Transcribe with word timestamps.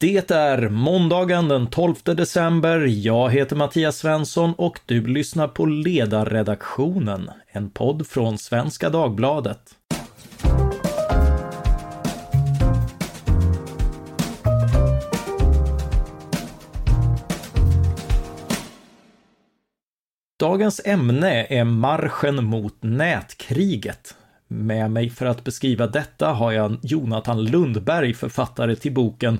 Det 0.00 0.30
är 0.30 0.68
måndagen 0.68 1.48
den 1.48 1.66
12 1.66 1.94
december. 2.04 2.86
Jag 2.86 3.30
heter 3.30 3.56
Mattias 3.56 3.96
Svensson 3.96 4.54
och 4.54 4.80
du 4.86 5.06
lyssnar 5.06 5.48
på 5.48 5.66
Ledarredaktionen, 5.66 7.30
en 7.48 7.70
podd 7.70 8.06
från 8.06 8.38
Svenska 8.38 8.90
Dagbladet. 8.90 9.60
Dagens 20.38 20.80
ämne 20.84 21.46
är 21.50 21.64
marschen 21.64 22.44
mot 22.44 22.82
nätkriget. 22.82 24.14
Med 24.48 24.90
mig 24.90 25.10
för 25.10 25.26
att 25.26 25.44
beskriva 25.44 25.86
detta 25.86 26.32
har 26.32 26.52
jag 26.52 26.76
Jonathan 26.82 27.44
Lundberg, 27.44 28.14
författare 28.14 28.76
till 28.76 28.94
boken 28.94 29.38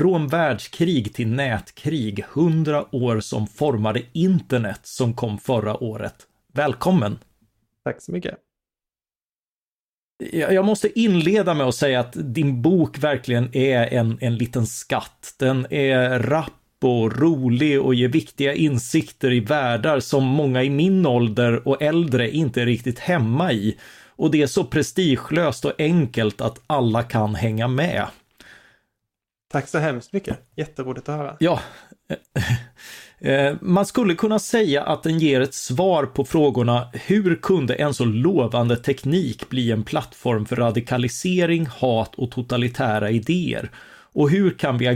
från 0.00 0.28
världskrig 0.28 1.14
till 1.14 1.28
nätkrig, 1.28 2.24
100 2.34 2.94
år 2.94 3.20
som 3.20 3.46
formade 3.46 4.02
internet 4.12 4.80
som 4.82 5.14
kom 5.14 5.38
förra 5.38 5.82
året. 5.82 6.14
Välkommen! 6.52 7.18
Tack 7.84 8.02
så 8.02 8.12
mycket! 8.12 8.34
Jag 10.32 10.64
måste 10.64 11.00
inleda 11.00 11.54
med 11.54 11.66
att 11.66 11.74
säga 11.74 12.00
att 12.00 12.16
din 12.34 12.62
bok 12.62 12.98
verkligen 12.98 13.56
är 13.56 13.94
en, 13.94 14.18
en 14.20 14.36
liten 14.36 14.66
skatt. 14.66 15.34
Den 15.38 15.66
är 15.70 16.18
rapp 16.18 16.52
och 16.82 17.18
rolig 17.18 17.80
och 17.80 17.94
ger 17.94 18.08
viktiga 18.08 18.54
insikter 18.54 19.32
i 19.32 19.40
världar 19.40 20.00
som 20.00 20.24
många 20.24 20.62
i 20.62 20.70
min 20.70 21.06
ålder 21.06 21.68
och 21.68 21.82
äldre 21.82 22.30
inte 22.30 22.62
är 22.62 22.66
riktigt 22.66 22.98
hemma 22.98 23.52
i. 23.52 23.78
Och 24.16 24.30
det 24.30 24.42
är 24.42 24.46
så 24.46 24.64
prestigelöst 24.64 25.64
och 25.64 25.72
enkelt 25.78 26.40
att 26.40 26.60
alla 26.66 27.02
kan 27.02 27.34
hänga 27.34 27.68
med. 27.68 28.06
Tack 29.52 29.68
så 29.68 29.78
hemskt 29.78 30.12
mycket. 30.12 30.38
Jätteroligt 30.56 31.08
att 31.08 31.16
höra. 31.16 31.36
Ja. 31.40 31.60
Eh, 33.22 33.54
man 33.60 33.86
skulle 33.86 34.14
kunna 34.14 34.38
säga 34.38 34.82
att 34.82 35.02
den 35.02 35.18
ger 35.18 35.40
ett 35.40 35.54
svar 35.54 36.06
på 36.06 36.24
frågorna 36.24 36.88
hur 36.92 37.36
kunde 37.36 37.74
en 37.74 37.94
så 37.94 38.04
lovande 38.04 38.76
teknik 38.76 39.48
bli 39.48 39.70
en 39.70 39.82
plattform 39.82 40.46
för 40.46 40.56
radikalisering, 40.56 41.66
hat 41.66 42.14
och 42.14 42.30
totalitära 42.30 43.10
idéer? 43.10 43.70
Och 44.12 44.30
hur 44.30 44.50
kan 44.50 44.78
vi 44.78 44.86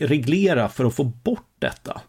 reglera 0.00 0.68
för 0.68 0.84
att 0.84 0.94
få 0.94 1.04
bort 1.04 1.54
detta? 1.58 2.00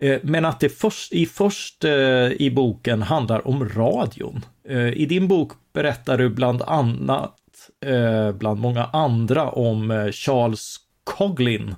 Eh, 0.00 0.18
men 0.22 0.44
att 0.44 0.60
det 0.60 0.68
först, 0.68 1.12
i 1.12 1.26
först 1.26 1.84
eh, 1.84 2.32
i 2.32 2.52
boken 2.54 3.02
handlar 3.02 3.48
om 3.48 3.68
radion. 3.68 4.44
I 4.94 5.06
din 5.06 5.28
bok 5.28 5.52
berättar 5.72 6.18
du 6.18 6.28
bland 6.28 6.62
annat, 6.62 7.36
bland 8.34 8.60
många 8.60 8.84
andra, 8.84 9.50
om 9.50 10.10
Charles 10.12 10.76
Coglin. 11.04 11.74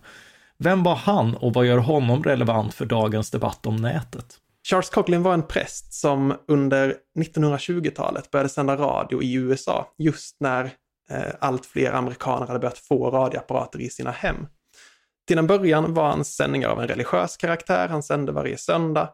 Vem 0.58 0.82
var 0.82 0.94
han 0.94 1.34
och 1.34 1.54
vad 1.54 1.66
gör 1.66 1.78
honom 1.78 2.22
relevant 2.22 2.74
för 2.74 2.86
dagens 2.86 3.30
debatt 3.30 3.66
om 3.66 3.76
nätet? 3.76 4.40
Charles 4.68 4.90
Coughlin 4.90 5.22
var 5.22 5.34
en 5.34 5.42
präst 5.42 5.92
som 5.92 6.34
under 6.48 6.96
1920-talet 7.18 8.30
började 8.30 8.48
sända 8.48 8.76
radio 8.76 9.22
i 9.22 9.34
USA, 9.34 9.92
just 9.98 10.36
när 10.40 10.64
eh, 11.10 11.34
allt 11.40 11.66
fler 11.66 11.92
amerikaner 11.92 12.46
hade 12.46 12.58
börjat 12.58 12.78
få 12.78 13.10
radioapparater 13.10 13.80
i 13.80 13.90
sina 13.90 14.10
hem. 14.10 14.46
Till 15.26 15.38
en 15.38 15.46
början 15.46 15.94
var 15.94 16.08
hans 16.08 16.36
sändningar 16.36 16.68
av 16.68 16.80
en 16.80 16.88
religiös 16.88 17.36
karaktär, 17.36 17.88
han 17.88 18.02
sände 18.02 18.32
varje 18.32 18.58
söndag 18.58 19.10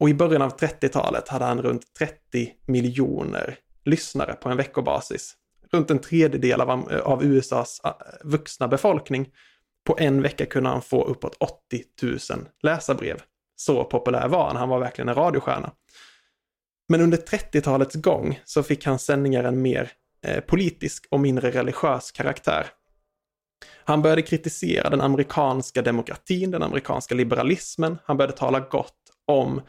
och 0.00 0.08
i 0.08 0.14
början 0.14 0.42
av 0.42 0.56
30-talet 0.56 1.28
hade 1.28 1.44
han 1.44 1.62
runt 1.62 1.94
30 1.98 2.52
miljoner 2.66 3.56
lyssnare 3.84 4.32
på 4.32 4.48
en 4.48 4.56
veckobasis. 4.56 5.36
Runt 5.72 5.90
en 5.90 5.98
tredjedel 5.98 6.60
av, 6.60 6.92
av 7.04 7.24
USAs 7.24 7.80
eh, 7.84 7.92
vuxna 8.24 8.68
befolkning 8.68 9.28
på 9.84 9.96
en 9.98 10.22
vecka 10.22 10.46
kunde 10.46 10.70
han 10.70 10.82
få 10.82 11.04
uppåt 11.04 11.36
80 11.40 11.84
000 12.02 12.18
läsarbrev. 12.62 13.22
Så 13.56 13.84
populär 13.84 14.28
var 14.28 14.46
han, 14.46 14.56
han 14.56 14.68
var 14.68 14.78
verkligen 14.78 15.08
en 15.08 15.14
radiostjärna. 15.14 15.72
Men 16.88 17.00
under 17.00 17.18
30-talets 17.18 17.94
gång 17.94 18.40
så 18.44 18.62
fick 18.62 18.86
hans 18.86 19.04
sändningar 19.04 19.44
en 19.44 19.62
mer 19.62 19.92
eh, 20.22 20.40
politisk 20.40 21.06
och 21.10 21.20
mindre 21.20 21.50
religiös 21.50 22.12
karaktär. 22.12 22.66
Han 23.84 24.02
började 24.02 24.22
kritisera 24.22 24.90
den 24.90 25.00
amerikanska 25.00 25.82
demokratin, 25.82 26.50
den 26.50 26.62
amerikanska 26.62 27.14
liberalismen. 27.14 27.98
Han 28.04 28.16
började 28.16 28.36
tala 28.36 28.60
gott 28.60 28.96
om 29.26 29.60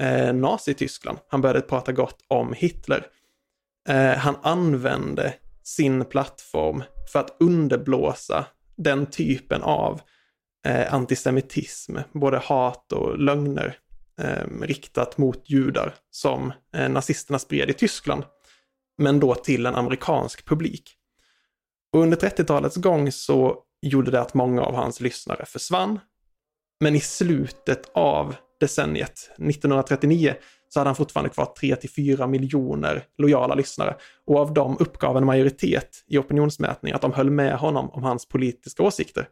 eh, 0.00 0.34
Nazityskland. 0.34 1.18
Han 1.28 1.40
började 1.40 1.60
prata 1.60 1.92
gott 1.92 2.24
om 2.28 2.52
Hitler. 2.52 3.06
Eh, 3.88 4.16
han 4.16 4.36
använde 4.42 5.34
sin 5.66 6.04
plattform 6.04 6.82
för 7.12 7.18
att 7.18 7.36
underblåsa 7.40 8.46
den 8.76 9.06
typen 9.06 9.62
av 9.62 10.00
eh, 10.66 10.94
antisemitism, 10.94 11.96
både 12.12 12.38
hat 12.38 12.92
och 12.92 13.18
lögner 13.18 13.78
eh, 14.20 14.60
riktat 14.62 15.18
mot 15.18 15.50
judar 15.50 15.94
som 16.10 16.52
eh, 16.74 16.88
nazisterna 16.88 17.38
spred 17.38 17.70
i 17.70 17.72
Tyskland, 17.72 18.24
men 18.98 19.20
då 19.20 19.34
till 19.34 19.66
en 19.66 19.74
amerikansk 19.74 20.44
publik. 20.44 20.96
Och 21.92 22.00
under 22.00 22.16
30-talets 22.16 22.76
gång 22.76 23.12
så 23.12 23.62
gjorde 23.82 24.10
det 24.10 24.20
att 24.20 24.34
många 24.34 24.62
av 24.62 24.74
hans 24.74 25.00
lyssnare 25.00 25.44
försvann. 25.46 26.00
Men 26.80 26.94
i 26.94 27.00
slutet 27.00 27.90
av 27.94 28.34
decenniet, 28.60 29.30
1939, 29.38 30.34
så 30.68 30.80
hade 30.80 30.88
han 30.88 30.96
fortfarande 30.96 31.30
kvar 31.30 31.54
3-4 31.60 32.26
miljoner 32.26 33.04
lojala 33.18 33.54
lyssnare. 33.54 33.96
Och 34.26 34.36
av 34.36 34.54
dem 34.54 34.76
uppgav 34.80 35.16
en 35.16 35.26
majoritet 35.26 36.04
i 36.06 36.18
opinionsmätning 36.18 36.92
att 36.92 37.02
de 37.02 37.12
höll 37.12 37.30
med 37.30 37.58
honom 37.58 37.90
om 37.90 38.02
hans 38.02 38.28
politiska 38.28 38.82
åsikter. 38.82 39.28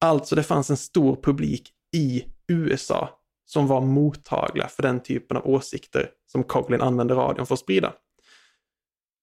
Alltså 0.00 0.34
det 0.34 0.42
fanns 0.42 0.70
en 0.70 0.76
stor 0.76 1.16
publik 1.22 1.70
i 1.96 2.24
USA 2.48 3.10
som 3.44 3.66
var 3.66 3.80
mottagliga 3.80 4.68
för 4.68 4.82
den 4.82 5.00
typen 5.00 5.36
av 5.36 5.46
åsikter 5.46 6.10
som 6.32 6.44
Coughlin 6.44 6.80
använde 6.80 7.14
radion 7.14 7.46
för 7.46 7.54
att 7.54 7.60
sprida. 7.60 7.92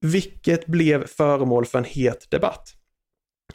Vilket 0.01 0.65
blev 0.65 1.07
föremål 1.07 1.65
för 1.65 1.77
en 1.77 1.85
het 1.85 2.31
debatt. 2.31 2.75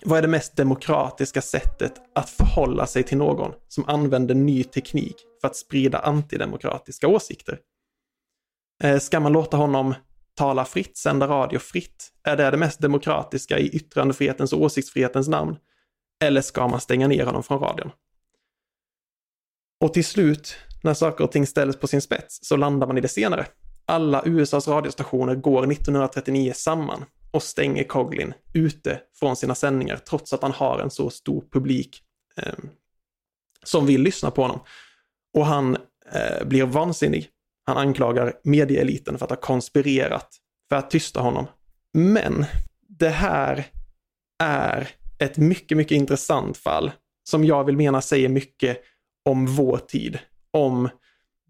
Vad 0.02 0.18
är 0.18 0.22
det 0.22 0.28
mest 0.28 0.56
demokratiska 0.56 1.42
sättet 1.42 1.92
att 2.14 2.30
förhålla 2.30 2.86
sig 2.86 3.02
till 3.02 3.18
någon 3.18 3.52
som 3.68 3.84
använder 3.88 4.34
ny 4.34 4.64
teknik 4.64 5.16
för 5.40 5.48
att 5.48 5.56
sprida 5.56 5.98
antidemokratiska 5.98 7.08
åsikter? 7.08 7.58
Eh, 8.84 8.98
ska 8.98 9.20
man 9.20 9.32
låta 9.32 9.56
honom 9.56 9.94
tala 10.34 10.64
fritt, 10.64 10.96
sända 10.96 11.26
radio 11.26 11.58
fritt? 11.58 12.12
Är 12.24 12.36
det 12.36 12.50
det 12.50 12.56
mest 12.56 12.80
demokratiska 12.80 13.58
i 13.58 13.68
yttrandefrihetens 13.68 14.52
och 14.52 14.62
åsiktsfrihetens 14.62 15.28
namn? 15.28 15.56
Eller 16.24 16.40
ska 16.40 16.68
man 16.68 16.80
stänga 16.80 17.08
ner 17.08 17.26
honom 17.26 17.42
från 17.42 17.58
radion? 17.58 17.90
Och 19.80 19.94
till 19.94 20.04
slut, 20.04 20.56
när 20.82 20.94
saker 20.94 21.24
och 21.24 21.32
ting 21.32 21.46
ställs 21.46 21.76
på 21.76 21.86
sin 21.86 22.00
spets, 22.00 22.38
så 22.42 22.56
landar 22.56 22.86
man 22.86 22.98
i 22.98 23.00
det 23.00 23.08
senare. 23.08 23.46
Alla 23.86 24.22
USAs 24.24 24.68
radiostationer 24.68 25.34
går 25.34 25.72
1939 25.72 26.52
samman 26.54 27.04
och 27.30 27.42
stänger 27.42 27.84
Coughlin 27.84 28.34
ute 28.54 29.00
från 29.18 29.36
sina 29.36 29.54
sändningar 29.54 29.96
trots 29.96 30.32
att 30.32 30.42
han 30.42 30.52
har 30.52 30.78
en 30.78 30.90
så 30.90 31.10
stor 31.10 31.44
publik 31.52 32.02
eh, 32.36 32.54
som 33.62 33.86
vill 33.86 34.02
lyssna 34.02 34.30
på 34.30 34.42
honom. 34.42 34.60
Och 35.34 35.46
han 35.46 35.76
eh, 36.12 36.46
blir 36.46 36.64
vansinnig. 36.64 37.30
Han 37.66 37.76
anklagar 37.76 38.32
medieeliten 38.44 39.18
för 39.18 39.24
att 39.24 39.30
ha 39.30 39.36
konspirerat 39.36 40.28
för 40.68 40.76
att 40.76 40.90
tysta 40.90 41.20
honom. 41.20 41.46
Men 41.92 42.44
det 42.88 43.08
här 43.08 43.66
är 44.38 44.88
ett 45.18 45.36
mycket, 45.36 45.78
mycket 45.78 45.96
intressant 45.96 46.56
fall 46.56 46.92
som 47.24 47.44
jag 47.44 47.64
vill 47.64 47.76
mena 47.76 48.00
säger 48.00 48.28
mycket 48.28 48.80
om 49.24 49.46
vår 49.46 49.78
tid, 49.78 50.18
om 50.50 50.88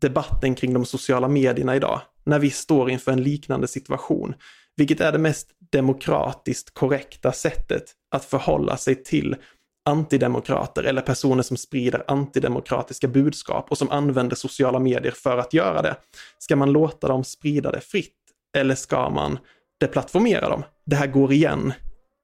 debatten 0.01 0.55
kring 0.55 0.75
de 0.75 0.85
sociala 0.85 1.29
medierna 1.29 1.77
idag, 1.77 2.01
när 2.25 2.39
vi 2.39 2.51
står 2.51 2.91
inför 2.91 3.13
en 3.13 3.23
liknande 3.23 3.69
situation. 3.69 4.35
Vilket 4.77 5.01
är 5.01 5.13
det 5.13 5.19
mest 5.19 5.49
demokratiskt 5.73 6.75
korrekta 6.75 7.33
sättet 7.33 7.85
att 8.11 8.25
förhålla 8.25 8.77
sig 8.77 9.03
till 9.03 9.37
antidemokrater 9.85 10.83
eller 10.83 11.03
personer 11.03 11.43
som 11.43 11.57
sprider 11.57 12.05
antidemokratiska 12.07 13.09
budskap 13.09 13.71
och 13.71 13.79
som 13.79 13.91
använder 13.91 14.37
sociala 14.37 14.79
medier 14.79 15.13
för 15.13 15.39
att 15.39 15.53
göra 15.53 15.83
det. 15.83 15.97
Ska 16.39 16.57
man 16.57 16.73
låta 16.73 17.09
dem 17.09 17.25
sprida 17.25 17.71
det 17.71 17.81
fritt 17.81 18.15
eller 18.57 18.75
ska 18.75 19.11
man 19.11 19.39
deplattformera 19.81 20.49
dem? 20.49 20.63
Det 20.87 20.97
här 20.97 21.07
går 21.07 21.33
igen 21.33 21.73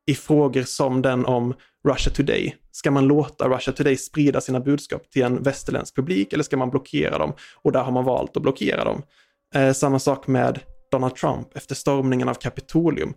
i 0.06 0.14
frågor 0.14 0.62
som 0.62 1.02
den 1.02 1.26
om 1.26 1.54
Russia 1.88 2.12
Today. 2.12 2.56
Ska 2.72 2.90
man 2.90 3.06
låta 3.06 3.48
Russia 3.48 3.72
Today 3.72 3.96
sprida 3.96 4.40
sina 4.40 4.60
budskap 4.60 5.10
till 5.10 5.22
en 5.22 5.42
västerländsk 5.42 5.96
publik 5.96 6.32
eller 6.32 6.44
ska 6.44 6.56
man 6.56 6.70
blockera 6.70 7.18
dem? 7.18 7.32
Och 7.62 7.72
där 7.72 7.82
har 7.82 7.92
man 7.92 8.04
valt 8.04 8.36
att 8.36 8.42
blockera 8.42 8.84
dem. 8.84 9.02
Eh, 9.54 9.72
samma 9.72 9.98
sak 9.98 10.26
med 10.26 10.60
Donald 10.90 11.14
Trump 11.16 11.56
efter 11.56 11.74
stormningen 11.74 12.28
av 12.28 12.34
Kapitolium 12.34 13.14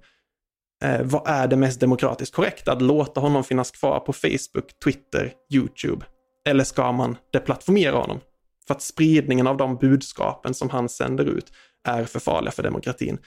eh, 0.84 1.02
vad 1.04 1.28
är 1.28 1.48
det 1.48 1.56
mest 1.56 1.80
demokratiskt 1.80 2.36
korrekta? 2.36 2.72
Att 2.72 2.82
låta 2.82 3.22
honom 3.22 3.44
finnas 3.44 3.72
kvar 3.72 4.00
på 4.00 4.14
Facebook, 4.14 4.80
Twitter, 4.84 5.34
YouTube? 5.54 6.06
Eller 6.50 6.64
ska 6.64 6.92
man 6.92 7.18
deplattformera 7.34 7.96
honom? 7.96 8.20
För 8.68 8.74
att 8.74 8.82
spridningen 8.82 9.48
av 9.48 9.58
de 9.58 9.78
budskapen 9.78 10.54
som 10.54 10.70
han 10.70 10.90
sänder 10.90 11.26
ut 11.26 11.52
är 11.88 12.04
för 12.04 12.20
farliga 12.20 12.52
för 12.52 12.64
demokratin. 12.64 13.18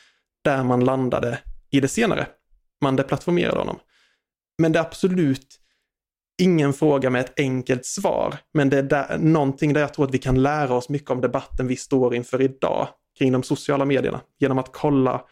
Där 0.44 0.64
man 0.64 0.84
landade 0.84 1.38
i 1.70 1.80
det 1.80 1.88
senare. 1.88 2.26
Man 2.80 2.96
deplattformerade 2.96 3.58
honom. 3.58 3.78
Men 4.58 4.72
det 4.72 4.78
är 4.78 4.84
absolut 4.84 5.60
ingen 6.42 6.72
fråga 6.72 7.10
med 7.10 7.20
ett 7.20 7.40
enkelt 7.40 7.86
svar, 7.86 8.36
men 8.54 8.70
det 8.70 8.78
är 8.78 8.82
där, 8.82 9.18
någonting 9.18 9.72
där 9.72 9.80
jag 9.80 9.94
tror 9.94 10.04
att 10.04 10.14
vi 10.14 10.18
kan 10.18 10.42
lära 10.42 10.74
oss 10.74 10.88
mycket 10.88 11.10
om 11.10 11.20
debatten 11.20 11.66
vi 11.66 11.76
står 11.76 12.14
inför 12.14 12.42
idag 12.42 12.88
kring 13.18 13.32
de 13.32 13.42
sociala 13.42 13.84
medierna 13.84 14.20
genom 14.38 14.58
att 14.58 14.72
kolla 14.72 15.22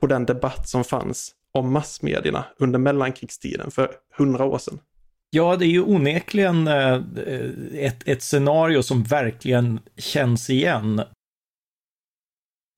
på 0.00 0.06
den 0.06 0.26
debatt 0.26 0.68
som 0.68 0.84
fanns 0.84 1.34
om 1.58 1.72
massmedierna 1.72 2.44
under 2.58 2.78
mellankrigstiden 2.78 3.70
för 3.70 3.90
hundra 4.16 4.44
år 4.44 4.58
sedan. 4.58 4.78
Ja, 5.30 5.56
det 5.56 5.66
är 5.66 5.70
ju 5.70 5.82
onekligen 5.82 6.68
eh, 6.68 7.00
ett, 7.74 8.08
ett 8.08 8.22
scenario 8.22 8.82
som 8.82 9.02
verkligen 9.02 9.80
känns 9.96 10.50
igen. 10.50 11.02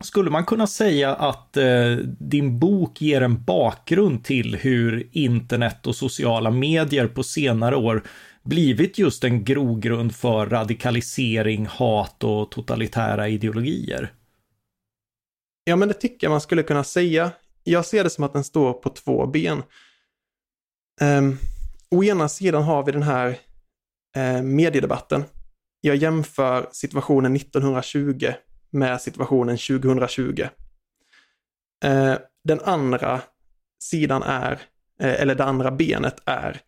Skulle 0.05 0.31
man 0.31 0.45
kunna 0.45 0.67
säga 0.67 1.15
att 1.15 1.57
eh, 1.57 1.97
din 2.19 2.59
bok 2.59 3.01
ger 3.01 3.21
en 3.21 3.45
bakgrund 3.45 4.25
till 4.25 4.57
hur 4.57 5.09
internet 5.13 5.87
och 5.87 5.97
sociala 5.97 6.51
medier 6.51 7.07
på 7.07 7.23
senare 7.23 7.77
år 7.77 8.03
blivit 8.43 8.99
just 8.99 9.25
en 9.25 9.45
grogrund 9.45 10.15
för 10.15 10.47
radikalisering, 10.47 11.67
hat 11.67 12.25
och 12.25 12.51
totalitära 12.51 13.29
ideologier? 13.29 14.13
Ja, 15.65 15.77
men 15.77 15.89
det 15.89 15.95
tycker 15.95 16.27
jag 16.27 16.31
man 16.31 16.41
skulle 16.41 16.63
kunna 16.63 16.85
säga. 16.85 17.31
Jag 17.71 17.87
ser 17.87 18.05
det 18.05 18.11
som 18.11 18.25
att 18.25 18.33
den 18.33 18.45
står 18.45 18.73
på 18.73 18.91
två 18.91 19.27
ben. 19.27 19.63
Um, 21.01 21.39
å 21.91 22.05
ena 22.05 22.29
sidan 22.29 22.63
har 22.63 22.85
vi 22.85 22.93
den 22.93 23.03
här 23.03 23.39
uh, 24.17 24.43
mediedebatten. 24.43 25.25
Jag 25.81 25.97
jämför 25.97 26.69
situationen 26.73 27.37
1920 27.37 28.33
med 28.71 29.01
situationen 29.01 29.57
2020. 29.57 30.43
Uh, 31.85 31.91
eh, 31.91 32.19
den 32.45 32.61
andra 32.61 33.21
sidan 33.83 34.23
är, 34.23 34.53
uh, 34.53 35.21
eller 35.21 35.35
det 35.35 35.45
andra 35.45 35.71
benet 35.71 36.17
är 36.25 36.61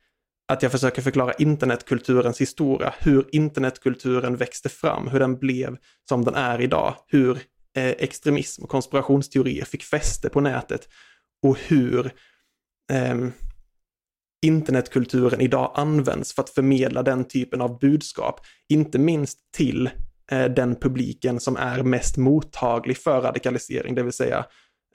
att 0.48 0.62
jag 0.62 0.72
försöker 0.72 1.02
förklara 1.02 1.32
internetkulturens 1.32 2.40
historia, 2.40 2.94
hur 2.98 3.28
internetkulturen 3.32 4.36
växte 4.36 4.68
fram, 4.68 5.08
hur 5.08 5.20
den 5.20 5.38
blev 5.38 5.76
som 6.08 6.24
den 6.24 6.34
är 6.34 6.60
idag, 6.60 6.94
hur 7.06 7.38
eh, 7.76 7.90
extremism 7.90 8.62
och 8.62 8.68
konspirationsteorier 8.68 9.64
fick 9.64 9.82
fäste 9.82 10.28
på 10.28 10.40
nätet 10.40 10.88
och 11.42 11.58
hur 11.58 12.12
eh, 12.92 13.16
internetkulturen 14.46 15.40
idag 15.40 15.72
används 15.74 16.34
för 16.34 16.42
att 16.42 16.50
förmedla 16.50 17.02
den 17.02 17.24
typen 17.24 17.60
av 17.60 17.78
budskap, 17.78 18.40
inte 18.68 18.98
minst 18.98 19.38
till 19.52 19.90
eh, 20.30 20.44
den 20.44 20.76
publiken 20.76 21.40
som 21.40 21.56
är 21.56 21.82
mest 21.82 22.16
mottaglig 22.16 22.96
för 22.96 23.20
radikalisering, 23.20 23.94
det 23.94 24.02
vill 24.02 24.12
säga 24.12 24.46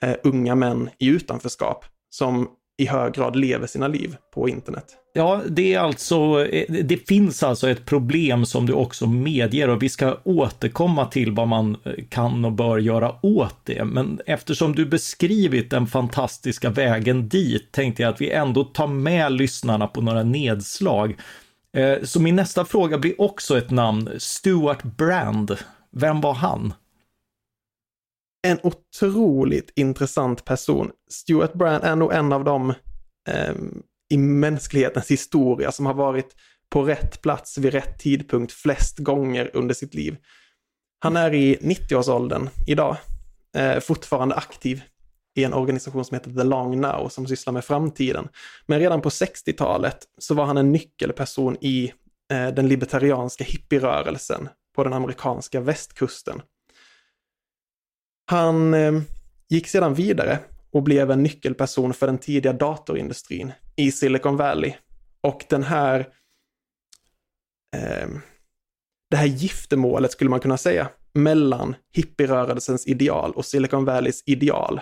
eh, 0.02 0.16
unga 0.22 0.54
män 0.54 0.90
i 0.98 1.06
utanförskap 1.08 1.84
som 2.10 2.48
i 2.78 2.86
hög 2.86 3.14
grad 3.14 3.36
lever 3.36 3.66
sina 3.66 3.88
liv 3.88 4.16
på 4.34 4.48
internet. 4.48 4.84
Ja, 5.12 5.42
det 5.48 5.74
är 5.74 5.78
alltså, 5.78 6.46
eh, 6.46 6.84
det 6.84 7.08
finns 7.08 7.42
alltså 7.42 7.70
ett 7.70 7.84
problem 7.84 8.46
som 8.46 8.66
du 8.66 8.72
också 8.72 9.06
medger 9.06 9.68
och 9.68 9.82
vi 9.82 9.88
ska 9.88 10.16
återkomma 10.24 11.06
till 11.06 11.32
vad 11.32 11.48
man 11.48 11.76
eh, 11.84 11.92
kan 12.08 12.44
och 12.44 12.52
bör 12.52 12.78
göra 12.78 13.14
åt 13.22 13.56
det. 13.64 13.84
Men 13.84 14.20
eftersom 14.26 14.74
du 14.74 14.86
beskrivit 14.86 15.70
den 15.70 15.86
fantastiska 15.86 16.70
vägen 16.70 17.28
dit 17.28 17.72
tänkte 17.72 18.02
jag 18.02 18.10
att 18.10 18.20
vi 18.20 18.30
ändå 18.30 18.64
tar 18.64 18.86
med 18.86 19.32
lyssnarna 19.32 19.86
på 19.86 20.00
några 20.00 20.22
nedslag. 20.22 21.16
Eh, 21.76 22.04
så 22.04 22.20
min 22.20 22.36
nästa 22.36 22.64
fråga 22.64 22.98
blir 22.98 23.20
också 23.20 23.58
ett 23.58 23.70
namn, 23.70 24.10
Stuart 24.18 24.82
Brand. 24.82 25.56
Vem 25.92 26.20
var 26.20 26.34
han? 26.34 26.72
En 28.46 28.58
otroligt 28.62 29.72
intressant 29.76 30.44
person. 30.44 30.90
Stuart 31.10 31.54
Brand 31.54 31.84
är 31.84 31.96
nog 31.96 32.12
en 32.12 32.32
av 32.32 32.44
dem 32.44 32.74
eh, 33.28 33.54
i 34.10 34.18
mänsklighetens 34.18 35.10
historia 35.10 35.72
som 35.72 35.86
har 35.86 35.94
varit 35.94 36.34
på 36.70 36.82
rätt 36.82 37.22
plats 37.22 37.58
vid 37.58 37.72
rätt 37.72 37.98
tidpunkt 37.98 38.52
flest 38.52 38.98
gånger 38.98 39.50
under 39.54 39.74
sitt 39.74 39.94
liv. 39.94 40.16
Han 41.00 41.16
är 41.16 41.34
i 41.34 41.56
90-årsåldern 41.56 42.48
idag, 42.66 42.96
eh, 43.56 43.80
fortfarande 43.80 44.34
aktiv 44.34 44.82
i 45.38 45.44
en 45.44 45.54
organisation 45.54 46.04
som 46.04 46.14
heter 46.14 46.30
The 46.30 46.44
Long 46.44 46.80
Now 46.80 47.08
som 47.08 47.26
sysslar 47.26 47.52
med 47.52 47.64
framtiden. 47.64 48.28
Men 48.66 48.80
redan 48.80 49.00
på 49.00 49.08
60-talet 49.08 49.98
så 50.18 50.34
var 50.34 50.44
han 50.44 50.56
en 50.56 50.72
nyckelperson 50.72 51.56
i 51.60 51.92
eh, 52.32 52.48
den 52.48 52.68
libertarianska 52.68 53.44
hippierörelsen 53.44 54.48
på 54.76 54.84
den 54.84 54.92
amerikanska 54.92 55.60
västkusten. 55.60 56.42
Han 58.30 58.74
eh, 58.74 59.00
gick 59.48 59.68
sedan 59.68 59.94
vidare 59.94 60.38
och 60.72 60.82
blev 60.82 61.10
en 61.10 61.22
nyckelperson 61.22 61.94
för 61.94 62.06
den 62.06 62.18
tidiga 62.18 62.52
datorindustrin 62.52 63.52
i 63.76 63.92
Silicon 63.92 64.36
Valley. 64.36 64.74
Och 65.20 65.44
den 65.48 65.62
här, 65.62 66.00
eh, 67.76 68.08
det 69.10 69.16
här 69.16 69.26
giftermålet 69.26 70.12
skulle 70.12 70.30
man 70.30 70.40
kunna 70.40 70.56
säga, 70.56 70.88
mellan 71.14 71.74
hippierörelsens 71.92 72.86
ideal 72.86 73.32
och 73.32 73.44
Silicon 73.44 73.84
Valleys 73.84 74.22
ideal, 74.26 74.80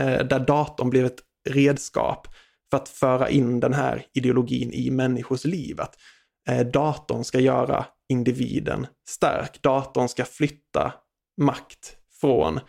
eh, 0.00 0.26
där 0.26 0.40
datorn 0.46 0.90
blev 0.90 1.06
ett 1.06 1.22
redskap 1.48 2.28
för 2.70 2.76
att 2.76 2.88
föra 2.88 3.30
in 3.30 3.60
den 3.60 3.74
här 3.74 4.06
ideologin 4.14 4.72
i 4.72 4.90
människors 4.90 5.44
liv. 5.44 5.80
Att 5.80 5.96
eh, 6.48 6.66
datorn 6.66 7.24
ska 7.24 7.40
göra 7.40 7.86
individen 8.08 8.86
stark, 9.08 9.62
datorn 9.62 10.08
ska 10.08 10.24
flytta 10.24 10.94
makt 11.40 11.96
från 12.20 12.60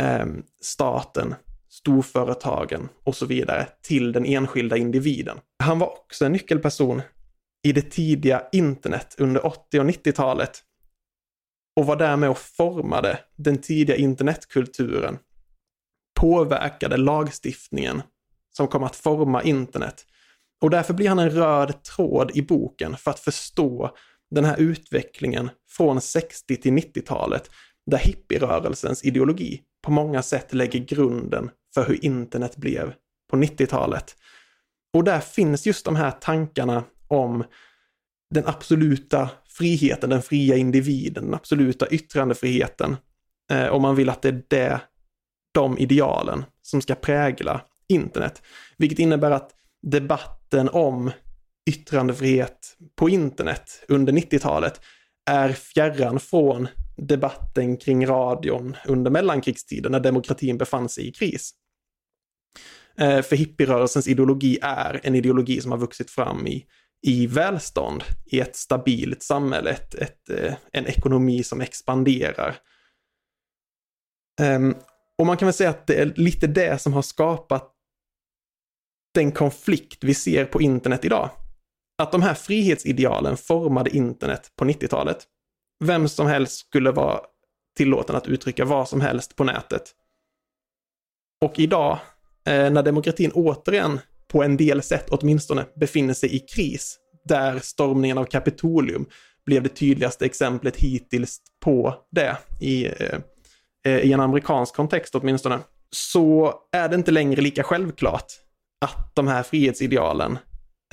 eh, 0.00 0.26
staten, 0.60 1.34
storföretagen 1.68 2.88
och 3.04 3.16
så 3.16 3.26
vidare 3.26 3.68
till 3.82 4.12
den 4.12 4.26
enskilda 4.26 4.76
individen. 4.76 5.38
Han 5.62 5.78
var 5.78 5.88
också 5.88 6.24
en 6.24 6.32
nyckelperson 6.32 7.02
i 7.66 7.72
det 7.72 7.90
tidiga 7.90 8.42
internet 8.52 9.14
under 9.18 9.46
80 9.46 9.80
och 9.80 9.86
90-talet 9.86 10.62
och 11.76 11.86
var 11.86 11.96
därmed 11.96 12.30
och 12.30 12.38
formade 12.38 13.18
den 13.36 13.58
tidiga 13.58 13.96
internetkulturen, 13.96 15.18
påverkade 16.20 16.96
lagstiftningen 16.96 18.02
som 18.56 18.68
kom 18.68 18.84
att 18.84 18.96
forma 18.96 19.42
internet. 19.42 20.06
Och 20.60 20.70
därför 20.70 20.94
blir 20.94 21.08
han 21.08 21.18
en 21.18 21.30
röd 21.30 21.82
tråd 21.82 22.30
i 22.34 22.42
boken 22.42 22.96
för 22.96 23.10
att 23.10 23.20
förstå 23.20 23.96
den 24.30 24.44
här 24.44 24.56
utvecklingen 24.60 25.50
från 25.68 26.00
60 26.00 26.56
till 26.56 26.72
90-talet 26.72 27.50
där 27.86 27.98
hippierörelsens 27.98 29.04
ideologi 29.04 29.62
på 29.82 29.90
många 29.90 30.22
sätt 30.22 30.54
lägger 30.54 30.80
grunden 30.80 31.50
för 31.74 31.86
hur 31.86 32.04
internet 32.04 32.56
blev 32.56 32.94
på 33.30 33.36
90-talet. 33.36 34.16
Och 34.94 35.04
där 35.04 35.20
finns 35.20 35.66
just 35.66 35.84
de 35.84 35.96
här 35.96 36.10
tankarna 36.10 36.84
om 37.08 37.44
den 38.34 38.46
absoluta 38.46 39.30
friheten, 39.48 40.10
den 40.10 40.22
fria 40.22 40.56
individen, 40.56 41.24
den 41.24 41.34
absoluta 41.34 41.88
yttrandefriheten. 41.88 42.96
Eh, 43.50 43.66
om 43.66 43.82
man 43.82 43.96
vill 43.96 44.08
att 44.08 44.22
det 44.22 44.28
är 44.28 44.42
det, 44.48 44.80
de 45.54 45.78
idealen 45.78 46.44
som 46.62 46.82
ska 46.82 46.94
prägla 46.94 47.60
internet. 47.88 48.42
Vilket 48.76 48.98
innebär 48.98 49.30
att 49.30 49.54
debatten 49.82 50.68
om 50.68 51.10
yttrandefrihet 51.70 52.76
på 52.96 53.08
internet 53.08 53.84
under 53.88 54.12
90-talet 54.12 54.80
är 55.30 55.52
fjärran 55.52 56.20
från 56.20 56.68
debatten 56.96 57.76
kring 57.76 58.06
radion 58.06 58.76
under 58.86 59.10
mellankrigstiden 59.10 59.92
när 59.92 60.00
demokratin 60.00 60.58
befann 60.58 60.88
sig 60.88 61.08
i 61.08 61.12
kris. 61.12 61.50
Eh, 62.98 63.22
för 63.22 63.36
hippierörelsens 63.36 64.08
ideologi 64.08 64.58
är 64.62 65.00
en 65.02 65.14
ideologi 65.14 65.60
som 65.60 65.70
har 65.70 65.78
vuxit 65.78 66.10
fram 66.10 66.46
i, 66.46 66.66
i 67.02 67.26
välstånd, 67.26 68.04
i 68.26 68.40
ett 68.40 68.56
stabilt 68.56 69.22
samhälle, 69.22 69.70
ett, 69.70 69.94
ett, 69.94 70.30
eh, 70.30 70.54
en 70.72 70.86
ekonomi 70.86 71.42
som 71.42 71.60
expanderar. 71.60 72.56
Ehm, 74.40 74.74
och 75.18 75.26
man 75.26 75.36
kan 75.36 75.46
väl 75.46 75.52
säga 75.52 75.70
att 75.70 75.86
det 75.86 75.94
är 75.94 76.12
lite 76.16 76.46
det 76.46 76.82
som 76.82 76.92
har 76.92 77.02
skapat 77.02 77.72
den 79.14 79.32
konflikt 79.32 80.04
vi 80.04 80.14
ser 80.14 80.44
på 80.44 80.60
internet 80.60 81.04
idag. 81.04 81.30
Att 81.98 82.12
de 82.12 82.22
här 82.22 82.34
frihetsidealen 82.34 83.36
formade 83.36 83.96
internet 83.96 84.52
på 84.56 84.64
90-talet 84.64 85.26
vem 85.84 86.08
som 86.08 86.26
helst 86.26 86.58
skulle 86.58 86.90
vara 86.90 87.20
tillåten 87.76 88.16
att 88.16 88.26
uttrycka 88.26 88.64
vad 88.64 88.88
som 88.88 89.00
helst 89.00 89.36
på 89.36 89.44
nätet. 89.44 89.82
Och 91.44 91.58
idag, 91.58 91.98
eh, 92.46 92.70
när 92.70 92.82
demokratin 92.82 93.32
återigen 93.34 94.00
på 94.28 94.42
en 94.42 94.56
del 94.56 94.82
sätt 94.82 95.06
åtminstone 95.10 95.66
befinner 95.76 96.14
sig 96.14 96.36
i 96.36 96.38
kris, 96.38 96.98
där 97.24 97.58
stormningen 97.58 98.18
av 98.18 98.24
Kapitolium 98.24 99.06
blev 99.46 99.62
det 99.62 99.68
tydligaste 99.68 100.24
exemplet 100.24 100.76
hittills 100.76 101.40
på 101.60 101.94
det 102.10 102.36
i, 102.60 102.86
eh, 102.86 103.18
eh 103.86 103.98
i 103.98 104.12
en 104.12 104.20
amerikansk 104.20 104.74
kontext 104.74 105.14
åtminstone, 105.14 105.58
så 105.90 106.54
är 106.72 106.88
det 106.88 106.94
inte 106.94 107.10
längre 107.10 107.40
lika 107.40 107.62
självklart 107.62 108.32
att 108.80 109.14
de 109.14 109.28
här 109.28 109.42
frihetsidealen 109.42 110.38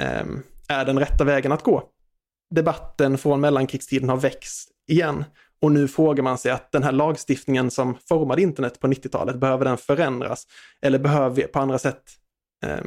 eh, 0.01 0.25
är 0.67 0.85
den 0.85 0.99
rätta 0.99 1.23
vägen 1.23 1.51
att 1.51 1.63
gå. 1.63 1.83
Debatten 2.55 3.17
från 3.17 3.41
mellankrigstiden 3.41 4.09
har 4.09 4.17
växt 4.17 4.72
igen. 4.87 5.25
Och 5.61 5.71
nu 5.71 5.87
frågar 5.87 6.23
man 6.23 6.37
sig 6.37 6.51
att 6.51 6.71
den 6.71 6.83
här 6.83 6.91
lagstiftningen 6.91 7.71
som 7.71 7.97
formade 8.09 8.41
internet 8.41 8.79
på 8.79 8.87
90-talet, 8.87 9.35
behöver 9.35 9.65
den 9.65 9.77
förändras? 9.77 10.47
Eller 10.81 10.99
behöver 10.99 11.35
vi 11.35 11.43
på 11.43 11.59
andra 11.59 11.79
sätt 11.79 12.03
eh, 12.65 12.83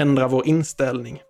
ändra 0.00 0.28
vår 0.28 0.46
inställning 0.46 1.22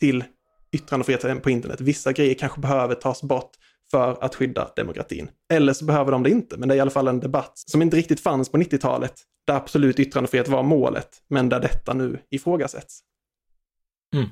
till 0.00 0.24
yttrandefriheten 0.72 1.40
på 1.40 1.50
internet. 1.50 1.80
Vissa 1.80 2.12
grejer 2.12 2.34
kanske 2.34 2.60
behöver 2.60 2.94
tas 2.94 3.22
bort 3.22 3.50
för 3.90 4.24
att 4.24 4.34
skydda 4.34 4.70
demokratin. 4.76 5.28
Eller 5.52 5.72
så 5.72 5.84
behöver 5.84 6.12
de 6.12 6.22
det 6.22 6.30
inte, 6.30 6.56
men 6.56 6.68
det 6.68 6.74
är 6.74 6.76
i 6.76 6.80
alla 6.80 6.90
fall 6.90 7.08
en 7.08 7.20
debatt 7.20 7.52
som 7.54 7.82
inte 7.82 7.96
riktigt 7.96 8.20
fanns 8.20 8.48
på 8.48 8.58
90-talet, 8.58 9.22
där 9.46 9.54
absolut 9.54 10.00
yttrandefrihet 10.00 10.48
var 10.48 10.62
målet, 10.62 11.08
men 11.28 11.48
där 11.48 11.60
detta 11.60 11.94
nu 11.94 12.18
ifrågasätts. 12.30 13.00
Mm. 14.14 14.28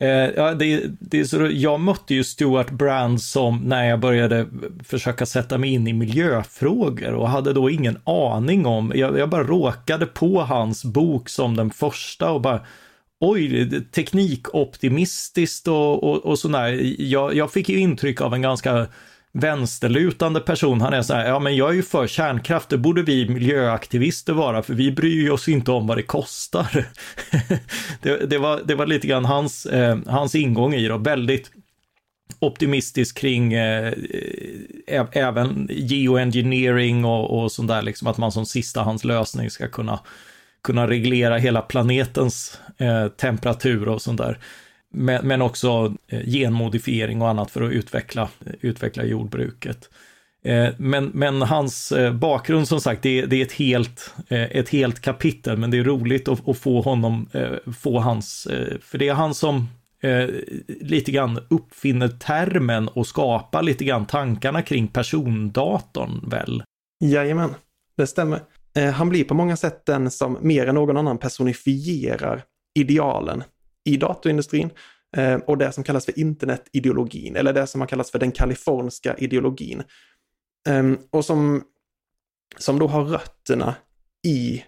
Eh, 0.00 0.08
ja, 0.36 0.54
det, 0.54 0.82
det 1.00 1.20
är 1.20 1.24
så, 1.24 1.48
jag 1.52 1.80
mötte 1.80 2.14
ju 2.14 2.24
Stuart 2.24 2.70
Brand 2.70 3.22
som 3.22 3.60
när 3.60 3.88
jag 3.88 4.00
började 4.00 4.46
försöka 4.84 5.26
sätta 5.26 5.58
mig 5.58 5.70
in 5.72 5.86
i 5.86 5.92
miljöfrågor 5.92 7.12
och 7.12 7.28
hade 7.28 7.52
då 7.52 7.70
ingen 7.70 7.98
aning 8.04 8.66
om, 8.66 8.92
jag, 8.94 9.18
jag 9.18 9.28
bara 9.28 9.44
råkade 9.44 10.06
på 10.06 10.40
hans 10.40 10.84
bok 10.84 11.28
som 11.28 11.56
den 11.56 11.70
första 11.70 12.30
och 12.30 12.40
bara 12.40 12.60
oj, 13.20 13.70
teknikoptimistiskt 13.90 15.68
och, 15.68 16.04
och, 16.04 16.16
och 16.16 16.38
sådär. 16.38 16.94
Jag, 16.98 17.34
jag 17.34 17.52
fick 17.52 17.68
ju 17.68 17.78
intryck 17.78 18.20
av 18.20 18.34
en 18.34 18.42
ganska 18.42 18.86
vänsterlutande 19.32 20.40
person. 20.40 20.80
Han 20.80 20.92
är 20.92 21.02
så 21.02 21.14
här, 21.14 21.28
ja 21.28 21.38
men 21.38 21.56
jag 21.56 21.70
är 21.70 21.74
ju 21.74 21.82
för 21.82 22.06
kärnkraft, 22.06 22.68
det 22.68 22.78
borde 22.78 23.02
vi 23.02 23.28
miljöaktivister 23.28 24.32
vara, 24.32 24.62
för 24.62 24.74
vi 24.74 24.92
bryr 24.92 25.30
oss 25.30 25.48
inte 25.48 25.70
om 25.70 25.86
vad 25.86 25.98
det 25.98 26.02
kostar. 26.02 26.86
det, 28.02 28.30
det, 28.30 28.38
var, 28.38 28.60
det 28.64 28.74
var 28.74 28.86
lite 28.86 29.06
grann 29.06 29.24
hans, 29.24 29.66
eh, 29.66 29.98
hans 30.06 30.34
ingång 30.34 30.74
i 30.74 30.88
det, 30.88 30.98
väldigt 30.98 31.50
optimistisk 32.38 33.18
kring 33.18 33.52
eh, 33.52 33.94
även 35.12 35.68
geoengineering 35.70 37.04
och, 37.04 37.42
och 37.42 37.52
sånt 37.52 37.68
där, 37.68 37.82
liksom 37.82 38.08
att 38.08 38.18
man 38.18 38.32
som 38.32 38.46
sistahandslösning 38.46 39.50
ska 39.50 39.68
kunna, 39.68 40.00
kunna 40.62 40.88
reglera 40.88 41.38
hela 41.38 41.62
planetens 41.62 42.60
eh, 42.78 43.08
temperatur 43.08 43.88
och 43.88 44.02
sånt 44.02 44.18
där. 44.18 44.38
Men, 44.90 45.26
men 45.26 45.42
också 45.42 45.94
eh, 46.06 46.20
genmodifiering 46.26 47.22
och 47.22 47.28
annat 47.28 47.50
för 47.50 47.62
att 47.62 47.72
utveckla, 47.72 48.28
utveckla 48.60 49.04
jordbruket. 49.04 49.90
Eh, 50.42 50.68
men, 50.76 51.10
men 51.14 51.42
hans 51.42 51.92
eh, 51.92 52.12
bakgrund 52.12 52.68
som 52.68 52.80
sagt, 52.80 53.02
det, 53.02 53.26
det 53.26 53.36
är 53.36 53.42
ett 53.42 53.52
helt, 53.52 54.14
ett 54.28 54.68
helt 54.68 55.00
kapitel, 55.00 55.56
men 55.56 55.70
det 55.70 55.78
är 55.78 55.84
roligt 55.84 56.28
att, 56.28 56.48
att 56.48 56.58
få 56.58 56.80
honom, 56.80 57.28
få 57.78 57.98
hans, 57.98 58.48
för 58.80 58.98
det 58.98 59.08
är 59.08 59.14
han 59.14 59.34
som 59.34 59.68
lite 60.80 61.12
grann 61.12 61.40
uppfinner 61.48 62.08
termen 62.08 62.88
och 62.88 63.06
skapar 63.06 63.62
lite 63.62 63.84
grann 63.84 64.06
tankarna 64.06 64.62
kring 64.62 64.88
persondatorn 64.88 66.28
väl? 66.30 66.62
Jajamän, 67.04 67.54
det 67.96 68.06
stämmer. 68.06 68.40
Han 68.94 69.08
blir 69.08 69.24
på 69.24 69.34
många 69.34 69.56
sätt 69.56 69.86
den 69.86 70.10
som 70.10 70.38
mer 70.40 70.66
än 70.66 70.74
någon 70.74 70.96
annan 70.96 71.18
personifierar 71.18 72.42
idealen 72.74 73.42
i 73.88 73.96
datorindustrin 73.96 74.70
eh, 75.16 75.34
och 75.34 75.58
det 75.58 75.72
som 75.72 75.84
kallas 75.84 76.04
för 76.04 76.18
internetideologin, 76.18 77.36
eller 77.36 77.52
det 77.52 77.66
som 77.66 77.80
har 77.80 77.88
kallats 77.88 78.10
för 78.10 78.18
den 78.18 78.32
kaliforniska 78.32 79.16
ideologin. 79.16 79.82
Ehm, 80.68 80.98
och 81.10 81.24
som, 81.24 81.62
som 82.58 82.78
då 82.78 82.86
har 82.86 83.04
rötterna 83.04 83.74
i 84.26 84.64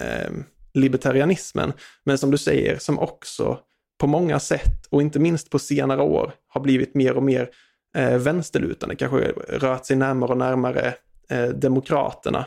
ehm, 0.00 0.44
libertarianismen, 0.74 1.72
men 2.04 2.18
som 2.18 2.30
du 2.30 2.38
säger, 2.38 2.78
som 2.78 2.98
också 2.98 3.58
på 3.98 4.06
många 4.06 4.40
sätt, 4.40 4.86
och 4.90 5.02
inte 5.02 5.18
minst 5.18 5.50
på 5.50 5.58
senare 5.58 6.02
år, 6.02 6.32
har 6.48 6.60
blivit 6.60 6.94
mer 6.94 7.16
och 7.16 7.22
mer 7.22 7.50
eh, 7.96 8.18
vänsterlutande, 8.18 8.96
kanske 8.96 9.32
rört 9.48 9.86
sig 9.86 9.96
närmare 9.96 10.30
och 10.30 10.38
närmare 10.38 10.94
eh, 11.30 11.48
demokraterna 11.48 12.46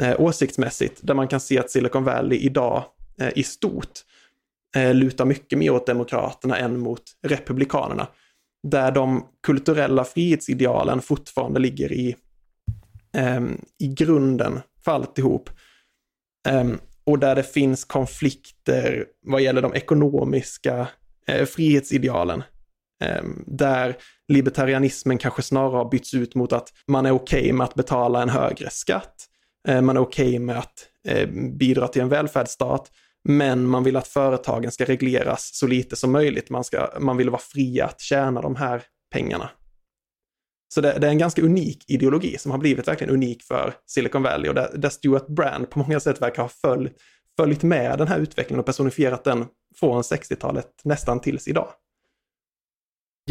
eh, 0.00 0.20
åsiktsmässigt, 0.20 1.00
där 1.02 1.14
man 1.14 1.28
kan 1.28 1.40
se 1.40 1.58
att 1.58 1.70
Silicon 1.70 2.04
Valley 2.04 2.38
idag 2.38 2.84
eh, 3.20 3.32
i 3.34 3.42
stort 3.42 4.04
eh, 4.76 4.94
lutar 4.94 5.24
mycket 5.24 5.58
mer 5.58 5.70
åt 5.70 5.86
Demokraterna 5.86 6.58
än 6.58 6.78
mot 6.78 7.02
Republikanerna. 7.22 8.08
Där 8.62 8.90
de 8.90 9.26
kulturella 9.42 10.04
frihetsidealen 10.04 11.02
fortfarande 11.02 11.60
ligger 11.60 11.92
i, 11.92 12.16
eh, 13.16 13.40
i 13.78 13.88
grunden 13.88 14.60
för 14.84 14.92
alltihop. 14.92 15.50
Eh, 16.48 16.66
och 17.04 17.18
där 17.18 17.34
det 17.34 17.42
finns 17.42 17.84
konflikter 17.84 19.06
vad 19.26 19.42
gäller 19.42 19.62
de 19.62 19.74
ekonomiska 19.74 20.88
eh, 21.26 21.46
frihetsidealen. 21.46 22.42
Eh, 23.04 23.22
där 23.46 23.96
libertarianismen 24.28 25.18
kanske 25.18 25.42
snarare 25.42 25.76
har 25.76 25.90
bytts 25.90 26.14
ut 26.14 26.34
mot 26.34 26.52
att 26.52 26.72
man 26.86 27.06
är 27.06 27.10
okej 27.10 27.40
okay 27.40 27.52
med 27.52 27.64
att 27.64 27.74
betala 27.74 28.22
en 28.22 28.28
högre 28.28 28.70
skatt. 28.70 29.14
Eh, 29.68 29.80
man 29.80 29.96
är 29.96 30.00
okej 30.00 30.28
okay 30.28 30.38
med 30.38 30.58
att 30.58 30.86
eh, 31.08 31.28
bidra 31.58 31.88
till 31.88 32.02
en 32.02 32.08
välfärdsstat 32.08 32.90
men 33.28 33.66
man 33.66 33.84
vill 33.84 33.96
att 33.96 34.08
företagen 34.08 34.70
ska 34.70 34.84
regleras 34.84 35.50
så 35.52 35.66
lite 35.66 35.96
som 35.96 36.12
möjligt. 36.12 36.50
Man, 36.50 36.64
ska, 36.64 36.88
man 37.00 37.16
vill 37.16 37.30
vara 37.30 37.40
fria 37.40 37.86
att 37.86 38.00
tjäna 38.00 38.40
de 38.40 38.56
här 38.56 38.82
pengarna. 39.12 39.50
Så 40.74 40.80
det, 40.80 40.98
det, 40.98 41.06
är 41.06 41.10
en 41.10 41.18
ganska 41.18 41.42
unik 41.42 41.84
ideologi 41.90 42.38
som 42.38 42.50
har 42.50 42.58
blivit 42.58 42.88
verkligen 42.88 43.14
unik 43.14 43.42
för 43.42 43.74
Silicon 43.86 44.22
Valley 44.22 44.48
och 44.48 44.54
där, 44.54 44.70
där 44.74 44.88
Stuart 44.88 45.26
Brand 45.26 45.70
på 45.70 45.78
många 45.78 46.00
sätt 46.00 46.22
verkar 46.22 46.42
ha 46.42 46.48
följt, 46.48 46.92
följt 47.36 47.62
med 47.62 47.98
den 47.98 48.08
här 48.08 48.18
utvecklingen 48.18 48.60
och 48.60 48.66
personifierat 48.66 49.24
den 49.24 49.46
från 49.80 50.02
60-talet 50.02 50.70
nästan 50.84 51.20
tills 51.20 51.48
idag. 51.48 51.68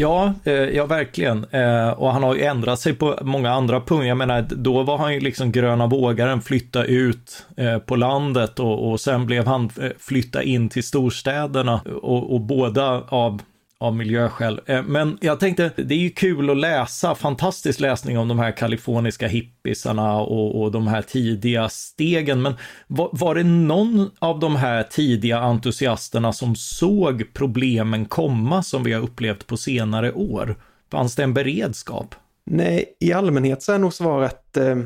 Ja, 0.00 0.34
eh, 0.44 0.52
ja 0.52 0.86
verkligen. 0.86 1.44
Eh, 1.50 1.88
och 1.88 2.12
han 2.12 2.22
har 2.22 2.34
ju 2.34 2.42
ändrat 2.42 2.80
sig 2.80 2.94
på 2.94 3.18
många 3.22 3.50
andra 3.50 3.80
punkter. 3.80 4.08
Jag 4.08 4.16
menar, 4.16 4.46
då 4.50 4.82
var 4.82 4.98
han 4.98 5.14
ju 5.14 5.20
liksom 5.20 5.52
gröna 5.52 5.86
vågaren, 5.86 6.40
flytta 6.40 6.84
ut 6.84 7.46
eh, 7.56 7.78
på 7.78 7.96
landet 7.96 8.60
och, 8.60 8.90
och 8.90 9.00
sen 9.00 9.26
blev 9.26 9.46
han 9.46 9.70
flytta 9.98 10.42
in 10.42 10.68
till 10.68 10.84
storstäderna 10.84 11.80
och, 12.02 12.34
och 12.34 12.40
båda 12.40 13.02
av 13.08 13.40
av 13.80 13.96
miljöskäl. 13.96 14.60
Eh, 14.66 14.82
men 14.82 15.18
jag 15.20 15.40
tänkte, 15.40 15.72
det 15.76 15.94
är 15.94 15.98
ju 15.98 16.10
kul 16.10 16.50
att 16.50 16.56
läsa, 16.56 17.14
fantastisk 17.14 17.80
läsning 17.80 18.18
om 18.18 18.28
de 18.28 18.38
här 18.38 18.52
kaliforniska 18.52 19.28
hippisarna 19.28 20.20
och, 20.20 20.62
och 20.62 20.72
de 20.72 20.86
här 20.86 21.02
tidiga 21.02 21.68
stegen. 21.68 22.42
Men 22.42 22.54
var, 22.86 23.10
var, 23.12 23.34
det 23.34 23.44
någon 23.44 24.10
av 24.18 24.40
de 24.40 24.56
här 24.56 24.82
tidiga 24.82 25.38
entusiasterna 25.38 26.32
som 26.32 26.56
såg 26.56 27.34
problemen 27.34 28.06
komma 28.06 28.62
som 28.62 28.82
vi 28.82 28.92
har 28.92 29.02
upplevt 29.02 29.46
på 29.46 29.56
senare 29.56 30.12
år? 30.12 30.56
Fanns 30.90 31.14
det 31.14 31.22
en 31.22 31.34
beredskap? 31.34 32.14
Nej, 32.46 32.96
i 33.00 33.12
allmänhet 33.12 33.62
så 33.62 33.72
är 33.72 33.78
nog 33.78 33.94
svaret 33.94 34.56
eh, 34.56 34.78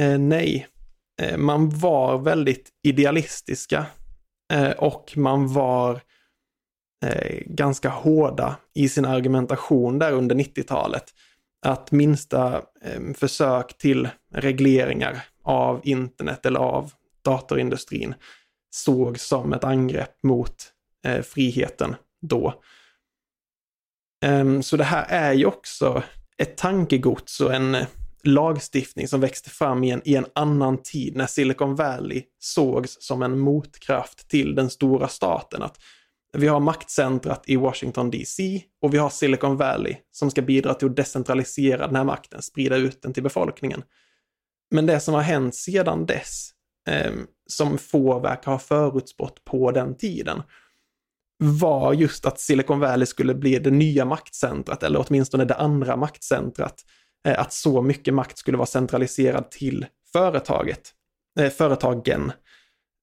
eh 0.00 0.18
nej. 0.18 0.66
Eh, 1.22 1.36
man 1.36 1.70
var 1.70 2.18
väldigt 2.18 2.68
idealistiska 2.82 3.86
eh, 4.52 4.70
och 4.70 5.12
man 5.16 5.52
var 5.52 6.00
eh, 7.04 7.38
ganska 7.46 7.88
hårda 7.88 8.56
i 8.74 8.88
sin 8.88 9.04
argumentation 9.04 9.98
där 9.98 10.12
under 10.12 10.36
90-talet. 10.36 11.04
Att 11.62 11.92
minsta 11.92 12.62
eh, 12.82 13.14
försök 13.14 13.78
till 13.78 14.08
regleringar 14.34 15.24
av 15.42 15.80
internet 15.84 16.46
eller 16.46 16.60
av 16.60 16.92
datorindustrin 17.24 18.14
såg 18.70 19.20
som 19.20 19.52
ett 19.52 19.64
angrepp 19.64 20.22
mot 20.22 20.72
eh, 21.06 21.22
friheten 21.22 21.96
då. 22.20 22.54
Ehm, 24.24 24.62
så 24.62 24.76
det 24.76 24.84
här 24.84 25.06
är 25.08 25.32
ju 25.32 25.46
också 25.46 26.02
ett 26.36 26.56
tankegods 26.56 27.40
och 27.40 27.54
en 27.54 27.74
eh, 27.74 27.86
lagstiftning 28.22 29.08
som 29.08 29.20
växte 29.20 29.50
fram 29.50 29.84
i 29.84 29.90
en, 29.90 30.02
i 30.04 30.14
en 30.14 30.26
annan 30.32 30.82
tid 30.82 31.16
när 31.16 31.26
Silicon 31.26 31.74
Valley 31.74 32.22
sågs 32.38 32.96
som 33.00 33.22
en 33.22 33.38
motkraft 33.38 34.28
till 34.28 34.54
den 34.54 34.70
stora 34.70 35.08
staten. 35.08 35.62
Att 35.62 35.80
vi 36.32 36.46
har 36.46 36.60
maktcentrat 36.60 37.42
i 37.46 37.56
Washington 37.56 38.10
DC 38.10 38.62
och 38.82 38.94
vi 38.94 38.98
har 38.98 39.10
Silicon 39.10 39.56
Valley 39.56 39.96
som 40.10 40.30
ska 40.30 40.42
bidra 40.42 40.74
till 40.74 40.88
att 40.88 40.96
decentralisera 40.96 41.86
den 41.86 41.96
här 41.96 42.04
makten, 42.04 42.42
sprida 42.42 42.76
ut 42.76 43.02
den 43.02 43.12
till 43.12 43.22
befolkningen. 43.22 43.82
Men 44.70 44.86
det 44.86 45.00
som 45.00 45.14
har 45.14 45.20
hänt 45.20 45.54
sedan 45.54 46.06
dess, 46.06 46.50
eh, 46.88 47.12
som 47.46 47.78
få 47.78 48.18
verkar 48.18 48.52
ha 48.52 48.58
förutspått 48.58 49.44
på 49.44 49.70
den 49.70 49.96
tiden, 49.96 50.42
var 51.38 51.92
just 51.92 52.26
att 52.26 52.40
Silicon 52.40 52.80
Valley 52.80 53.06
skulle 53.06 53.34
bli 53.34 53.58
det 53.58 53.70
nya 53.70 54.04
maktcentrat, 54.04 54.82
eller 54.82 55.04
åtminstone 55.08 55.44
det 55.44 55.54
andra 55.54 55.96
maktcentrat. 55.96 56.84
Eh, 57.26 57.40
att 57.40 57.52
så 57.52 57.82
mycket 57.82 58.14
makt 58.14 58.38
skulle 58.38 58.56
vara 58.58 58.66
centraliserad 58.66 59.50
till 59.50 59.86
företaget, 60.12 60.92
eh, 61.40 61.50
företagen. 61.50 62.32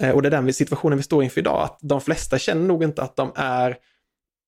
Eh, 0.03 0.09
och 0.09 0.21
det 0.21 0.27
är 0.27 0.31
den 0.31 0.53
situationen 0.53 0.97
vi 0.97 1.03
står 1.03 1.23
inför 1.23 1.41
idag, 1.41 1.63
att 1.63 1.79
de 1.81 2.01
flesta 2.01 2.37
känner 2.37 2.67
nog 2.67 2.83
inte 2.83 3.01
att 3.01 3.15
de 3.15 3.31
är 3.35 3.77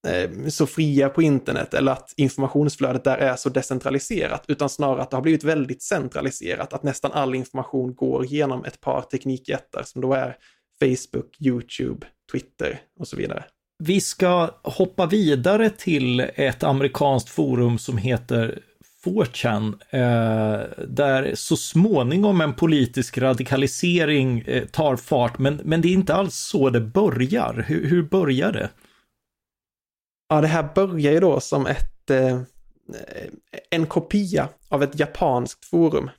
eh, 0.08 0.48
så 0.48 0.68
fria 0.68 1.10
på 1.10 1.22
internet 1.22 1.74
eller 1.74 1.92
att 1.92 2.14
informationsflödet 2.18 3.04
där 3.04 3.18
är 3.18 3.36
så 3.36 3.50
decentraliserat, 3.50 4.46
utan 4.48 4.70
snarare 4.70 5.02
att 5.02 5.12
det 5.12 5.18
har 5.18 5.22
blivit 5.22 5.44
väldigt 5.44 5.84
centraliserat, 5.84 6.74
att 6.74 6.84
nästan 6.84 7.12
all 7.12 7.36
information 7.36 7.96
går 7.96 8.26
genom 8.26 8.66
ett 8.66 8.82
par 8.82 9.02
teknikjättar 9.02 9.84
som 9.84 10.02
då 10.02 10.14
är 10.14 10.38
Facebook, 10.80 11.42
YouTube, 11.42 12.08
Twitter 12.32 12.80
och 13.00 13.08
så 13.08 13.16
vidare. 13.16 13.44
Vi 13.84 14.02
ska 14.02 14.50
hoppa 14.64 15.06
vidare 15.06 15.70
till 15.70 16.20
ett 16.20 16.64
amerikanskt 16.64 17.30
forum 17.30 17.78
som 17.78 17.98
heter 17.98 18.60
4chan, 19.08 19.74
eh, 19.90 20.86
där 20.88 21.36
så 21.36 21.58
småningom 21.58 22.42
en 22.42 22.54
politisk 22.54 23.18
radikalisering 23.18 24.42
eh, 24.42 24.66
tar 24.66 24.96
fart, 24.96 25.38
men, 25.38 25.62
men 25.64 25.82
det 25.82 25.88
är 25.88 25.94
inte 25.94 26.14
alls 26.14 26.36
så 26.36 26.70
det 26.70 26.82
börjar. 26.82 27.66
Hur, 27.68 27.88
hur 27.88 28.04
börjar 28.04 28.52
det? 28.52 28.70
Ja, 30.30 30.42
det 30.42 30.48
här 30.48 30.70
börjar 30.76 31.12
ju 31.14 31.20
då 31.20 31.40
som 31.40 31.66
ett, 31.66 32.10
eh, 32.10 32.42
en 33.70 33.86
kopia 33.86 34.50
av 34.70 34.84
ett 34.84 35.00
japanskt 35.00 35.66
forum 35.66 36.10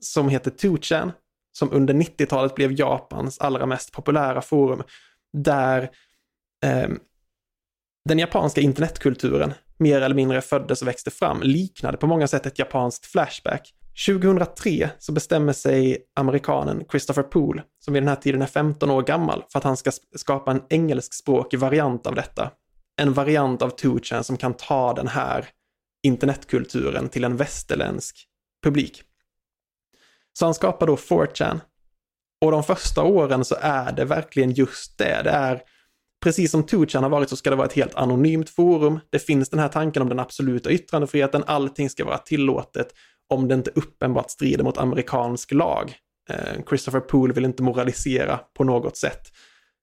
som 0.00 0.28
heter 0.28 0.50
2chan, 0.50 1.12
som 1.52 1.72
under 1.72 1.94
90-talet 1.94 2.54
blev 2.54 2.72
Japans 2.72 3.38
allra 3.38 3.66
mest 3.66 3.92
populära 3.92 4.42
forum, 4.42 4.82
där 5.32 5.90
den 8.08 8.18
japanska 8.18 8.60
internetkulturen 8.60 9.54
mer 9.78 10.00
eller 10.00 10.14
mindre 10.14 10.40
föddes 10.40 10.82
och 10.82 10.88
växte 10.88 11.10
fram, 11.10 11.42
liknade 11.42 11.96
på 11.96 12.06
många 12.06 12.28
sätt 12.28 12.46
ett 12.46 12.58
japanskt 12.58 13.06
Flashback. 13.06 13.74
2003 14.06 14.90
så 14.98 15.12
bestämmer 15.12 15.52
sig 15.52 15.98
amerikanen 16.16 16.84
Christopher 16.90 17.22
Poole, 17.22 17.62
som 17.84 17.94
vid 17.94 18.02
den 18.02 18.08
här 18.08 18.16
tiden 18.16 18.42
är 18.42 18.46
15 18.46 18.90
år 18.90 19.02
gammal, 19.02 19.44
för 19.52 19.58
att 19.58 19.64
han 19.64 19.76
ska 19.76 19.90
skapa 20.16 20.50
en 20.50 20.62
engelskspråkig 20.68 21.58
variant 21.58 22.06
av 22.06 22.14
detta. 22.14 22.50
En 22.96 23.12
variant 23.12 23.62
av 23.62 23.76
2chan 23.76 24.22
som 24.22 24.36
kan 24.36 24.54
ta 24.54 24.92
den 24.94 25.08
här 25.08 25.46
internetkulturen 26.02 27.08
till 27.08 27.24
en 27.24 27.36
västerländsk 27.36 28.28
publik. 28.64 29.02
Så 30.32 30.44
han 30.44 30.54
skapar 30.54 30.86
då 30.86 30.96
4chan. 30.96 31.60
Och 32.40 32.50
de 32.50 32.64
första 32.64 33.02
åren 33.02 33.44
så 33.44 33.56
är 33.60 33.92
det 33.92 34.04
verkligen 34.04 34.50
just 34.50 34.98
det. 34.98 35.22
Det 35.24 35.30
är 35.30 35.62
precis 36.24 36.50
som 36.50 36.66
Tuchan 36.66 37.02
har 37.02 37.10
varit 37.10 37.28
så 37.28 37.36
ska 37.36 37.50
det 37.50 37.56
vara 37.56 37.66
ett 37.66 37.72
helt 37.72 37.94
anonymt 37.94 38.50
forum. 38.50 39.00
Det 39.10 39.18
finns 39.18 39.48
den 39.48 39.60
här 39.60 39.68
tanken 39.68 40.02
om 40.02 40.08
den 40.08 40.20
absoluta 40.20 40.70
yttrandefriheten. 40.70 41.44
Allting 41.46 41.90
ska 41.90 42.04
vara 42.04 42.18
tillåtet 42.18 42.94
om 43.28 43.48
det 43.48 43.54
inte 43.54 43.70
uppenbart 43.74 44.30
strider 44.30 44.64
mot 44.64 44.78
amerikansk 44.78 45.52
lag. 45.52 45.94
Eh, 46.30 46.64
Christopher 46.68 47.00
Poole 47.00 47.34
vill 47.34 47.44
inte 47.44 47.62
moralisera 47.62 48.40
på 48.54 48.64
något 48.64 48.96
sätt. 48.96 49.32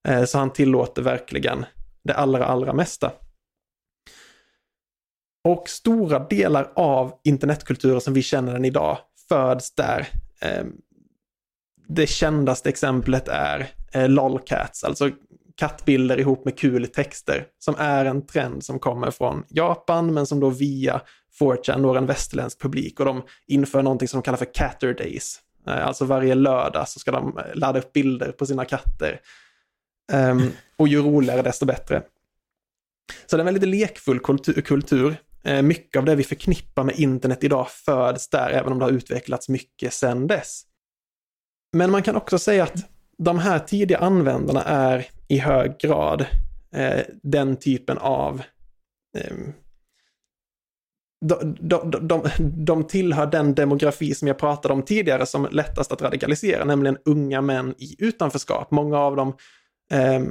Eh, 0.08 0.24
så 0.24 0.38
han 0.38 0.54
tillåter 0.54 1.02
verkligen 1.02 1.66
det 2.04 2.14
allra, 2.14 2.46
allra 2.46 2.74
mesta. 2.74 3.12
Och 5.48 5.70
stora 5.70 6.20
delar 6.20 6.72
av 6.76 7.14
internetkulturen 7.24 8.02
som 8.02 8.14
vi 8.14 8.22
känner 8.22 8.54
den 8.54 8.66
idag 8.66 8.98
föds 9.30 9.76
där. 9.76 10.08
Eh, 10.42 10.66
det 11.88 12.08
kändaste 12.08 12.70
exemplet 12.70 13.28
är 13.28 13.72
lolcats, 14.08 14.84
alltså 14.84 15.10
kattbilder 15.62 16.20
ihop 16.20 16.46
med 16.46 16.58
kul 16.58 16.88
texter, 16.88 17.46
som 17.60 17.76
är 17.78 18.06
en 18.06 18.26
trend 18.26 18.64
som 18.64 18.80
kommer 18.80 19.12
från 19.12 19.44
Japan, 19.50 20.14
men 20.14 20.26
som 20.26 20.40
då 20.40 20.50
via 20.50 21.02
4chan 21.40 21.78
når 21.78 21.98
en 21.98 22.06
västerländsk 22.06 22.62
publik 22.62 23.00
och 23.00 23.06
de 23.06 23.22
inför 23.48 23.82
någonting 23.82 24.08
som 24.08 24.20
de 24.20 24.24
kallar 24.24 24.38
för 24.38 24.54
Catter 24.54 24.94
Days. 24.94 25.40
Eh, 25.68 25.88
alltså 25.88 26.06
varje 26.06 26.36
lördag 26.36 26.88
så 26.88 27.00
ska 27.00 27.12
de 27.12 27.38
eh, 27.38 27.44
ladda 27.54 27.80
upp 27.80 27.94
bilder 27.94 28.32
på 28.32 28.46
sina 28.46 28.66
katter. 28.66 29.20
Um, 30.14 30.52
och 30.78 30.88
ju 30.88 31.02
roligare 31.02 31.42
desto 31.42 31.66
bättre. 31.66 32.04
Så 33.26 33.38
det 33.38 33.40
är 33.44 33.48
en 33.48 33.54
väldigt 33.54 33.70
lekfull 33.70 34.20
kultur. 34.20 34.62
kultur. 34.62 35.16
Uh, 35.48 35.62
mycket 35.62 36.00
av 36.00 36.06
det 36.06 36.16
vi 36.16 36.24
förknippar 36.24 36.84
med 36.84 37.00
internet 37.00 37.44
idag 37.44 37.70
föds 37.70 38.30
där, 38.30 38.50
även 38.50 38.72
om 38.72 38.80
det 38.80 38.86
har 38.86 38.92
utvecklats 38.92 39.50
mycket 39.50 39.94
sedan 39.94 40.28
dess. 40.28 40.64
Men 41.74 41.92
man 41.92 42.04
kan 42.04 42.16
också 42.16 42.40
säga 42.40 42.64
att 42.64 42.86
de 43.18 43.40
här 43.40 43.60
tidiga 43.60 43.98
användarna 43.98 44.64
är 44.64 45.08
i 45.32 45.38
hög 45.38 45.78
grad 45.78 46.26
eh, 46.76 47.02
den 47.24 47.56
typen 47.56 47.98
av 47.98 48.42
eh, 49.18 49.38
de, 51.26 51.58
de, 51.60 52.08
de, 52.08 52.24
de 52.40 52.84
tillhör 52.84 53.26
den 53.26 53.56
demografi 53.56 54.16
som 54.16 54.28
jag 54.28 54.38
pratade 54.38 54.74
om 54.74 54.84
tidigare 54.84 55.26
som 55.26 55.48
lättast 55.52 55.92
att 55.92 56.02
radikalisera, 56.02 56.66
nämligen 56.66 56.98
unga 57.06 57.42
män 57.42 57.76
i 57.78 57.96
utanförskap. 58.00 58.72
Många 58.72 58.98
av 58.98 59.16
dem 59.16 59.34
eh, 59.92 60.22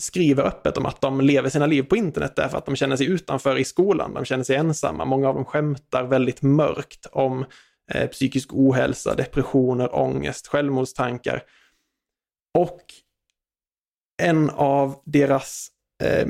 skriver 0.00 0.42
öppet 0.42 0.76
om 0.78 0.86
att 0.86 1.00
de 1.00 1.20
lever 1.20 1.48
sina 1.48 1.66
liv 1.66 1.82
på 1.82 1.96
internet 1.96 2.32
därför 2.36 2.58
att 2.58 2.66
de 2.66 2.76
känner 2.76 2.96
sig 2.96 3.06
utanför 3.06 3.58
i 3.58 3.64
skolan, 3.64 4.14
de 4.14 4.24
känner 4.24 4.44
sig 4.44 4.56
ensamma. 4.56 5.04
Många 5.04 5.28
av 5.28 5.34
dem 5.34 5.44
skämtar 5.44 6.04
väldigt 6.04 6.42
mörkt 6.42 7.06
om 7.12 7.44
eh, 7.92 8.08
psykisk 8.08 8.48
ohälsa, 8.52 9.14
depressioner, 9.14 9.94
ångest, 9.94 10.46
självmordstankar. 10.46 11.42
Och 12.58 13.01
en 14.22 14.50
av 14.50 14.94
deras, 15.04 15.68
eh, 16.02 16.26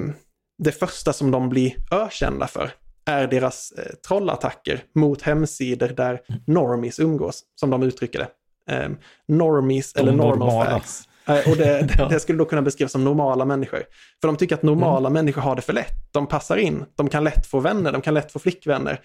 det 0.58 0.72
första 0.72 1.12
som 1.12 1.30
de 1.30 1.48
blir 1.48 1.74
ökända 1.90 2.46
för 2.46 2.70
är 3.04 3.26
deras 3.26 3.72
eh, 3.72 3.92
trollattacker 4.08 4.84
mot 4.94 5.22
hemsidor 5.22 5.88
där 5.88 6.20
normies 6.46 7.00
umgås, 7.00 7.42
som 7.54 7.70
de 7.70 7.82
uttrycker 7.82 8.18
det. 8.18 8.28
Eh, 8.74 8.90
normies 9.28 9.92
de 9.92 10.00
eller 10.00 10.12
normal 10.12 10.66
facts. 10.66 11.08
Eh, 11.26 11.50
och 11.50 11.56
det, 11.56 11.88
ja. 11.98 12.08
det, 12.08 12.20
skulle 12.20 12.38
då 12.38 12.44
kunna 12.44 12.62
beskrivas 12.62 12.92
som 12.92 13.04
normala 13.04 13.44
människor. 13.44 13.82
För 14.20 14.28
de 14.28 14.36
tycker 14.36 14.54
att 14.54 14.62
normala 14.62 15.08
mm. 15.08 15.12
människor 15.12 15.42
har 15.42 15.56
det 15.56 15.62
för 15.62 15.72
lätt. 15.72 16.12
De 16.12 16.26
passar 16.26 16.56
in, 16.56 16.84
de 16.94 17.08
kan 17.08 17.24
lätt 17.24 17.46
få 17.46 17.60
vänner, 17.60 17.92
de 17.92 18.00
kan 18.00 18.14
lätt 18.14 18.32
få 18.32 18.38
flickvänner. 18.38 19.00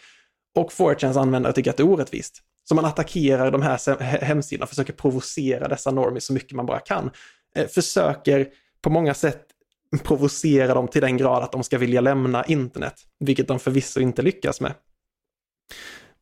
Och 0.55 0.71
4chans 0.71 1.19
användare 1.19 1.53
tycker 1.53 1.69
att 1.71 1.77
det 1.77 1.83
är 1.83 1.87
orättvist. 1.87 2.41
Så 2.69 2.75
man 2.75 2.85
attackerar 2.85 3.51
de 3.51 3.61
här 3.61 3.99
hemsidorna, 4.23 4.67
försöker 4.67 4.93
provocera 4.93 5.67
dessa 5.67 5.91
normies 5.91 6.25
så 6.25 6.33
mycket 6.33 6.51
man 6.51 6.65
bara 6.65 6.79
kan. 6.79 7.09
Eh, 7.55 7.67
försöker 7.67 8.47
på 8.81 8.89
många 8.89 9.13
sätt 9.13 9.43
provocera 10.03 10.73
dem 10.73 10.87
till 10.87 11.01
den 11.01 11.17
grad 11.17 11.43
att 11.43 11.51
de 11.51 11.63
ska 11.63 11.77
vilja 11.77 12.01
lämna 12.01 12.45
internet, 12.45 12.93
vilket 13.19 13.47
de 13.47 13.59
förvisso 13.59 13.99
inte 13.99 14.21
lyckas 14.21 14.61
med. 14.61 14.73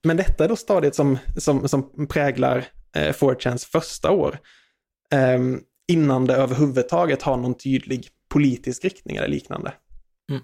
Men 0.03 0.17
detta 0.17 0.43
är 0.43 0.49
då 0.49 0.55
stadiet 0.55 0.95
som, 0.95 1.17
som, 1.37 1.67
som 1.67 2.07
präglar 2.07 2.57
eh, 2.95 3.13
4chans 3.13 3.65
första 3.65 4.11
år, 4.11 4.39
eh, 5.11 5.39
innan 5.87 6.25
det 6.25 6.35
överhuvudtaget 6.35 7.21
har 7.21 7.37
någon 7.37 7.57
tydlig 7.57 8.07
politisk 8.29 8.83
riktning 8.83 9.17
eller 9.17 9.27
liknande. 9.27 9.73
Mm. 10.29 10.43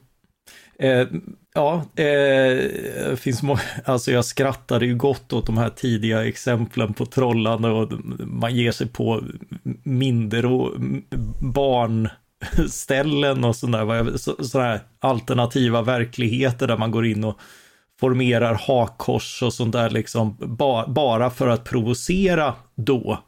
Eh, 0.79 1.21
ja, 1.53 1.85
eh, 2.03 3.15
finns 3.15 3.41
alltså 3.85 4.11
jag 4.11 4.25
skrattade 4.25 4.85
ju 4.85 4.95
gott 4.95 5.33
åt 5.33 5.45
de 5.45 5.57
här 5.57 5.69
tidiga 5.69 6.27
exemplen 6.27 6.93
på 6.93 7.05
trollande 7.05 7.69
och 7.69 7.91
man 8.19 8.55
ger 8.55 8.71
sig 8.71 8.87
på 8.87 9.23
mindre 9.83 10.47
och 10.47 10.71
barnställen 11.39 13.43
och 13.43 13.55
sådana 13.55 14.79
alternativa 14.99 15.81
verkligheter 15.81 16.67
där 16.67 16.77
man 16.77 16.91
går 16.91 17.05
in 17.05 17.23
och 17.23 17.39
formerar 17.99 18.61
hakkors 18.67 19.43
och 19.43 19.53
sånt 19.53 19.73
där 19.73 19.89
liksom 19.89 20.37
ba, 20.39 20.87
bara 20.87 21.29
för 21.29 21.47
att 21.47 21.63
provocera 21.63 22.53
då. 22.75 23.19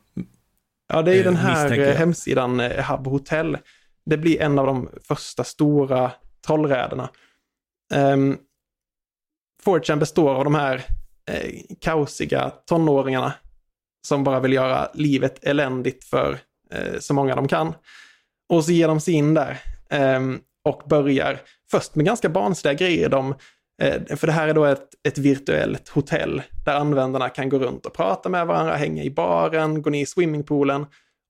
Ja, 0.93 1.01
det 1.01 1.12
är 1.12 1.15
ju 1.15 1.23
den 1.23 1.36
här 1.36 1.95
hemsidan 1.95 2.59
eh, 2.59 2.91
Hub 2.91 3.07
Hotel. 3.07 3.57
Det 4.05 4.17
blir 4.17 4.41
en 4.41 4.59
av 4.59 4.65
de 4.65 4.89
första 5.07 5.43
stora 5.43 6.12
trollräderna. 6.47 7.09
Ehm, 7.93 8.32
um, 8.32 8.38
4chan 9.65 9.99
består 9.99 10.36
av 10.36 10.43
de 10.43 10.56
här 10.56 10.86
eh, 11.32 11.62
kaosiga 11.82 12.49
tonåringarna 12.49 13.34
som 14.08 14.23
bara 14.23 14.39
vill 14.39 14.53
göra 14.53 14.89
livet 14.93 15.43
eländigt 15.43 16.03
för 16.03 16.39
eh, 16.71 16.99
så 16.99 17.13
många 17.13 17.36
de 17.36 17.47
kan. 17.47 17.73
Och 18.49 18.65
så 18.65 18.71
ger 18.71 18.88
de 18.88 18.99
sig 18.99 19.13
in 19.13 19.34
där 19.34 19.62
eh, 19.89 20.21
och 20.65 20.84
börjar 20.86 21.41
först 21.71 21.95
med 21.95 22.06
ganska 22.06 22.29
barnsliga 22.29 22.73
grejer. 22.73 23.10
De, 23.10 23.36
eh, 23.82 24.15
för 24.15 24.27
det 24.27 24.34
här 24.34 24.47
är 24.47 24.53
då 24.53 24.65
ett, 24.65 24.89
ett 25.08 25.17
virtuellt 25.17 25.89
hotell 25.89 26.41
där 26.65 26.75
användarna 26.75 27.29
kan 27.29 27.49
gå 27.49 27.60
runt 27.60 27.86
och 27.86 27.93
prata 27.93 28.29
med 28.29 28.47
varandra, 28.47 28.75
hänga 28.75 29.03
i 29.03 29.10
baren, 29.10 29.82
gå 29.82 29.89
ner 29.89 30.01
i 30.01 30.06
swimmingpoolen. 30.06 30.86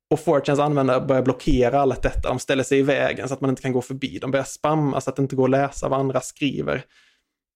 Och 0.10 0.20
4chans 0.20 0.62
användare 0.62 1.02
börjar 1.02 1.22
blockera 1.22 1.82
allt 1.82 2.02
detta. 2.02 2.30
De 2.30 2.40
ställer 2.40 2.64
sig 2.64 2.80
i 2.80 2.82
vägen 2.82 3.28
så 3.28 3.34
att 3.34 3.42
man 3.42 3.50
inte 3.50 3.62
kan 3.62 3.74
gå 3.74 3.82
förbi. 3.82 4.20
De 4.20 4.32
börjar 4.32 4.44
spamma 4.44 5.02
så 5.02 5.10
att 5.10 5.16
det 5.16 5.22
inte 5.22 5.36
går 5.36 5.46
att 5.46 5.52
läsa 5.52 5.90
vad 5.90 6.00
andra 6.00 6.22
skriver. 6.22 6.86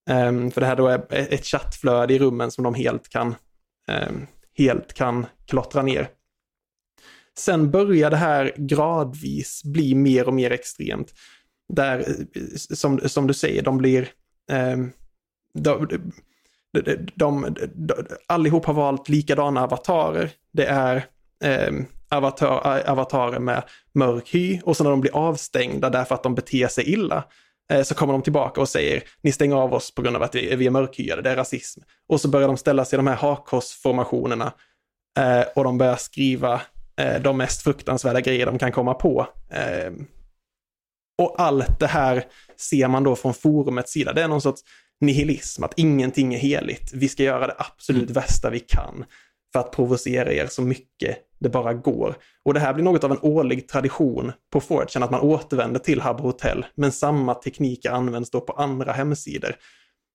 Um, 0.10 0.52
för 0.52 0.62
det 0.62 0.68
här 0.68 0.76
då 0.76 0.88
är 0.88 1.06
ett 1.12 1.46
chattflöde 1.46 2.14
i 2.14 2.20
rummen 2.20 2.52
som 2.52 2.64
de 2.64 2.74
helt 2.74 3.10
kan, 3.10 3.36
um, 4.08 4.28
helt 4.58 4.94
kan 4.94 5.26
klottra 5.48 5.82
ner. 5.82 6.10
Sen 7.38 7.72
börjar 7.72 8.10
det 8.10 8.18
här 8.18 8.54
gradvis 8.58 9.64
bli 9.64 9.96
mer 9.96 10.28
och 10.28 10.34
mer 10.34 10.52
extremt. 10.52 11.14
Där, 11.74 12.06
som, 12.58 13.00
som 13.00 13.28
du 13.28 13.34
säger, 13.34 13.62
de 13.62 13.78
blir... 13.78 14.10
Um, 14.52 14.92
de, 15.54 15.88
de, 15.88 16.12
de, 17.16 17.56
de, 17.76 17.94
allihop 18.28 18.66
har 18.66 18.74
valt 18.74 19.10
likadana 19.10 19.64
avatarer. 19.64 20.32
Det 20.52 20.66
är 20.66 21.06
avatar, 22.10 22.84
avatarer 22.88 23.40
med 23.40 23.64
mörk 23.94 24.34
hy 24.34 24.60
och 24.64 24.78
så 24.78 24.84
när 24.84 24.92
de 24.92 25.02
blir 25.02 25.16
avstängda 25.16 25.90
därför 25.90 26.16
att 26.16 26.24
de 26.24 26.36
beter 26.36 26.68
sig 26.68 26.94
illa 26.94 27.24
Eh, 27.72 27.84
så 27.84 27.96
kommer 27.96 28.14
de 28.14 28.22
tillbaka 28.22 28.62
och 28.62 28.70
säger 28.70 29.04
ni 29.22 29.32
stänger 29.32 29.56
av 29.56 29.74
oss 29.74 29.96
på 29.96 30.02
grund 30.02 30.16
av 30.16 30.24
att 30.24 30.36
vi, 30.36 30.56
vi 30.56 30.66
är 30.66 30.72
mörkhyade, 30.72 31.22
det 31.22 31.30
är 31.30 31.36
rasism. 31.36 31.82
Och 32.08 32.22
så 32.22 32.28
börjar 32.28 32.48
de 32.48 32.58
ställa 32.58 32.86
sig 32.86 32.98
i 32.98 32.98
de 32.98 33.08
här 33.08 33.16
hakkorsformationerna 33.16 34.54
eh, 35.20 35.44
och 35.56 35.64
de 35.64 35.78
börjar 35.78 35.96
skriva 35.96 36.62
eh, 36.98 37.22
de 37.22 37.38
mest 37.38 37.62
fruktansvärda 37.62 38.22
grejer 38.22 38.46
de 38.46 38.60
kan 38.60 38.72
komma 38.72 38.94
på. 38.94 39.28
Och 41.22 41.36
allt 41.38 41.80
det 41.80 41.88
här 41.88 42.26
ser 42.58 42.88
man 42.88 43.04
då 43.04 43.16
från 43.16 43.34
forumets 43.34 43.92
sida. 43.92 44.14
Det 44.14 44.22
är 44.22 44.28
någon 44.28 44.42
sorts 44.42 44.62
nihilism, 45.02 45.64
att 45.64 45.74
ingenting 45.80 46.34
är 46.34 46.40
heligt. 46.40 46.94
Vi 46.94 47.10
ska 47.10 47.24
göra 47.24 47.48
det 47.48 47.56
absolut 47.58 48.10
mm. 48.10 48.14
värsta 48.14 48.50
vi 48.50 48.60
kan 48.60 49.06
för 49.54 49.60
att 49.60 49.72
provocera 49.72 50.34
er 50.34 50.48
så 50.48 50.62
mycket 50.62 51.18
det 51.40 51.50
bara 51.50 51.74
går. 51.74 52.16
Och 52.46 52.54
det 52.54 52.60
här 52.60 52.74
blir 52.74 52.84
något 52.84 53.04
av 53.04 53.12
en 53.12 53.20
årlig 53.22 53.68
tradition 53.68 54.32
på 54.52 54.60
4chan, 54.60 55.04
att 55.04 55.12
man 55.12 55.22
återvänder 55.22 55.80
till 55.80 56.02
Habbo 56.02 56.24
Hotel, 56.24 56.66
men 56.76 56.92
samma 56.92 57.34
tekniker 57.34 57.92
används 57.92 58.32
då 58.32 58.42
på 58.42 58.54
andra 58.54 58.92
hemsidor. 58.92 59.56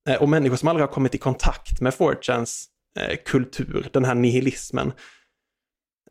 Eh, 0.08 0.22
och 0.22 0.28
människor 0.28 0.56
som 0.56 0.68
aldrig 0.68 0.88
har 0.88 0.92
kommit 0.92 1.14
i 1.14 1.18
kontakt 1.18 1.80
med 1.80 1.92
4chans 1.92 2.64
eh, 2.98 3.16
kultur, 3.24 3.88
den 3.92 4.04
här 4.04 4.14
nihilismen, 4.14 4.92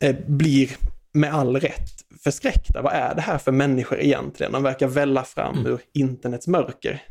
eh, 0.00 0.16
blir 0.26 0.70
med 1.12 1.34
all 1.34 1.56
rätt 1.56 1.90
förskräckta. 2.24 2.82
Vad 2.82 2.92
är 2.92 3.14
det 3.14 3.20
här 3.20 3.38
för 3.38 3.52
människor 3.52 4.00
egentligen? 4.00 4.52
De 4.52 4.62
verkar 4.62 4.86
välla 4.86 5.24
fram 5.24 5.58
mm. 5.58 5.72
ur 5.72 5.80
internets 5.94 6.46
mörker. 6.46 7.02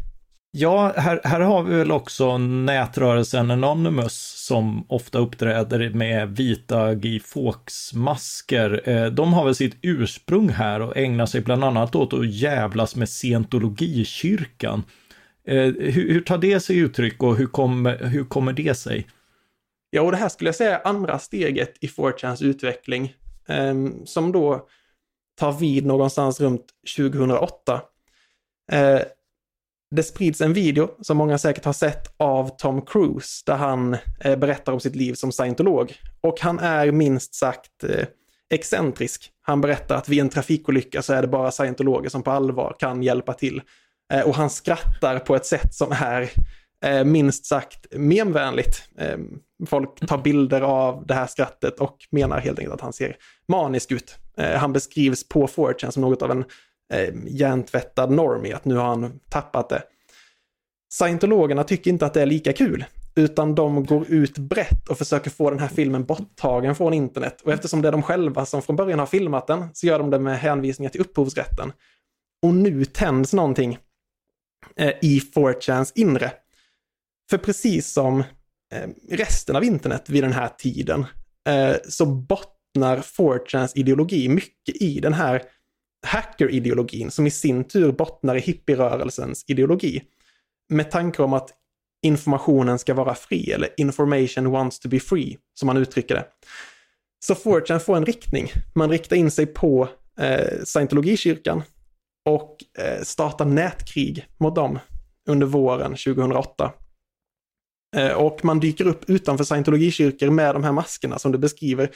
Ja, 0.54 0.94
här, 0.98 1.22
här 1.24 1.40
har 1.40 1.64
vi 1.64 1.76
väl 1.76 1.92
också 1.92 2.38
nätrörelsen 2.38 3.52
Anonymous 3.52 4.46
som 4.48 4.86
ofta 4.88 5.20
uppträder 5.20 5.90
med 5.90 6.36
vita 6.36 6.94
Guy 6.94 7.20
Fawkes-masker. 7.20 8.90
Eh, 8.90 9.06
de 9.06 9.34
har 9.34 9.46
väl 9.46 9.56
sitt 9.56 9.78
ursprung 9.82 10.50
här 10.50 10.82
och 10.82 10.98
ägnar 10.98 11.26
sig 11.26 11.42
bland 11.42 11.64
annat 11.64 11.96
åt 11.96 12.14
att 12.14 12.30
jävlas 12.30 12.96
med 12.96 13.10
scientologikyrkan. 13.10 14.84
Eh, 15.48 15.66
hur, 15.66 16.14
hur 16.14 16.22
tar 16.22 16.38
det 16.38 16.60
sig 16.60 16.78
uttryck 16.78 17.24
och 17.24 17.36
hur, 17.36 17.48
kom, 17.48 17.86
hur 17.86 18.26
kommer 18.26 18.54
det 18.54 18.76
sig? 18.76 19.08
Ja, 19.90 20.02
och 20.02 20.12
det 20.12 20.18
här 20.18 20.30
skulle 20.30 20.48
jag 20.48 20.56
säga 20.56 20.80
är 20.80 20.88
andra 20.88 21.20
steget 21.20 21.74
i 21.80 21.88
4chans 21.88 22.44
utveckling, 22.44 23.14
ehm, 23.48 24.06
som 24.06 24.32
då 24.32 24.68
tar 25.40 25.52
vid 25.52 25.86
någonstans 25.86 26.42
runt 26.42 26.66
2008. 26.98 27.82
Det 29.96 30.04
sprids 30.04 30.42
en 30.42 30.54
video 30.54 30.90
som 31.02 31.18
många 31.18 31.38
säkert 31.38 31.66
har 31.66 31.74
sett 31.74 32.14
av 32.18 32.58
Tom 32.58 32.82
Cruise 32.82 33.44
där 33.46 33.56
han 33.56 33.98
eh, 34.20 34.36
berättar 34.36 34.74
om 34.74 34.80
sitt 34.80 34.96
liv 34.96 35.14
som 35.14 35.32
scientolog. 35.32 35.94
Och 36.22 36.40
han 36.40 36.60
är 36.60 36.92
minst 36.92 37.36
sagt 37.36 37.84
eh, 37.84 38.06
excentrisk. 38.50 39.32
Han 39.42 39.62
berättar 39.62 39.96
att 39.96 40.10
vid 40.10 40.20
en 40.20 40.30
trafikolycka 40.30 41.02
så 41.02 41.14
är 41.14 41.22
det 41.22 41.28
bara 41.28 41.52
scientologer 41.52 42.10
som 42.10 42.24
på 42.24 42.32
allvar 42.32 42.76
kan 42.80 43.04
hjälpa 43.04 43.34
till. 43.34 43.62
Eh, 44.14 44.22
och 44.22 44.36
han 44.36 44.50
skrattar 44.50 45.20
på 45.20 45.36
ett 45.36 45.46
sätt 45.46 45.74
som 45.74 45.92
är 45.92 46.30
eh, 46.86 47.04
minst 47.04 47.46
sagt 47.46 47.86
memvänligt. 47.92 48.84
Eh, 48.98 49.18
folk 49.68 50.08
tar 50.08 50.18
bilder 50.18 50.62
av 50.62 51.06
det 51.08 51.14
här 51.14 51.28
skrattet 51.28 51.80
och 51.80 51.98
menar 52.12 52.40
helt 52.40 52.60
enkelt 52.60 52.76
att 52.76 52.82
han 52.82 52.94
ser 52.94 53.16
manisk 53.48 53.92
ut. 53.92 54.18
Eh, 54.38 54.60
han 54.60 54.74
beskrivs 54.74 55.28
på 55.28 55.48
4 55.48 55.92
som 55.92 56.02
något 56.02 56.22
av 56.22 56.32
en 56.32 56.44
eh, 56.92 57.14
hjärntvättad 57.28 58.12
normie, 58.12 58.56
att 58.56 58.66
nu 58.66 58.76
har 58.76 58.86
han 58.86 59.20
tappat 59.30 59.70
det. 59.70 59.84
Scientologerna 60.94 61.64
tycker 61.64 61.92
inte 61.92 62.06
att 62.06 62.14
det 62.14 62.22
är 62.22 62.26
lika 62.26 62.54
kul, 62.54 62.86
utan 63.16 63.56
de 63.56 63.86
går 63.86 64.06
ut 64.12 64.38
brett 64.38 64.90
och 64.90 64.98
försöker 64.98 65.30
få 65.30 65.50
den 65.50 65.60
här 65.60 65.68
filmen 65.68 66.06
borttagen 66.06 66.76
från 66.76 66.94
internet. 66.94 67.42
Och 67.42 67.54
eftersom 67.54 67.82
det 67.82 67.88
är 67.88 67.92
de 67.92 68.02
själva 68.02 68.46
som 68.46 68.62
från 68.62 68.76
början 68.76 69.00
har 69.00 69.06
filmat 69.06 69.48
den 69.48 69.70
så 69.74 69.88
gör 69.88 70.00
de 70.00 70.10
det 70.10 70.20
med 70.20 70.40
hänvisningar 70.40 70.90
till 70.90 71.02
upphovsrätten. 71.02 71.74
Och 72.44 72.54
nu 72.54 72.86
tänds 72.86 73.34
någonting 73.34 73.78
eh, 74.76 74.94
i 75.02 75.20
4chans 75.36 75.92
inre. 75.96 76.32
För 77.30 77.38
precis 77.38 77.92
som 77.92 78.20
eh, 78.74 78.90
resten 79.10 79.56
av 79.56 79.64
internet 79.64 80.10
vid 80.10 80.24
den 80.24 80.34
här 80.34 80.50
tiden 80.58 81.06
eh, 81.50 81.76
så 81.90 82.06
bottnar 82.06 82.98
4chans 82.98 83.72
ideologi 83.76 84.30
mycket 84.30 84.82
i 84.82 85.00
den 85.00 85.14
här 85.14 85.44
hackerideologin, 86.08 87.12
som 87.12 87.28
i 87.28 87.32
sin 87.32 87.64
tur 87.64 87.92
bottnar 87.92 88.36
i 88.36 88.40
hippierörelsens 88.40 89.46
ideologi. 89.48 90.04
Med 90.70 90.92
tanke 90.92 91.24
om 91.24 91.34
att 91.34 91.50
informationen 92.02 92.80
ska 92.80 92.94
vara 92.94 93.16
fri, 93.16 93.52
eller 93.52 93.70
information 93.78 94.52
wants 94.52 94.80
to 94.80 94.90
be 94.90 95.00
free, 95.00 95.38
som 95.54 95.68
man 95.68 95.78
uttrycker 95.78 96.16
det. 96.16 96.26
Så 97.26 97.34
4chan 97.34 97.80
får 97.80 97.98
en 97.98 98.06
riktning. 98.06 98.52
Man 98.76 98.90
riktar 98.90 99.16
in 99.16 99.32
sig 99.32 99.46
på 99.46 99.90
eh, 100.20 100.64
scientologikyrkan 100.64 101.64
och 102.26 102.58
eh, 102.78 103.02
startar 103.04 103.46
nätkrig 103.46 104.28
mot 104.40 104.56
dem 104.56 104.80
under 105.30 105.48
våren 105.48 105.92
2008. 105.92 106.74
Eh, 107.96 108.12
och 108.12 108.46
man 108.46 108.60
dyker 108.60 108.88
upp 108.88 109.10
utanför 109.10 109.44
scientologikyrkor 109.44 110.30
med 110.30 110.56
de 110.56 110.64
här 110.64 110.72
maskerna 110.72 111.20
som 111.20 111.32
du 111.32 111.38
beskriver 111.38 111.92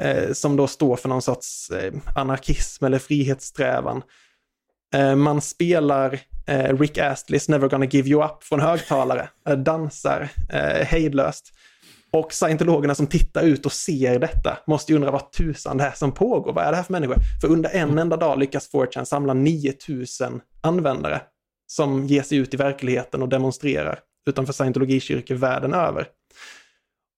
eh, 0.00 0.32
som 0.32 0.56
då 0.56 0.66
står 0.66 0.96
för 0.96 1.08
någon 1.08 1.22
sorts 1.22 1.70
eh, 1.70 1.92
anarkism 2.16 2.84
eller 2.84 2.98
frihetssträvan. 2.98 4.02
Eh, 4.94 5.16
man 5.16 5.40
spelar 5.40 6.20
eh, 6.46 6.78
Rick 6.78 6.98
Astley's 6.98 7.50
Never 7.50 7.68
Gonna 7.68 7.86
Give 7.86 8.08
You 8.08 8.24
Up 8.24 8.42
från 8.42 8.60
högtalare, 8.60 9.28
eh, 9.48 9.56
dansar 9.56 10.28
eh, 10.48 10.86
hejdlöst. 10.86 11.52
Och 12.12 12.32
scientologerna 12.32 12.94
som 12.94 13.06
tittar 13.06 13.42
ut 13.42 13.66
och 13.66 13.72
ser 13.72 14.18
detta 14.18 14.58
måste 14.66 14.92
ju 14.92 14.96
undra 14.96 15.10
vad 15.10 15.32
tusan 15.32 15.76
det 15.76 15.84
är 15.84 15.92
som 15.92 16.12
pågår. 16.12 16.52
Vad 16.52 16.64
är 16.64 16.70
det 16.70 16.76
här 16.76 16.84
för 16.84 16.92
människor? 16.92 17.16
För 17.40 17.48
under 17.48 17.70
en 17.70 17.98
enda 17.98 18.16
dag 18.16 18.38
lyckas 18.38 18.72
4chan 18.72 19.04
samla 19.04 19.34
9000 19.34 20.40
användare 20.60 21.20
som 21.66 22.06
ger 22.06 22.22
sig 22.22 22.38
ut 22.38 22.54
i 22.54 22.56
verkligheten 22.56 23.22
och 23.22 23.28
demonstrerar 23.28 23.98
utanför 24.26 24.52
scientologikyrkor 24.52 25.34
världen 25.34 25.74
över. 25.74 26.06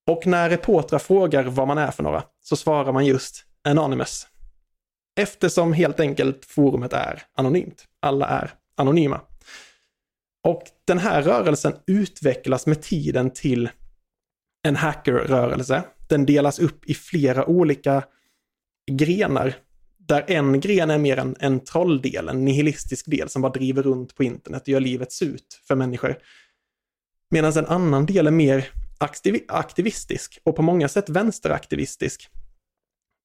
Och 0.06 0.26
när 0.26 0.50
reportrar 0.50 0.98
frågar 0.98 1.44
vad 1.44 1.68
man 1.68 1.78
är 1.78 1.90
för 1.90 2.02
några 2.02 2.24
så 2.40 2.56
svarar 2.56 2.92
man 2.92 3.06
just 3.06 3.44
Anonymous. 3.64 4.26
Eftersom 5.20 5.72
helt 5.72 6.00
enkelt 6.00 6.44
forumet 6.44 6.92
är 6.92 7.22
anonymt. 7.34 7.84
Alla 8.00 8.26
är 8.26 8.54
anonyma. 8.76 9.20
Och 10.44 10.62
den 10.84 10.98
här 10.98 11.22
rörelsen 11.22 11.74
utvecklas 11.86 12.66
med 12.66 12.82
tiden 12.82 13.30
till 13.30 13.70
en 14.62 14.76
hackerrörelse. 14.76 15.82
Den 16.08 16.26
delas 16.26 16.58
upp 16.58 16.84
i 16.84 16.94
flera 16.94 17.46
olika 17.46 18.04
grenar. 18.90 19.54
Där 19.98 20.24
en 20.28 20.60
gren 20.60 20.90
är 20.90 20.98
mer 20.98 21.16
en, 21.16 21.36
en 21.38 21.60
trolldel, 21.60 22.28
en 22.28 22.44
nihilistisk 22.44 23.10
del 23.10 23.28
som 23.28 23.42
bara 23.42 23.52
driver 23.52 23.82
runt 23.82 24.14
på 24.14 24.24
internet 24.24 24.62
och 24.62 24.68
gör 24.68 24.80
livet 24.80 25.12
surt 25.12 25.60
för 25.68 25.74
människor. 25.74 26.18
Medan 27.30 27.52
en 27.52 27.66
annan 27.66 28.06
del 28.06 28.26
är 28.26 28.30
mer 28.30 28.68
aktivistisk 29.48 30.38
och 30.44 30.56
på 30.56 30.62
många 30.62 30.88
sätt 30.88 31.08
vänsteraktivistisk. 31.08 32.28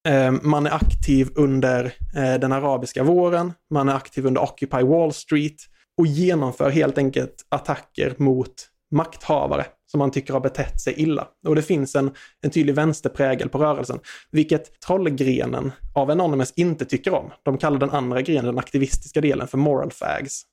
Eh, 0.08 0.32
man 0.32 0.66
är 0.66 0.72
aktiv 0.72 1.30
under 1.36 1.86
eh, 2.16 2.40
den 2.40 2.52
arabiska 2.52 3.04
våren, 3.04 3.54
man 3.70 3.90
är 3.90 3.94
aktiv 3.94 4.26
under 4.26 4.42
Occupy 4.42 4.84
Wall 4.84 5.13
Street 5.13 5.58
och 5.98 6.08
genomför 6.08 6.70
helt 6.70 6.98
enkelt 6.98 7.46
attacker 7.50 8.16
mot 8.18 8.54
makthavare 8.92 9.66
som 9.92 10.00
man 10.00 10.12
tycker 10.12 10.34
har 10.34 10.40
betett 10.40 10.82
sig 10.82 10.94
illa. 10.98 11.28
Och 11.48 11.56
det 11.56 11.62
finns 11.62 11.96
en, 11.96 12.12
en 12.42 12.52
tydlig 12.52 12.76
vänsterprägel 12.76 13.50
på 13.50 13.58
rörelsen, 13.58 14.00
vilket 14.32 14.80
trollgrenen 14.80 15.72
av 15.96 16.12
Anonymous 16.12 16.54
inte 16.56 16.86
tycker 16.86 17.13
om. 17.13 17.32
De 17.44 17.58
kallar 17.58 17.80
den 17.80 17.90
andra 17.90 18.22
grenen, 18.22 18.46
den 18.46 18.60
aktivistiska 18.60 19.22
delen, 19.22 19.48
för 19.48 19.58
moral 19.58 19.92
fags. 19.92 20.44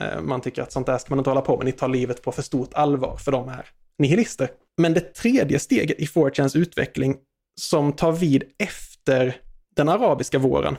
Eh, 0.00 0.20
man 0.20 0.40
tycker 0.40 0.62
att 0.62 0.72
sånt 0.72 0.86
där 0.86 0.98
ska 0.98 1.10
man 1.10 1.18
inte 1.18 1.30
hålla 1.30 1.40
på 1.40 1.56
med, 1.56 1.66
ni 1.66 1.72
tar 1.72 1.88
livet 1.88 2.22
på 2.22 2.32
för 2.32 2.42
stort 2.42 2.74
allvar, 2.74 3.16
för 3.16 3.32
de 3.32 3.48
är 3.48 3.66
nihilister. 3.98 4.48
Men 4.76 4.94
det 4.94 5.14
tredje 5.14 5.58
steget 5.58 6.00
i 6.00 6.06
4chans 6.06 6.58
utveckling 6.58 7.16
som 7.60 7.92
tar 7.92 8.12
vid 8.12 8.44
efter 8.58 9.36
den 9.76 9.88
arabiska 9.88 10.38
våren. 10.38 10.76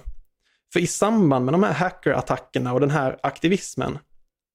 För 0.74 0.80
i 0.80 0.88
samband 0.88 1.46
med 1.46 1.54
de 1.54 1.64
här 1.64 1.74
hackerattackerna 1.74 2.74
och 2.74 2.80
den 2.80 2.90
här 2.90 3.18
aktivismen 3.24 3.98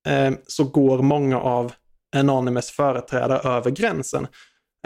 eh, 0.06 0.30
så 0.46 0.64
går 0.64 1.02
många 1.02 1.40
av 1.40 1.72
Anonymous 2.16 2.70
företrädare 2.70 3.56
över 3.56 3.70
gränsen. 3.70 4.26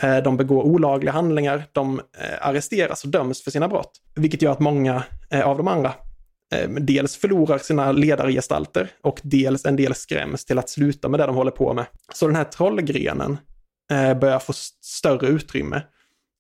Eh, 0.02 0.16
de 0.16 0.36
begår 0.36 0.62
olagliga 0.62 1.12
handlingar, 1.12 1.64
de 1.72 1.98
eh, 1.98 2.46
arresteras 2.46 3.04
och 3.04 3.10
döms 3.10 3.44
för 3.44 3.50
sina 3.50 3.68
brott. 3.68 4.00
Vilket 4.14 4.42
gör 4.42 4.52
att 4.52 4.60
många 4.60 5.02
eh, 5.30 5.46
av 5.46 5.56
de 5.56 5.68
andra 5.68 5.94
eh, 6.54 6.70
dels 6.70 7.16
förlorar 7.16 7.58
sina 7.58 7.92
ledargestalter 7.92 8.90
och 9.02 9.20
dels 9.22 9.64
en 9.64 9.76
del 9.76 9.94
skräms 9.94 10.44
till 10.44 10.58
att 10.58 10.70
sluta 10.70 11.08
med 11.08 11.20
det 11.20 11.26
de 11.26 11.36
håller 11.36 11.50
på 11.50 11.74
med. 11.74 11.86
Så 12.14 12.26
den 12.26 12.36
här 12.36 12.44
trollgrenen 12.44 13.38
eh, 13.92 14.14
börjar 14.14 14.38
få 14.38 14.52
större 14.81 15.26
utrymme. 15.26 15.83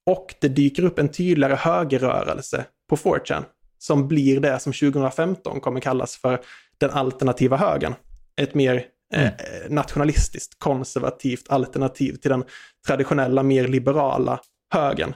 Och 0.06 0.34
det 0.40 0.48
dyker 0.48 0.84
upp 0.84 0.98
en 0.98 1.08
tydligare 1.08 1.54
högerrörelse 1.54 2.64
på 2.88 2.96
4chan 2.96 3.44
som 3.78 4.08
blir 4.08 4.40
det 4.40 4.58
som 4.58 4.72
2015 4.72 5.60
kommer 5.60 5.80
kallas 5.80 6.16
för 6.16 6.40
den 6.78 6.90
alternativa 6.90 7.56
högern. 7.56 7.94
Ett 8.36 8.54
mer 8.54 8.86
eh, 9.14 9.20
mm. 9.22 9.74
nationalistiskt, 9.74 10.58
konservativt 10.58 11.48
alternativ 11.48 12.16
till 12.16 12.30
den 12.30 12.44
traditionella, 12.86 13.42
mer 13.42 13.68
liberala 13.68 14.40
högern. 14.74 15.14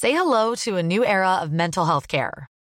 Say 0.00 0.12
hello 0.12 0.56
to 0.56 0.76
a 0.76 0.82
new 0.82 1.04
era 1.04 1.44
of 1.44 1.50
mental 1.50 1.86
health 1.86 2.06
care. 2.06 2.46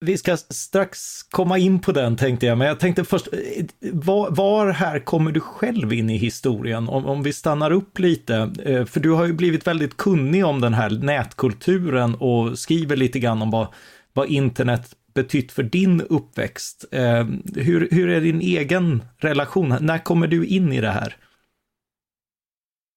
Vi 0.00 0.18
ska 0.18 0.36
strax 0.36 1.22
komma 1.22 1.58
in 1.58 1.80
på 1.80 1.92
den 1.92 2.16
tänkte 2.16 2.46
jag, 2.46 2.58
men 2.58 2.66
jag 2.66 2.80
tänkte 2.80 3.04
först, 3.04 3.28
eh, 3.32 3.64
var, 3.92 4.30
var 4.30 4.70
här 4.70 4.98
kommer 4.98 5.32
du 5.32 5.40
själv 5.40 5.92
in 5.92 6.10
i 6.10 6.16
historien? 6.16 6.88
Om, 6.88 7.06
om 7.06 7.22
vi 7.22 7.32
stannar 7.32 7.70
upp 7.70 7.98
lite, 7.98 8.52
eh, 8.64 8.84
för 8.84 9.00
du 9.00 9.10
har 9.10 9.26
ju 9.26 9.32
blivit 9.32 9.66
väldigt 9.66 9.96
kunnig 9.96 10.46
om 10.46 10.60
den 10.60 10.74
här 10.74 10.90
nätkulturen 10.90 12.14
och 12.14 12.58
skriver 12.58 12.96
lite 12.96 13.18
grann 13.18 13.42
om 13.42 13.50
vad, 13.50 13.66
vad 14.12 14.28
internet 14.28 14.94
betytt 15.14 15.52
för 15.52 15.62
din 15.62 16.00
uppväxt. 16.00 16.84
Eh, 16.90 17.26
hur, 17.54 17.88
hur 17.90 18.08
är 18.08 18.20
din 18.20 18.40
egen 18.40 19.02
relation? 19.16 19.76
När 19.80 19.98
kommer 19.98 20.26
du 20.26 20.46
in 20.46 20.72
i 20.72 20.80
det 20.80 20.90
här? 20.90 21.16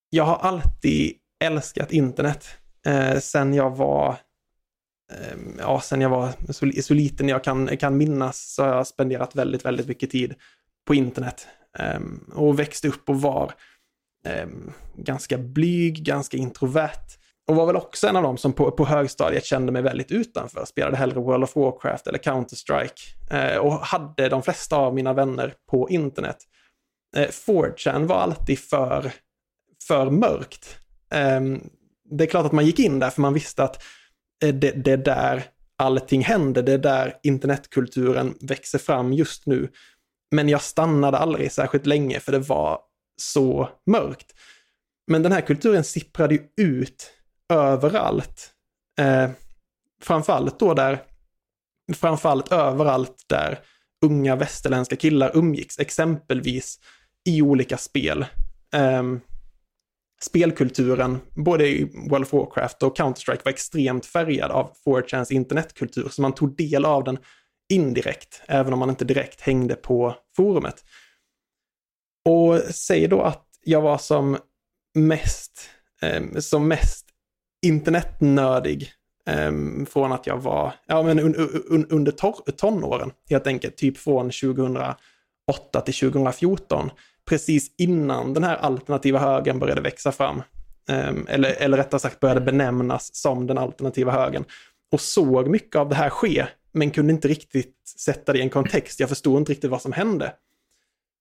Jag 0.09 0.23
har 0.23 0.35
alltid 0.35 1.13
älskat 1.43 1.91
internet. 1.91 2.47
Eh, 2.85 3.19
sen 3.19 3.53
jag 3.53 3.77
var 3.77 4.17
Ehm, 5.11 5.55
ja, 5.59 5.81
sen 5.81 6.01
jag 6.01 6.09
var 6.09 6.29
så, 6.49 6.81
så 6.81 6.93
liten 6.93 7.29
jag 7.29 7.43
kan, 7.43 7.77
kan 7.77 7.97
minnas 7.97 8.53
så 8.53 8.63
har 8.63 8.69
jag 8.69 8.87
spenderat 8.87 9.35
väldigt, 9.35 9.65
väldigt 9.65 9.87
mycket 9.87 10.11
tid 10.11 10.35
på 10.87 10.95
internet. 10.95 11.47
Ehm, 11.79 12.31
och 12.35 12.59
växte 12.59 12.87
upp 12.87 13.09
och 13.09 13.21
var 13.21 13.53
ehm, 14.25 14.71
ganska 14.95 15.37
blyg, 15.37 16.05
ganska 16.05 16.37
introvert. 16.37 17.17
Och 17.47 17.55
var 17.55 17.65
väl 17.65 17.75
också 17.75 18.07
en 18.07 18.15
av 18.15 18.23
dem 18.23 18.37
som 18.37 18.53
på, 18.53 18.71
på 18.71 18.85
högstadiet 18.85 19.45
kände 19.45 19.71
mig 19.71 19.81
väldigt 19.81 20.11
utanför. 20.11 20.65
Spelade 20.65 20.97
hellre 20.97 21.19
World 21.19 21.43
of 21.43 21.55
Warcraft 21.55 22.07
eller 22.07 22.19
Counter-Strike. 22.19 23.01
Eh, 23.31 23.57
och 23.57 23.73
hade 23.73 24.29
de 24.29 24.43
flesta 24.43 24.75
av 24.75 24.95
mina 24.95 25.13
vänner 25.13 25.53
på 25.69 25.89
internet. 25.89 26.37
Eh, 27.15 27.21
uh, 27.21 27.27
4chan 27.27 28.07
var 28.07 28.15
alltid 28.15 28.59
för, 28.59 29.11
för 29.87 30.09
mörkt. 30.09 30.77
Det 32.09 32.23
är 32.23 32.27
klart 32.27 32.45
att 32.45 32.51
man 32.51 32.65
gick 32.65 32.79
in 32.79 32.99
där 32.99 33.09
för 33.09 33.21
man 33.21 33.33
visste 33.33 33.63
att 33.63 33.83
Eh, 34.43 34.53
det, 34.53 34.71
det 34.71 34.91
är 34.91 34.97
där 34.97 35.43
allting 35.77 36.23
händer, 36.23 36.63
det 36.63 36.73
är 36.73 36.77
där 36.77 37.17
internetkulturen 37.23 38.37
växer 38.41 38.79
fram 38.79 39.13
just 39.13 39.45
nu. 39.45 39.69
Men 40.35 40.49
jag 40.49 40.61
stannade 40.61 41.17
aldrig 41.17 41.51
särskilt 41.51 41.85
länge 41.85 42.19
för 42.19 42.31
det 42.31 42.39
var 42.39 42.79
så 43.21 43.69
mörkt. 43.85 44.33
Men 45.07 45.23
den 45.23 45.31
här 45.31 45.41
kulturen 45.41 45.83
sipprade 45.83 46.33
ju 46.33 46.41
ut 46.57 47.11
överallt. 47.53 48.51
Eh, 48.99 49.29
framförallt 50.03 50.59
då 50.59 50.73
där, 50.73 51.03
framförallt 51.93 52.51
överallt 52.51 53.23
där 53.27 53.59
unga 54.05 54.35
västerländska 54.35 54.95
killar 54.95 55.31
umgicks, 55.37 55.79
exempelvis 55.79 56.79
i 57.29 57.41
olika 57.41 57.77
spel. 57.77 58.25
Um, 58.75 59.21
spelkulturen, 60.23 61.19
både 61.35 61.67
i 61.67 61.83
World 62.09 62.25
of 62.25 62.33
Warcraft 62.33 62.83
och 62.83 62.97
Counter-Strike, 62.97 63.41
var 63.45 63.51
extremt 63.51 64.05
färgad 64.05 64.51
av 64.51 64.71
4chans 64.85 65.31
internetkultur, 65.31 66.09
så 66.09 66.21
man 66.21 66.33
tog 66.33 66.55
del 66.55 66.85
av 66.85 67.03
den 67.03 67.17
indirekt, 67.73 68.41
även 68.47 68.73
om 68.73 68.79
man 68.79 68.89
inte 68.89 69.05
direkt 69.05 69.41
hängde 69.41 69.75
på 69.75 70.15
forumet. 70.35 70.83
Och 72.29 72.57
säg 72.59 73.07
då 73.07 73.21
att 73.21 73.45
jag 73.63 73.81
var 73.81 73.97
som 73.97 74.37
mest, 74.95 75.69
eh, 76.01 76.39
som 76.39 76.67
mest 76.67 77.05
internetnördig 77.65 78.91
eh, 79.27 79.51
från 79.89 80.11
att 80.11 80.27
jag 80.27 80.37
var, 80.37 80.73
ja 80.85 81.03
men 81.03 81.19
un, 81.19 81.35
un, 81.69 81.85
under 81.89 82.11
tonåren, 82.51 83.11
helt 83.29 83.47
enkelt, 83.47 83.77
typ 83.77 83.97
från 83.97 84.31
2008 84.31 84.95
till 85.85 85.93
2014 85.93 86.91
precis 87.29 87.75
innan 87.77 88.33
den 88.33 88.43
här 88.43 88.55
alternativa 88.55 89.19
högen 89.19 89.59
började 89.59 89.81
växa 89.81 90.11
fram. 90.11 90.41
Ehm, 90.89 91.25
eller, 91.29 91.51
eller 91.51 91.77
rättare 91.77 91.99
sagt 91.99 92.19
började 92.19 92.41
benämnas 92.41 93.15
som 93.15 93.47
den 93.47 93.57
alternativa 93.57 94.11
högen. 94.11 94.45
Och 94.91 95.01
såg 95.01 95.47
mycket 95.47 95.75
av 95.75 95.89
det 95.89 95.95
här 95.95 96.09
ske, 96.09 96.45
men 96.71 96.91
kunde 96.91 97.13
inte 97.13 97.27
riktigt 97.27 97.75
sätta 97.99 98.33
det 98.33 98.39
i 98.39 98.41
en 98.41 98.49
kontext. 98.49 98.99
Jag 98.99 99.09
förstod 99.09 99.37
inte 99.37 99.51
riktigt 99.51 99.71
vad 99.71 99.81
som 99.81 99.91
hände. 99.91 100.33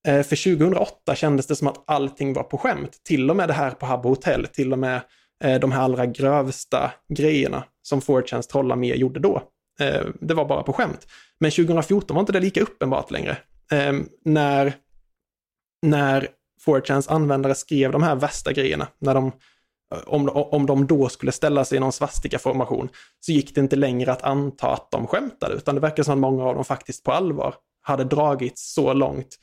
Eh, 0.09 0.23
för 0.23 0.57
2008 0.57 1.15
kändes 1.15 1.47
det 1.47 1.57
som 1.57 1.69
att 1.69 1.83
allting 1.87 2.33
var 2.33 2.43
på 2.43 2.59
skämt. 2.59 3.01
Till 3.05 3.31
och 3.31 3.37
med 3.37 3.49
det 3.49 3.53
här 3.53 3.71
på 3.71 3.87
Habbo 3.87 4.09
Hotel, 4.09 4.47
till 4.47 4.73
och 4.73 4.79
med 4.79 5.01
eh, 5.45 5.61
de 5.61 5.73
här 5.73 5.83
allra 5.83 6.07
grövsta 6.07 6.93
grejerna 7.09 7.65
som 7.83 8.01
4chans 8.01 8.49
trollar 8.49 8.77
med 8.77 8.97
gjorde 8.97 9.21
då. 9.21 9.43
Eh, 9.81 10.07
det 10.21 10.35
var 10.35 10.45
bara 10.45 10.63
på 10.63 10.73
skämt. 10.73 11.07
Men 11.41 11.51
2014 11.51 12.15
var 12.15 12.21
inte 12.21 12.33
det 12.33 12.41
lika 12.41 12.61
uppenbart 12.61 13.11
längre. 13.11 13.37
Ehm, 13.73 14.09
när 14.25 14.75
när 15.83 16.29
4chans 16.67 17.13
användare 17.13 17.55
skrev 17.55 17.93
de 17.93 18.03
här 18.03 18.15
värsta 18.15 18.53
grejerna, 18.53 18.89
när 18.99 19.15
de, 19.15 19.27
eh, 19.95 20.01
om, 20.07 20.29
om 20.29 20.67
de 20.67 20.87
då 20.87 21.09
skulle 21.09 21.33
ställa 21.33 21.65
sig 21.65 21.77
i 21.77 21.81
någon 21.81 21.93
svastika-formation, 21.93 22.89
så 23.21 23.33
gick 23.33 23.55
det 23.55 23.61
inte 23.61 23.77
längre 23.77 24.13
att 24.13 24.23
anta 24.23 24.73
att 24.73 24.91
de 24.91 25.07
skämtade, 25.07 25.55
utan 25.55 25.75
det 25.75 25.81
verkar 25.81 26.03
som 26.03 26.13
att 26.13 26.19
många 26.19 26.45
av 26.45 26.55
dem 26.55 26.65
faktiskt 26.65 27.05
på 27.05 27.13
allvar 27.13 27.55
hade 27.83 28.05
dragits 28.05 28.73
så 28.75 28.93
långt, 28.93 29.39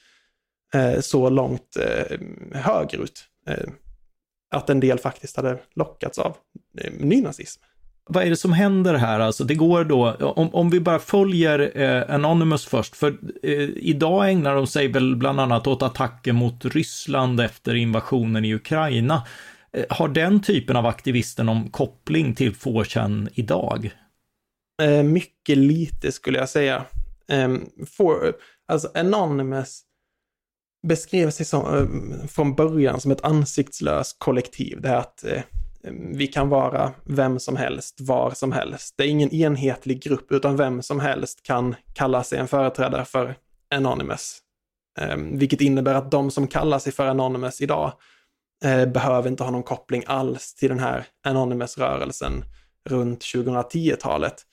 eh, 0.73 1.00
så 1.00 1.30
långt 1.30 1.78
eh, 1.78 2.19
högerut. 2.54 3.26
Eh, 3.47 3.69
att 4.56 4.69
en 4.69 4.80
del 4.80 5.00
faktiskt 5.00 5.36
hade 5.36 5.58
lockats 5.76 6.19
av 6.19 6.38
eh, 6.78 6.91
nynazism 7.00 7.62
vad 8.10 8.24
är 8.24 8.30
det 8.30 8.36
som 8.36 8.54
händer 8.54 8.93
här? 8.93 9.20
Alltså 9.20 9.43
det 9.43 9.56
går 9.56 9.84
då, 9.84 10.12
om, 10.12 10.56
om 10.56 10.70
vi 10.70 10.80
bara 10.80 11.00
följer 11.00 11.72
eh, 11.82 12.15
Anonymous 12.15 12.65
först, 12.65 12.96
för 12.96 13.17
eh, 13.43 13.70
idag 13.76 14.32
ägnar 14.32 14.56
de 14.56 14.67
sig 14.67 14.88
väl 14.88 15.15
bland 15.15 15.39
annat 15.39 15.67
åt 15.67 15.82
attacker 15.82 16.32
mot 16.32 16.65
Ryssland 16.65 17.39
efter 17.39 17.76
invasionen 17.76 18.46
i 18.46 18.54
Ukraina. 18.54 19.24
Eh, 19.74 19.86
har 19.89 20.08
den 20.08 20.41
typen 20.41 20.76
av 20.76 20.86
aktivister 20.86 21.43
någon 21.43 21.70
koppling 21.70 22.36
till 22.36 22.56
4 22.56 22.84
idag? 23.34 23.91
Eh, 24.82 25.04
mycket 25.04 25.58
lite 25.58 26.12
skulle 26.12 26.38
jag 26.38 26.50
säga. 26.50 26.86
Ehm, 27.28 27.65
for, 27.98 28.34
alltså 28.67 28.91
Anonymous 28.96 29.82
beskrev 30.88 31.30
sig 31.30 31.46
som, 31.46 31.78
eh, 31.78 32.28
från 32.28 32.56
början 32.56 33.02
som 33.02 33.12
ett 33.12 33.24
ansiktslöst 33.24 34.15
kollektiv. 34.20 34.82
Det 34.82 34.89
här 34.89 34.98
att 34.98 35.24
eh, 35.24 35.41
vi 36.13 36.28
kan 36.28 36.50
vara 36.50 36.92
vem 37.04 37.40
som 37.40 37.56
helst, 37.56 38.02
var 38.02 38.32
som 38.32 38.52
helst. 38.52 38.94
Det 38.98 39.04
är 39.04 39.08
ingen 39.08 39.34
enhetlig 39.34 40.04
grupp, 40.04 40.32
utan 40.32 40.58
vem 40.58 40.82
som 40.82 41.00
helst 41.00 41.44
kan 41.44 41.76
kalla 41.94 42.24
sig 42.24 42.40
en 42.40 42.48
företrädare 42.48 43.06
för 43.06 43.36
Anonymous. 43.76 44.40
Eh, 45.00 45.18
vilket 45.18 45.62
innebär 45.62 45.94
att 45.94 46.12
de 46.12 46.32
som 46.32 46.48
kallar 46.48 46.80
sig 46.80 46.94
för 46.94 47.08
Anonymous 47.08 47.62
idag 47.62 47.94
eh, 48.63 48.86
behöver 48.86 49.30
inte 49.30 49.44
ha 49.44 49.52
någon 49.52 49.63
koppling 49.63 50.04
alls 50.06 50.56
till 50.56 50.70
den 50.70 50.80
här 50.80 51.06
Anonymous-rörelsen 51.24 52.44
runt 52.90 53.20
2010-talet. 53.20 54.46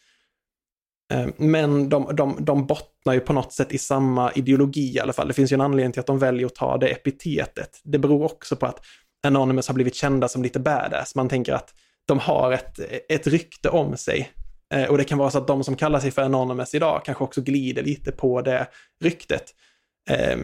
Eh, 1.12 1.26
men 1.36 1.88
de, 1.88 2.16
de, 2.16 2.36
de 2.44 2.66
bottnar 2.66 3.14
ju 3.14 3.20
på 3.20 3.32
något 3.32 3.52
sätt 3.52 3.72
i 3.72 3.78
samma 3.78 4.32
ideologi 4.32 4.94
i 4.94 5.00
alla 5.00 5.12
fall. 5.12 5.28
Det 5.28 5.34
finns 5.34 5.52
ju 5.52 5.54
en 5.54 5.60
anledning 5.60 5.92
till 5.92 6.00
att 6.00 6.06
de 6.06 6.18
väljer 6.18 6.46
att 6.46 6.54
ta 6.54 6.76
det 6.76 6.88
epitetet. 6.88 7.80
Det 7.82 7.98
beror 7.98 8.24
också 8.24 8.56
på 8.56 8.66
att 8.66 8.80
Anonymous 9.24 9.68
har 9.68 9.74
blivit 9.74 9.94
kända 9.94 10.28
som 10.28 10.42
lite 10.42 10.60
badass. 10.60 11.14
Man 11.14 11.28
tänker 11.28 11.52
att 11.52 11.74
de 12.06 12.18
har 12.18 12.52
ett, 12.52 12.80
ett 13.08 13.26
rykte 13.26 13.68
om 13.68 13.96
sig. 13.96 14.30
Eh, 14.74 14.84
och 14.84 14.98
det 14.98 15.04
kan 15.04 15.18
vara 15.18 15.30
så 15.30 15.38
att 15.38 15.46
de 15.46 15.64
som 15.64 15.76
kallar 15.76 16.00
sig 16.00 16.10
för 16.10 16.22
Anonymous 16.22 16.74
idag 16.74 17.02
kanske 17.04 17.24
också 17.24 17.40
glider 17.40 17.82
lite 17.82 18.12
på 18.12 18.40
det 18.40 18.66
ryktet. 19.00 19.44
Eh, 20.10 20.36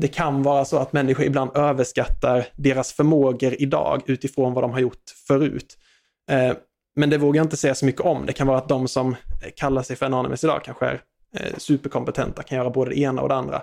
det 0.00 0.08
kan 0.08 0.42
vara 0.42 0.64
så 0.64 0.78
att 0.78 0.92
människor 0.92 1.24
ibland 1.24 1.56
överskattar 1.56 2.46
deras 2.56 2.92
förmågor 2.92 3.54
idag 3.58 4.02
utifrån 4.06 4.54
vad 4.54 4.64
de 4.64 4.70
har 4.70 4.80
gjort 4.80 5.10
förut. 5.26 5.78
Eh, 6.30 6.52
men 6.96 7.10
det 7.10 7.18
vågar 7.18 7.38
jag 7.38 7.44
inte 7.44 7.56
säga 7.56 7.74
så 7.74 7.86
mycket 7.86 8.00
om. 8.00 8.26
Det 8.26 8.32
kan 8.32 8.46
vara 8.46 8.58
att 8.58 8.68
de 8.68 8.88
som 8.88 9.16
kallar 9.56 9.82
sig 9.82 9.96
för 9.96 10.06
Anonymous 10.06 10.44
idag 10.44 10.64
kanske 10.64 10.86
är 10.86 11.00
eh, 11.36 11.56
superkompetenta, 11.56 12.42
kan 12.42 12.58
göra 12.58 12.70
både 12.70 12.90
det 12.90 12.98
ena 12.98 13.22
och 13.22 13.28
det 13.28 13.34
andra. 13.34 13.62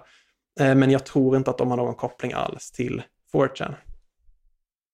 Eh, 0.60 0.76
men 0.76 0.91
jag 0.91 1.06
tror 1.06 1.38
inte 1.38 1.50
att 1.50 1.58
de 1.58 1.69
har 1.69 1.78
någon 1.78 1.95
koppling 1.95 2.34
alls 2.34 2.72
till 2.72 3.02
4chan. 3.34 3.74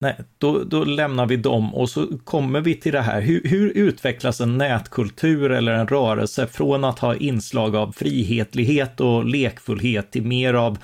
Nej, 0.01 0.15
då, 0.38 0.63
då 0.63 0.84
lämnar 0.84 1.25
vi 1.25 1.38
dem 1.38 1.75
och 1.75 1.89
så 1.89 2.08
kommer 2.23 2.62
vi 2.62 2.75
till 2.75 2.91
det 2.91 3.01
här. 3.01 3.21
Hur, 3.21 3.41
hur, 3.43 3.69
utvecklas 3.69 4.41
en 4.41 4.58
nätkultur 4.58 5.51
eller 5.51 5.71
en 5.71 5.88
rörelse 5.88 6.47
från 6.47 6.84
att 6.84 6.99
ha 6.99 7.15
inslag 7.15 7.75
av 7.75 7.91
frihetlighet 7.91 9.01
och 9.01 9.25
lekfullhet 9.25 10.12
till 10.12 10.23
mer 10.23 10.53
av 10.53 10.77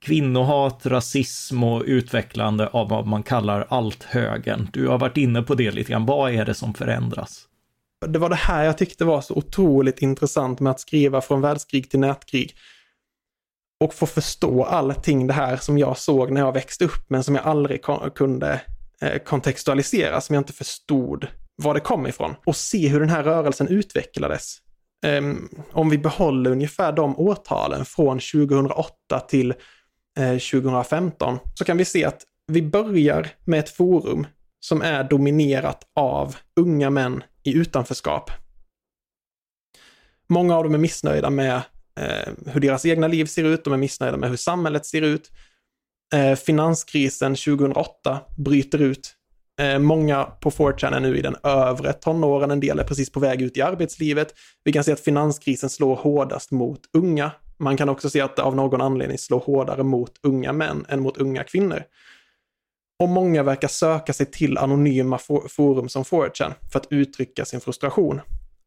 kvinnohat, 0.00 0.86
rasism 0.86 1.64
och 1.64 1.82
utvecklande 1.86 2.68
av 2.68 2.88
vad 2.88 3.06
man 3.06 3.22
kallar 3.22 3.66
allt-högern? 3.68 4.68
Du 4.72 4.88
har 4.88 4.98
varit 4.98 5.16
inne 5.16 5.42
på 5.42 5.54
det 5.54 5.70
lite 5.70 5.90
grann. 5.90 6.06
Vad 6.06 6.34
är 6.34 6.44
det 6.44 6.54
som 6.54 6.74
förändras? 6.74 7.42
Det 8.06 8.18
var 8.18 8.28
det 8.28 8.34
här 8.34 8.64
jag 8.64 8.78
tyckte 8.78 9.04
var 9.04 9.20
så 9.20 9.34
otroligt 9.34 10.02
intressant 10.02 10.60
med 10.60 10.70
att 10.70 10.80
skriva 10.80 11.20
från 11.20 11.40
världskrig 11.40 11.90
till 11.90 12.00
nätkrig 12.00 12.54
och 13.84 13.94
få 13.94 14.06
förstå 14.06 14.64
allting 14.64 15.26
det 15.26 15.32
här 15.32 15.56
som 15.56 15.78
jag 15.78 15.98
såg 15.98 16.30
när 16.30 16.40
jag 16.40 16.52
växte 16.52 16.84
upp, 16.84 17.04
men 17.08 17.24
som 17.24 17.34
jag 17.34 17.44
aldrig 17.44 17.84
kunde 18.14 18.60
eh, 19.00 19.18
kontextualisera, 19.18 20.20
som 20.20 20.34
jag 20.34 20.40
inte 20.40 20.52
förstod 20.52 21.26
var 21.62 21.74
det 21.74 21.80
kom 21.80 22.06
ifrån. 22.06 22.34
Och 22.46 22.56
se 22.56 22.88
hur 22.88 23.00
den 23.00 23.08
här 23.08 23.22
rörelsen 23.22 23.68
utvecklades. 23.68 24.58
Ehm, 25.06 25.48
om 25.72 25.90
vi 25.90 25.98
behåller 25.98 26.50
ungefär 26.50 26.92
de 26.92 27.18
årtalen 27.18 27.84
från 27.84 28.18
2008 28.18 29.20
till 29.28 29.54
eh, 30.18 30.38
2015 30.38 31.38
så 31.54 31.64
kan 31.64 31.76
vi 31.76 31.84
se 31.84 32.04
att 32.04 32.22
vi 32.46 32.62
börjar 32.62 33.28
med 33.44 33.60
ett 33.60 33.70
forum 33.70 34.26
som 34.60 34.82
är 34.82 35.04
dominerat 35.04 35.82
av 35.94 36.36
unga 36.60 36.90
män 36.90 37.22
i 37.42 37.52
utanförskap. 37.52 38.30
Många 40.28 40.56
av 40.56 40.64
dem 40.64 40.74
är 40.74 40.78
missnöjda 40.78 41.30
med 41.30 41.62
eh, 41.96 42.32
hur 42.46 42.60
deras 42.60 42.86
egna 42.86 43.08
liv 43.08 43.24
ser 43.24 43.44
ut, 43.44 43.64
de 43.64 43.72
är 43.72 43.76
missnöjda 43.76 44.16
med 44.16 44.30
hur 44.30 44.36
samhället 44.36 44.86
ser 44.86 45.02
ut. 45.02 45.30
Eh, 46.14 46.34
finanskrisen 46.34 47.34
2008 47.34 48.20
bryter 48.36 48.82
ut. 48.82 49.16
Eh, 49.60 49.78
många 49.78 50.24
på 50.24 50.50
4chan 50.50 50.96
är 50.96 51.00
nu 51.00 51.18
i 51.18 51.22
den 51.22 51.36
övre 51.42 51.92
tonåren, 51.92 52.50
en 52.50 52.60
del 52.60 52.78
är 52.78 52.84
precis 52.84 53.10
på 53.10 53.20
väg 53.20 53.42
ut 53.42 53.56
i 53.56 53.62
arbetslivet. 53.62 54.34
Vi 54.64 54.72
kan 54.72 54.84
se 54.84 54.92
att 54.92 55.00
finanskrisen 55.00 55.70
slår 55.70 55.96
hårdast 55.96 56.50
mot 56.50 56.80
unga. 56.92 57.30
Man 57.58 57.76
kan 57.76 57.88
också 57.88 58.10
se 58.10 58.20
att 58.20 58.36
det 58.36 58.42
av 58.42 58.56
någon 58.56 58.80
anledning 58.80 59.18
slår 59.18 59.40
hårdare 59.40 59.82
mot 59.82 60.12
unga 60.22 60.52
män 60.52 60.86
än 60.88 61.00
mot 61.00 61.16
unga 61.16 61.44
kvinnor. 61.44 61.82
Och 62.98 63.08
många 63.08 63.42
verkar 63.42 63.68
söka 63.68 64.12
sig 64.12 64.26
till 64.26 64.58
anonyma 64.58 65.18
forum 65.48 65.88
som 65.88 66.04
4chan 66.04 66.52
för 66.72 66.78
att 66.78 66.86
uttrycka 66.90 67.44
sin 67.44 67.60
frustration. 67.60 68.20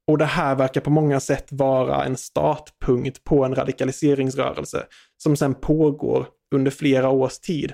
Och 0.10 0.18
det 0.18 0.26
här 0.26 0.56
verkar 0.56 0.82
på 0.82 0.90
många 0.90 1.20
sätt 1.20 1.48
vara 1.52 2.06
en 2.06 2.18
startpunkt 2.18 3.24
på 3.24 3.46
en 3.46 3.56
radikaliseringsrörelse 3.56 4.86
som 5.18 5.36
sen 5.36 5.56
pågår 5.56 6.28
under 6.56 6.72
flera 6.72 7.10
års 7.10 7.40
tid. 7.40 7.74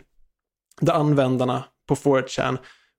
Där 0.81 0.93
användarna 0.93 1.63
på 1.87 1.95
4chan 1.95 2.57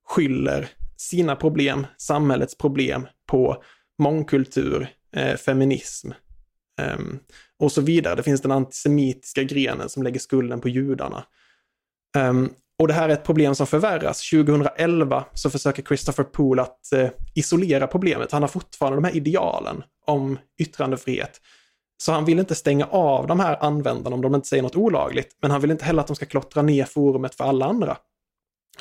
skyller 0.08 0.68
sina 0.96 1.36
problem, 1.36 1.86
samhällets 1.96 2.58
problem, 2.58 3.06
på 3.26 3.62
mångkultur, 3.98 4.88
eh, 5.12 5.36
feminism 5.36 6.10
eh, 6.80 6.98
och 7.58 7.72
så 7.72 7.80
vidare. 7.80 8.14
Det 8.14 8.22
finns 8.22 8.40
den 8.40 8.52
antisemitiska 8.52 9.42
grenen 9.42 9.88
som 9.88 10.02
lägger 10.02 10.20
skulden 10.20 10.60
på 10.60 10.68
judarna. 10.68 11.24
Um, 12.18 12.54
och 12.78 12.88
det 12.88 12.94
här 12.94 13.08
är 13.08 13.12
ett 13.12 13.24
problem 13.24 13.54
som 13.54 13.66
förvärras. 13.66 14.30
2011 14.30 15.24
så 15.34 15.50
försöker 15.50 15.82
Christopher 15.82 16.24
Poole 16.24 16.62
att 16.62 16.92
eh, 16.92 17.08
isolera 17.34 17.86
problemet. 17.86 18.32
Han 18.32 18.42
har 18.42 18.48
fortfarande 18.48 18.96
de 18.96 19.04
här 19.04 19.16
idealen 19.16 19.82
om 20.06 20.38
yttrandefrihet. 20.58 21.40
Så 21.98 22.12
han 22.12 22.24
vill 22.24 22.38
inte 22.38 22.54
stänga 22.54 22.86
av 22.86 23.26
de 23.26 23.40
här 23.40 23.64
användarna 23.64 24.14
om 24.14 24.22
de 24.22 24.34
inte 24.34 24.48
säger 24.48 24.62
något 24.62 24.76
olagligt. 24.76 25.36
Men 25.42 25.50
han 25.50 25.60
vill 25.60 25.70
inte 25.70 25.84
heller 25.84 26.00
att 26.00 26.06
de 26.06 26.16
ska 26.16 26.26
klottra 26.26 26.62
ner 26.62 26.84
forumet 26.84 27.34
för 27.34 27.44
alla 27.44 27.66
andra. 27.66 27.96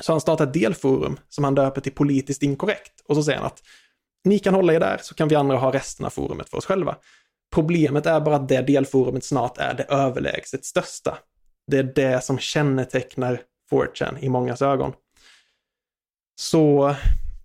Så 0.00 0.12
han 0.12 0.20
startar 0.20 0.46
ett 0.46 0.54
delforum 0.54 1.18
som 1.28 1.44
han 1.44 1.54
döper 1.54 1.80
till 1.80 1.92
politiskt 1.92 2.42
inkorrekt. 2.42 3.00
Och 3.08 3.16
så 3.16 3.22
säger 3.22 3.38
han 3.38 3.46
att 3.46 3.62
ni 4.24 4.38
kan 4.38 4.54
hålla 4.54 4.74
er 4.74 4.80
där 4.80 4.98
så 5.02 5.14
kan 5.14 5.28
vi 5.28 5.34
andra 5.34 5.56
ha 5.56 5.72
resten 5.72 6.06
av 6.06 6.10
forumet 6.10 6.48
för 6.48 6.56
oss 6.56 6.66
själva. 6.66 6.96
Problemet 7.54 8.06
är 8.06 8.20
bara 8.20 8.36
att 8.36 8.48
det 8.48 8.62
delforumet 8.62 9.24
snart 9.24 9.58
är 9.58 9.74
det 9.74 9.82
överlägset 9.82 10.64
största. 10.64 11.18
Det 11.70 11.78
är 11.78 11.82
det 11.82 12.24
som 12.24 12.38
kännetecknar 12.38 13.40
4chan 13.70 14.18
i 14.20 14.28
mångas 14.28 14.62
ögon. 14.62 14.92
Så 16.36 16.88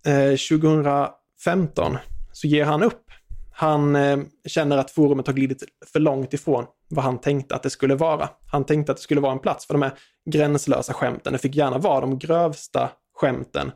eh, 0.06 0.60
2015 0.60 1.98
så 2.32 2.48
ger 2.48 2.66
han 2.66 2.84
upp. 2.84 3.12
Han 3.52 3.96
eh, 3.96 4.20
känner 4.46 4.78
att 4.78 4.92
forumet 4.92 5.28
har 5.28 5.34
glidit 5.34 5.64
för 5.86 6.00
långt 6.00 6.34
ifrån 6.34 6.66
vad 6.88 7.06
han 7.06 7.22
tänkte 7.22 7.56
att 7.56 7.64
det 7.64 7.70
skulle 7.70 7.96
vara. 7.96 8.30
Han 8.48 8.66
tänkte 8.66 8.92
att 8.92 8.98
det 8.98 9.04
skulle 9.04 9.22
vara 9.22 9.32
en 9.32 9.40
plats 9.40 9.68
för 9.68 9.74
de 9.74 9.82
här 9.82 9.94
gränslösa 10.30 10.94
skämten. 10.94 11.34
Det 11.34 11.40
fick 11.40 11.56
gärna 11.56 11.78
vara 11.78 12.02
de 12.02 12.20
grövsta 12.20 12.92
skämten, 13.16 13.72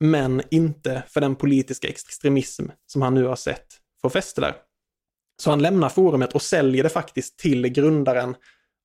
men 0.00 0.42
inte 0.50 1.02
för 1.08 1.20
den 1.20 1.36
politiska 1.36 1.88
extremism 1.88 2.66
som 2.86 3.02
han 3.02 3.14
nu 3.14 3.24
har 3.24 3.36
sett 3.36 3.66
få 4.02 4.10
fäste 4.10 4.40
där. 4.40 4.54
Så 5.42 5.50
han 5.50 5.62
lämnar 5.62 5.88
forumet 5.88 6.34
och 6.34 6.42
säljer 6.42 6.82
det 6.82 6.88
faktiskt 6.88 7.38
till 7.38 7.68
grundaren 7.68 8.36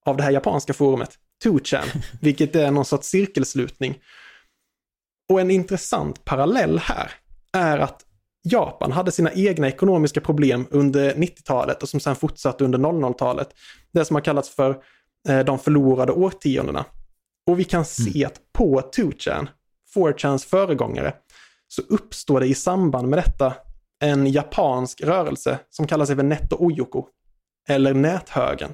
av 0.06 0.18
det 0.18 0.24
här 0.24 0.32
japanska 0.32 0.74
forumet, 0.74 1.20
2chan, 1.44 2.04
vilket 2.22 2.56
är 2.56 2.72
någon 2.72 2.86
sorts 2.86 3.08
cirkelslutning. 3.08 4.00
Och 5.32 5.42
en 5.42 5.52
intressant 5.52 6.26
parallell 6.26 6.80
här 6.80 7.12
är 7.54 7.78
att 7.78 8.06
Japan 8.44 8.92
hade 8.92 9.12
sina 9.12 9.34
egna 9.34 9.68
ekonomiska 9.68 10.22
problem 10.22 10.68
under 10.72 11.14
90-talet 11.14 11.84
och 11.84 11.90
som 11.90 12.00
sen 12.00 12.16
fortsatte 12.16 12.64
under 12.64 12.80
00-talet. 12.80 13.50
Det 13.94 14.06
som 14.06 14.16
har 14.16 14.22
kallats 14.22 14.50
för 14.50 14.78
eh, 15.30 15.40
de 15.40 15.60
förlorade 15.60 16.12
årtiondena. 16.12 16.86
Och 17.48 17.60
vi 17.60 17.64
kan 17.64 17.86
se 17.86 18.12
mm. 18.16 18.28
att 18.28 18.40
på 18.54 18.82
2chan, 18.96 19.48
4chans 19.96 20.46
föregångare, 20.46 21.14
så 21.68 21.82
uppstår 21.82 22.40
det 22.40 22.48
i 22.48 22.56
samband 22.56 23.08
med 23.08 23.20
detta 23.20 23.54
en 24.04 24.28
japansk 24.28 25.02
rörelse 25.02 25.60
som 25.70 25.88
kallar 25.88 26.06
sig 26.06 26.16
för 26.16 26.24
Netto 26.24 26.56
Oyoko, 26.60 27.08
eller 27.70 27.94
näthögen 27.94 28.74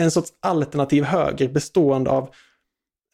en 0.00 0.10
sorts 0.10 0.32
alternativ 0.40 1.04
höger 1.04 1.48
bestående 1.48 2.10
av 2.10 2.30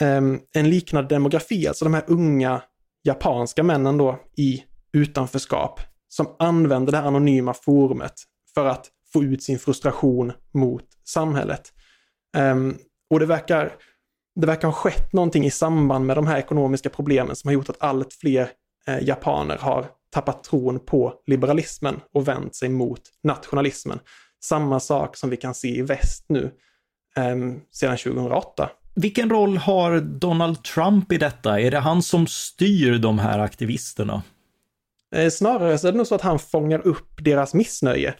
um, 0.03 0.41
en 0.55 0.71
liknande 0.71 1.15
demografi, 1.15 1.69
alltså 1.69 1.85
de 1.85 1.95
här 1.95 2.05
unga 2.07 2.63
japanska 3.03 3.63
männen 3.63 3.99
då 3.99 4.19
i 4.37 4.65
utanförskap 4.93 5.81
som 6.09 6.27
använder 6.39 6.93
det 6.93 6.99
här 6.99 7.07
anonyma 7.07 7.55
forumet 7.55 8.15
för 8.55 8.67
att 8.67 8.87
få 9.13 9.23
ut 9.23 9.43
sin 9.43 9.59
frustration 9.59 10.33
mot 10.55 10.85
samhället. 11.05 11.73
Um, 12.37 12.79
och 13.11 13.21
det 13.21 13.27
verkar, 13.27 13.73
det 14.41 14.47
verkar 14.47 14.69
ha 14.69 14.73
skett 14.73 15.13
någonting 15.13 15.45
i 15.45 15.51
samband 15.51 16.07
med 16.07 16.17
de 16.17 16.27
här 16.27 16.39
ekonomiska 16.39 16.91
problemen 16.91 17.37
som 17.37 17.49
har 17.49 17.53
gjort 17.53 17.69
att 17.69 17.83
allt 17.83 18.13
fler 18.13 18.51
eh, 18.87 19.03
japaner 19.03 19.57
har 19.57 19.87
tappat 20.11 20.45
tron 20.45 20.81
på 20.81 21.15
liberalismen 21.27 22.01
och 22.15 22.29
vänt 22.29 22.55
sig 22.55 22.69
mot 22.69 23.01
nationalismen. 23.23 23.99
Samma 24.45 24.81
sak 24.81 25.17
som 25.17 25.31
vi 25.31 25.37
kan 25.37 25.55
se 25.55 25.69
i 25.69 25.83
väst 25.83 26.25
nu 26.29 26.53
sedan 27.71 27.97
2008. 27.97 28.71
Vilken 28.95 29.31
roll 29.31 29.57
har 29.57 30.01
Donald 30.01 30.65
Trump 30.65 31.13
i 31.13 31.19
detta? 31.19 31.61
Är 31.61 31.71
det 31.71 31.79
han 31.79 32.03
som 32.03 32.27
styr 32.27 32.99
de 32.99 33.19
här 33.19 33.39
aktivisterna? 33.39 34.23
Eh, 35.15 35.31
snarare 35.31 35.79
så 35.79 35.89
är 35.89 35.93
det 35.93 35.99
nog 35.99 36.07
så 36.07 36.15
att 36.15 36.21
han 36.21 36.39
fångar 36.39 36.87
upp 36.87 37.25
deras 37.25 37.55
missnöje. 37.55 38.15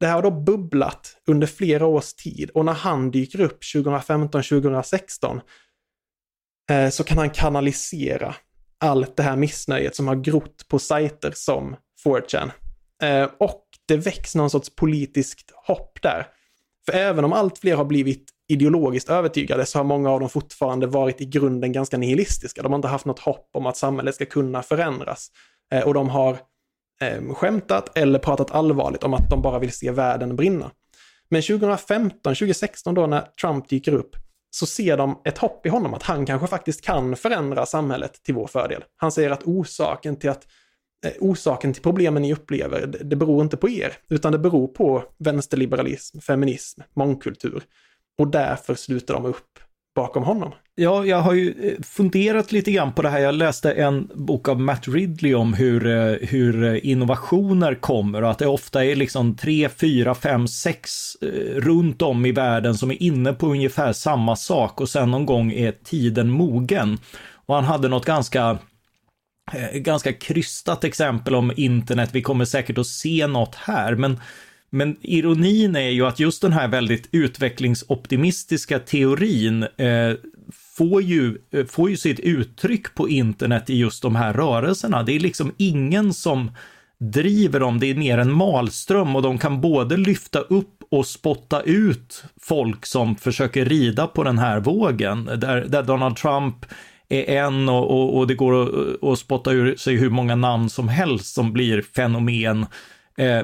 Det 0.00 0.06
här 0.06 0.14
har 0.14 0.22
då 0.22 0.30
bubblat 0.30 1.16
under 1.26 1.46
flera 1.46 1.86
års 1.86 2.14
tid 2.14 2.50
och 2.50 2.64
när 2.64 2.72
han 2.72 3.10
dyker 3.10 3.40
upp 3.40 3.62
2015-2016 3.62 5.40
eh, 6.70 6.88
så 6.88 7.04
kan 7.04 7.18
han 7.18 7.30
kanalisera 7.30 8.34
allt 8.78 9.16
det 9.16 9.22
här 9.22 9.36
missnöjet 9.36 9.96
som 9.96 10.08
har 10.08 10.16
grott 10.16 10.68
på 10.68 10.78
sajter 10.78 11.32
som 11.34 11.76
4chan. 12.04 12.50
Eh, 13.02 13.28
och 13.38 13.64
det 13.88 13.96
väcks 13.96 14.34
någon 14.34 14.50
sorts 14.50 14.74
politiskt 14.74 15.52
hopp 15.66 16.02
där. 16.02 16.26
För 16.86 16.92
även 16.92 17.24
om 17.24 17.32
allt 17.32 17.58
fler 17.58 17.76
har 17.76 17.84
blivit 17.84 18.33
ideologiskt 18.48 19.10
övertygade 19.10 19.66
så 19.66 19.78
har 19.78 19.84
många 19.84 20.10
av 20.10 20.20
dem 20.20 20.28
fortfarande 20.28 20.86
varit 20.86 21.20
i 21.20 21.24
grunden 21.24 21.72
ganska 21.72 21.98
nihilistiska. 21.98 22.62
De 22.62 22.72
har 22.72 22.76
inte 22.78 22.88
haft 22.88 23.06
något 23.06 23.18
hopp 23.18 23.50
om 23.52 23.66
att 23.66 23.76
samhället 23.76 24.14
ska 24.14 24.24
kunna 24.24 24.62
förändras. 24.62 25.28
Eh, 25.72 25.86
och 25.86 25.94
de 25.94 26.08
har 26.08 26.38
eh, 27.00 27.34
skämtat 27.34 27.98
eller 27.98 28.18
pratat 28.18 28.50
allvarligt 28.50 29.04
om 29.04 29.14
att 29.14 29.30
de 29.30 29.42
bara 29.42 29.58
vill 29.58 29.72
se 29.72 29.90
världen 29.90 30.36
brinna. 30.36 30.70
Men 31.28 31.42
2015, 31.42 32.34
2016 32.34 32.94
då 32.94 33.06
när 33.06 33.20
Trump 33.20 33.68
dyker 33.68 33.92
upp 33.94 34.16
så 34.50 34.66
ser 34.66 34.96
de 34.96 35.20
ett 35.24 35.38
hopp 35.38 35.66
i 35.66 35.68
honom 35.68 35.94
att 35.94 36.02
han 36.02 36.26
kanske 36.26 36.46
faktiskt 36.46 36.84
kan 36.84 37.16
förändra 37.16 37.66
samhället 37.66 38.22
till 38.22 38.34
vår 38.34 38.46
fördel. 38.46 38.84
Han 38.96 39.12
säger 39.12 39.30
att 39.30 39.42
orsaken 39.42 40.16
till 40.16 40.30
att 40.30 40.46
eh, 41.06 41.12
orsaken 41.20 41.72
till 41.72 41.82
problemen 41.82 42.22
ni 42.22 42.32
upplever, 42.32 42.86
det 42.86 43.16
beror 43.16 43.42
inte 43.42 43.56
på 43.56 43.68
er, 43.68 43.92
utan 44.08 44.32
det 44.32 44.38
beror 44.38 44.68
på 44.68 45.04
vänsterliberalism, 45.18 46.20
feminism, 46.20 46.80
mångkultur. 46.96 47.64
Och 48.18 48.28
därför 48.28 48.74
sluter 48.74 49.14
de 49.14 49.26
upp 49.26 49.58
bakom 49.94 50.22
honom. 50.22 50.52
Ja, 50.76 51.06
jag 51.06 51.20
har 51.20 51.32
ju 51.32 51.54
eh, 51.68 51.82
funderat 51.82 52.52
lite 52.52 52.72
grann 52.72 52.92
på 52.92 53.02
det 53.02 53.08
här. 53.08 53.18
Jag 53.18 53.34
läste 53.34 53.72
en 53.72 54.10
bok 54.14 54.48
av 54.48 54.60
Matt 54.60 54.88
Ridley 54.88 55.34
om 55.34 55.54
hur, 55.54 55.86
eh, 55.86 56.28
hur 56.28 56.64
eh, 56.64 56.86
innovationer 56.86 57.74
kommer 57.74 58.22
och 58.22 58.30
att 58.30 58.38
det 58.38 58.46
ofta 58.46 58.84
är 58.84 58.96
liksom 58.96 59.36
tre, 59.36 59.68
fyra, 59.68 60.14
fem, 60.14 60.48
sex 60.48 61.16
runt 61.54 62.02
om 62.02 62.26
i 62.26 62.32
världen 62.32 62.74
som 62.74 62.90
är 62.90 63.02
inne 63.02 63.32
på 63.32 63.46
ungefär 63.46 63.92
samma 63.92 64.36
sak 64.36 64.80
och 64.80 64.88
sen 64.88 65.10
någon 65.10 65.26
gång 65.26 65.52
är 65.52 65.72
tiden 65.72 66.30
mogen. 66.30 66.98
Och 67.46 67.54
han 67.54 67.64
hade 67.64 67.88
något 67.88 68.04
ganska 68.04 68.58
ganska 69.72 70.12
krystat 70.12 70.84
exempel 70.84 71.34
om 71.34 71.52
internet. 71.56 72.10
Vi 72.12 72.22
kommer 72.22 72.44
säkert 72.44 72.78
att 72.78 72.86
se 72.86 73.26
något 73.26 73.54
här, 73.54 73.94
men 73.94 74.20
men 74.74 74.96
ironin 75.00 75.76
är 75.76 75.90
ju 75.90 76.06
att 76.06 76.20
just 76.20 76.42
den 76.42 76.52
här 76.52 76.68
väldigt 76.68 77.08
utvecklingsoptimistiska 77.12 78.78
teorin 78.78 79.62
eh, 79.62 80.12
får, 80.76 81.02
ju, 81.02 81.38
eh, 81.50 81.66
får 81.66 81.90
ju 81.90 81.96
sitt 81.96 82.20
uttryck 82.20 82.94
på 82.94 83.08
internet 83.08 83.70
i 83.70 83.76
just 83.78 84.02
de 84.02 84.16
här 84.16 84.32
rörelserna. 84.32 85.02
Det 85.02 85.12
är 85.12 85.20
liksom 85.20 85.52
ingen 85.56 86.12
som 86.12 86.50
driver 86.98 87.60
dem, 87.60 87.80
det 87.80 87.86
är 87.86 87.94
mer 87.94 88.18
en 88.18 88.32
malström 88.32 89.16
och 89.16 89.22
de 89.22 89.38
kan 89.38 89.60
både 89.60 89.96
lyfta 89.96 90.38
upp 90.38 90.82
och 90.90 91.06
spotta 91.06 91.60
ut 91.60 92.24
folk 92.40 92.86
som 92.86 93.16
försöker 93.16 93.64
rida 93.64 94.06
på 94.06 94.24
den 94.24 94.38
här 94.38 94.60
vågen, 94.60 95.24
där, 95.24 95.64
där 95.68 95.82
Donald 95.82 96.16
Trump 96.16 96.66
är 97.08 97.44
en 97.44 97.68
och, 97.68 97.90
och, 97.90 98.18
och 98.18 98.26
det 98.26 98.34
går 98.34 98.62
att, 98.62 99.02
att 99.02 99.18
spotta 99.18 99.52
ur 99.52 99.76
sig 99.76 99.96
hur 99.96 100.10
många 100.10 100.36
namn 100.36 100.70
som 100.70 100.88
helst 100.88 101.34
som 101.34 101.52
blir 101.52 101.82
fenomen 101.82 102.62
eh, 102.62 102.66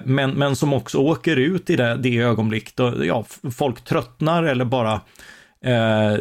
men, 0.05 0.31
men 0.31 0.57
som 0.57 0.73
också 0.73 0.99
åker 0.99 1.37
ut 1.37 1.71
i 1.71 1.77
det, 1.77 1.97
det 1.97 2.19
ögonblick 2.19 2.77
då 2.77 3.05
ja, 3.05 3.25
folk 3.51 3.85
tröttnar 3.85 4.43
eller 4.43 4.65
bara 4.65 5.01
eh, 5.65 6.13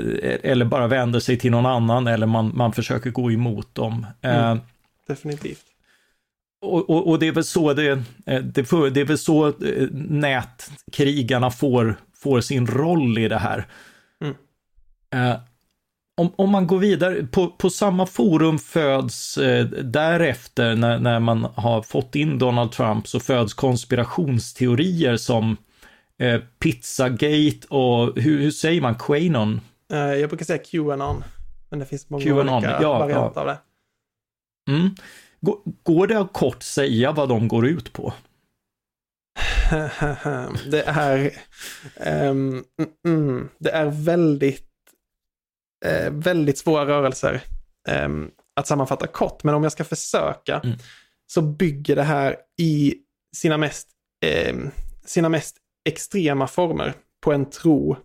eller 0.43 0.65
bara 0.65 0.87
vänder 0.87 1.19
sig 1.19 1.37
till 1.37 1.51
någon 1.51 1.65
annan 1.65 2.07
eller 2.07 2.27
man, 2.27 2.51
man 2.55 2.73
försöker 2.73 3.09
gå 3.09 3.31
emot 3.31 3.75
dem. 3.75 4.05
Eh, 4.21 4.49
mm, 4.49 4.59
definitivt. 5.07 5.65
Och, 6.61 6.89
och, 6.89 7.07
och, 7.07 7.19
det 7.19 7.27
är 7.27 7.31
väl 7.31 7.43
så 7.43 7.73
det, 7.73 8.03
eh, 8.25 8.43
det, 8.43 8.63
för, 8.63 8.89
det 8.89 9.01
är 9.01 9.05
väl 9.05 9.17
så 9.17 9.47
eh, 9.47 9.87
nätkrigarna 9.91 11.51
får, 11.51 11.95
får 12.15 12.41
sin 12.41 12.67
roll 12.67 13.17
i 13.17 13.27
det 13.27 13.37
här. 13.37 13.67
Mm. 14.21 14.35
Eh, 15.13 15.39
om, 16.19 16.33
om 16.35 16.49
man 16.49 16.67
går 16.67 16.77
vidare, 16.79 17.23
på, 17.23 17.47
på 17.47 17.69
samma 17.69 18.05
forum 18.05 18.59
föds 18.59 19.37
eh, 19.37 19.65
därefter 19.65 20.75
när, 20.75 20.99
när 20.99 21.19
man 21.19 21.43
har 21.55 21.81
fått 21.81 22.15
in 22.15 22.39
Donald 22.39 22.71
Trump 22.71 23.07
så 23.07 23.19
föds 23.19 23.53
konspirationsteorier 23.53 25.17
som 25.17 25.57
eh, 26.17 26.41
Pizzagate 26.59 27.67
och 27.69 28.19
hur, 28.19 28.39
hur 28.39 28.51
säger 28.51 28.81
man, 28.81 28.95
Quanon? 28.95 29.61
Eh, 29.91 29.99
jag 29.99 30.29
brukar 30.29 30.45
säga 30.45 30.63
Qanon, 30.71 31.23
men 31.69 31.79
det 31.79 31.85
finns 31.85 32.09
många 32.09 32.23
QAnon, 32.23 32.49
olika 32.49 32.79
ja, 32.81 32.99
varianter 32.99 33.31
ja. 33.35 33.41
av 33.41 33.47
det. 33.47 33.57
Mm. 34.71 34.95
Går 35.83 36.07
det 36.07 36.19
att 36.19 36.33
kort 36.33 36.63
säga 36.63 37.11
vad 37.11 37.29
de 37.29 37.47
går 37.47 37.67
ut 37.67 37.93
på? 37.93 38.13
det 40.71 40.83
är, 40.85 41.31
um, 42.29 42.63
mm, 43.05 43.49
det 43.57 43.71
är 43.71 43.85
väldigt, 43.85 44.68
uh, 45.85 46.11
väldigt 46.11 46.57
svåra 46.57 46.85
rörelser 46.85 47.41
um, 48.05 48.31
att 48.55 48.67
sammanfatta 48.67 49.07
kort. 49.07 49.43
Men 49.43 49.55
om 49.55 49.63
jag 49.63 49.71
ska 49.71 49.83
försöka 49.83 50.59
mm. 50.59 50.77
så 51.27 51.41
bygger 51.41 51.95
det 51.95 52.03
här 52.03 52.37
i 52.61 52.95
sina 53.35 53.57
mest, 53.57 53.87
um, 54.49 54.71
sina 55.05 55.29
mest 55.29 55.57
extrema 55.89 56.47
former 56.47 56.93
på 57.21 57.33
en 57.33 57.49
tro 57.49 57.97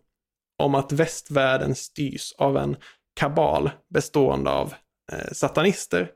om 0.63 0.75
att 0.75 0.93
västvärlden 0.93 1.75
styrs 1.75 2.33
av 2.39 2.57
en 2.57 2.77
kabal 3.15 3.71
bestående 3.95 4.51
av 4.51 4.75
eh, 5.13 5.33
satanister, 5.33 6.11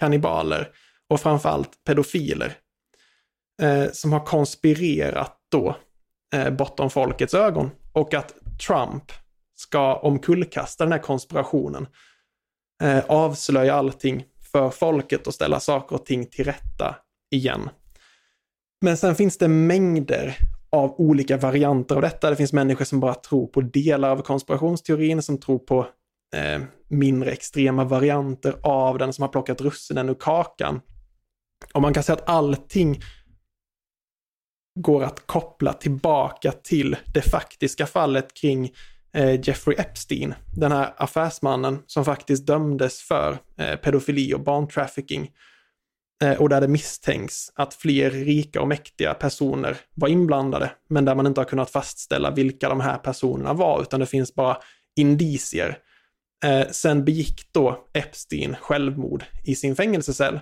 kannibaler 0.00 0.68
och 1.08 1.20
framförallt 1.20 1.84
pedofiler 1.84 2.58
eh, 3.62 3.90
som 3.92 4.12
har 4.12 4.26
konspirerat 4.26 5.38
då 5.50 5.76
eh, 6.34 6.50
bortom 6.50 6.90
folkets 6.90 7.34
ögon 7.34 7.70
och 7.92 8.14
att 8.14 8.34
Trump 8.66 9.12
ska 9.62 9.94
omkullkasta 9.94 10.84
den 10.84 10.92
här 10.92 10.98
konspirationen, 10.98 11.86
eh, 12.82 13.04
avslöja 13.08 13.74
allting 13.74 14.24
för 14.52 14.70
folket 14.70 15.26
och 15.26 15.34
ställa 15.34 15.60
saker 15.60 15.96
och 15.96 16.06
ting 16.06 16.26
till 16.26 16.44
rätta 16.44 16.96
igen. 17.30 17.70
Men 18.80 18.96
sen 18.96 19.14
finns 19.14 19.38
det 19.38 19.48
mängder 19.48 20.36
av 20.72 21.00
olika 21.00 21.36
varianter 21.36 21.94
av 21.94 22.02
detta. 22.02 22.30
Det 22.30 22.36
finns 22.36 22.52
människor 22.52 22.84
som 22.84 23.00
bara 23.00 23.14
tror 23.14 23.46
på 23.46 23.60
delar 23.60 24.10
av 24.10 24.22
konspirationsteorin, 24.22 25.22
som 25.22 25.38
tror 25.38 25.58
på 25.58 25.86
eh, 26.36 26.62
mindre 26.88 27.30
extrema 27.30 27.84
varianter 27.84 28.56
av 28.62 28.98
den, 28.98 29.12
som 29.12 29.22
har 29.22 29.28
plockat 29.28 29.60
russinen 29.60 30.08
ur 30.08 30.14
kakan. 30.14 30.80
Och 31.74 31.82
man 31.82 31.94
kan 31.94 32.02
säga 32.02 32.16
att 32.16 32.28
allting 32.28 33.00
går 34.80 35.04
att 35.04 35.26
koppla 35.26 35.72
tillbaka 35.72 36.52
till 36.52 36.96
det 37.14 37.22
faktiska 37.22 37.86
fallet 37.86 38.34
kring 38.34 38.64
eh, 38.64 38.70
Eh, 39.14 39.40
Jeffrey 39.42 39.76
Epstein, 39.78 40.34
den 40.56 40.72
här 40.72 40.94
affärsmannen 40.96 41.82
som 41.86 42.04
faktiskt 42.04 42.46
dömdes 42.46 43.00
för 43.00 43.38
eh, 43.58 43.76
pedofili 43.76 44.34
och 44.34 44.40
barntrafficking 44.40 45.30
eh, 46.24 46.40
och 46.40 46.48
där 46.48 46.60
det 46.60 46.68
misstänks 46.68 47.52
att 47.54 47.74
fler 47.74 48.10
rika 48.10 48.60
och 48.60 48.68
mäktiga 48.68 49.14
personer 49.14 49.76
var 49.94 50.08
inblandade, 50.08 50.70
men 50.88 51.04
där 51.04 51.14
man 51.14 51.26
inte 51.26 51.40
har 51.40 51.44
kunnat 51.44 51.70
fastställa 51.70 52.30
vilka 52.30 52.68
de 52.68 52.80
här 52.80 52.98
personerna 52.98 53.52
var, 53.52 53.82
utan 53.82 54.00
det 54.00 54.06
finns 54.06 54.34
bara 54.34 54.56
indicier. 54.96 55.78
Sen 56.70 57.04
begick 57.04 57.52
då 57.52 57.88
Epstein 57.92 58.56
självmord 58.60 59.24
i 59.44 59.54
sin 59.54 59.76
fängelsecell. 59.76 60.40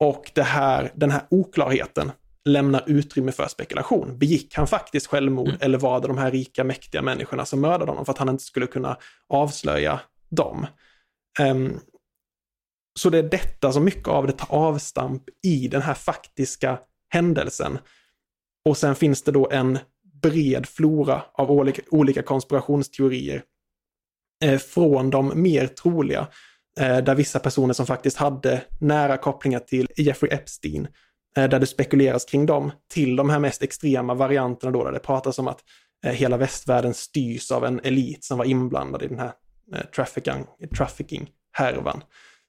Och 0.00 0.30
det 0.34 0.42
här, 0.42 0.92
den 0.94 1.10
här 1.10 1.22
oklarheten 1.30 2.12
lämnar 2.44 2.84
utrymme 2.86 3.32
för 3.32 3.48
spekulation. 3.48 4.18
Begick 4.18 4.54
han 4.54 4.66
faktiskt 4.66 5.06
självmord 5.06 5.48
mm. 5.48 5.60
eller 5.60 5.78
var 5.78 6.00
det 6.00 6.06
de 6.06 6.18
här 6.18 6.30
rika 6.30 6.64
mäktiga 6.64 7.02
människorna 7.02 7.44
som 7.44 7.60
mördade 7.60 7.90
honom 7.90 8.04
för 8.04 8.12
att 8.12 8.18
han 8.18 8.28
inte 8.28 8.44
skulle 8.44 8.66
kunna 8.66 8.96
avslöja 9.28 10.00
dem? 10.30 10.66
Um, 11.40 11.80
så 12.98 13.10
det 13.10 13.18
är 13.18 13.22
detta 13.22 13.72
som 13.72 13.84
mycket 13.84 14.08
av 14.08 14.26
det 14.26 14.32
tar 14.32 14.56
avstamp 14.56 15.22
i 15.42 15.68
den 15.68 15.82
här 15.82 15.94
faktiska 15.94 16.78
händelsen. 17.08 17.78
Och 18.64 18.76
sen 18.76 18.94
finns 18.94 19.22
det 19.22 19.32
då 19.32 19.50
en 19.50 19.78
bred 20.22 20.66
flora 20.66 21.22
av 21.34 21.50
olika, 21.50 21.82
olika 21.90 22.22
konspirationsteorier 22.22 23.42
eh, 24.44 24.58
från 24.58 25.10
de 25.10 25.42
mer 25.42 25.66
troliga, 25.66 26.28
eh, 26.80 26.98
där 26.98 27.14
vissa 27.14 27.38
personer 27.38 27.74
som 27.74 27.86
faktiskt 27.86 28.16
hade 28.16 28.64
nära 28.80 29.16
kopplingar 29.16 29.60
till 29.60 29.88
Jeffrey 29.96 30.32
Epstein, 30.32 30.88
Eh, 31.38 31.48
där 31.48 31.60
det 31.60 31.66
spekuleras 31.66 32.24
kring 32.24 32.46
dem, 32.46 32.72
till 32.88 33.16
de 33.16 33.30
här 33.30 33.38
mest 33.38 33.62
extrema 33.62 34.14
varianterna 34.14 34.72
då, 34.72 34.84
där 34.84 34.92
det 34.92 34.98
pratas 34.98 35.38
om 35.38 35.48
att 35.48 35.60
eh, 36.06 36.12
hela 36.12 36.36
västvärlden 36.36 36.94
styrs 36.94 37.50
av 37.50 37.64
en 37.64 37.80
elit 37.84 38.24
som 38.24 38.38
var 38.38 38.44
inblandad 38.44 39.02
i 39.02 39.06
den 39.06 39.18
här 39.18 39.32
eh, 39.74 39.80
trafficking-härvan. 40.76 42.02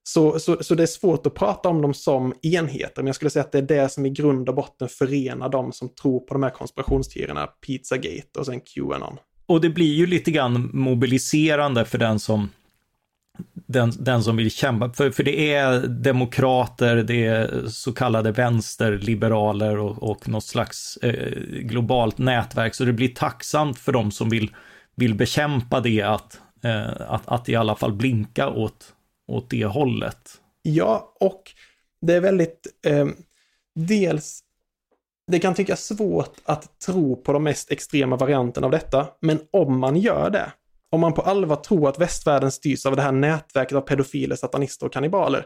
Så, 0.03 0.39
så, 0.39 0.63
så 0.63 0.75
det 0.75 0.83
är 0.83 0.87
svårt 0.87 1.25
att 1.25 1.33
prata 1.33 1.69
om 1.69 1.81
dem 1.81 1.93
som 1.93 2.33
enheter, 2.41 3.01
men 3.01 3.07
jag 3.07 3.15
skulle 3.15 3.29
säga 3.29 3.43
att 3.45 3.51
det 3.51 3.57
är 3.57 3.61
det 3.61 3.89
som 3.89 4.05
i 4.05 4.09
grund 4.09 4.49
och 4.49 4.55
botten 4.55 4.89
förenar 4.89 5.49
de 5.49 5.71
som 5.71 5.89
tror 5.89 6.19
på 6.19 6.33
de 6.33 6.43
här 6.43 6.49
konspirationsteorierna, 6.49 7.47
Pizzagate 7.47 8.39
och 8.39 8.45
sen 8.45 8.61
Qanon. 8.61 9.17
Och 9.45 9.61
det 9.61 9.69
blir 9.69 9.93
ju 9.93 10.05
lite 10.05 10.31
grann 10.31 10.69
mobiliserande 10.73 11.85
för 11.85 11.97
den 11.97 12.19
som 12.19 12.49
den, 13.67 13.93
den 13.99 14.23
som 14.23 14.37
vill 14.37 14.51
kämpa, 14.51 14.89
för, 14.93 15.11
för 15.11 15.23
det 15.23 15.53
är 15.53 15.79
demokrater, 15.87 16.95
det 16.95 17.25
är 17.25 17.67
så 17.67 17.93
kallade 17.93 18.31
vänsterliberaler 18.31 19.77
och, 19.77 20.03
och 20.03 20.29
något 20.29 20.43
slags 20.43 20.97
eh, 20.97 21.39
globalt 21.41 22.17
nätverk, 22.17 22.75
så 22.75 22.85
det 22.85 22.93
blir 22.93 23.07
tacksamt 23.07 23.79
för 23.79 23.91
de 23.91 24.11
som 24.11 24.29
vill, 24.29 24.55
vill 24.95 25.15
bekämpa 25.15 25.79
det 25.79 26.01
att, 26.01 26.39
eh, 26.63 27.01
att, 27.07 27.27
att 27.27 27.49
i 27.49 27.55
alla 27.55 27.75
fall 27.75 27.93
blinka 27.93 28.49
åt, 28.49 28.93
åt 29.27 29.49
det 29.49 29.65
hållet. 29.65 30.31
Ja, 30.61 31.13
och 31.19 31.43
det 32.01 32.13
är 32.13 32.21
väldigt, 32.21 32.67
eh, 32.85 33.07
dels, 33.75 34.39
det 35.31 35.39
kan 35.39 35.53
tyckas 35.53 35.85
svårt 35.85 36.35
att 36.45 36.79
tro 36.79 37.15
på 37.15 37.33
de 37.33 37.43
mest 37.43 37.71
extrema 37.71 38.15
varianterna 38.15 38.65
av 38.67 38.71
detta, 38.71 39.07
men 39.19 39.39
om 39.51 39.79
man 39.79 39.97
gör 39.97 40.29
det, 40.29 40.51
om 40.91 41.01
man 41.01 41.13
på 41.13 41.21
allvar 41.21 41.55
tror 41.55 41.89
att 41.89 41.99
västvärlden 41.99 42.51
styrs 42.51 42.85
av 42.85 42.95
det 42.95 43.01
här 43.01 43.11
nätverket 43.11 43.77
av 43.77 43.81
pedofiler, 43.81 44.35
satanister 44.35 44.85
och 44.85 44.93
kannibaler, 44.93 45.45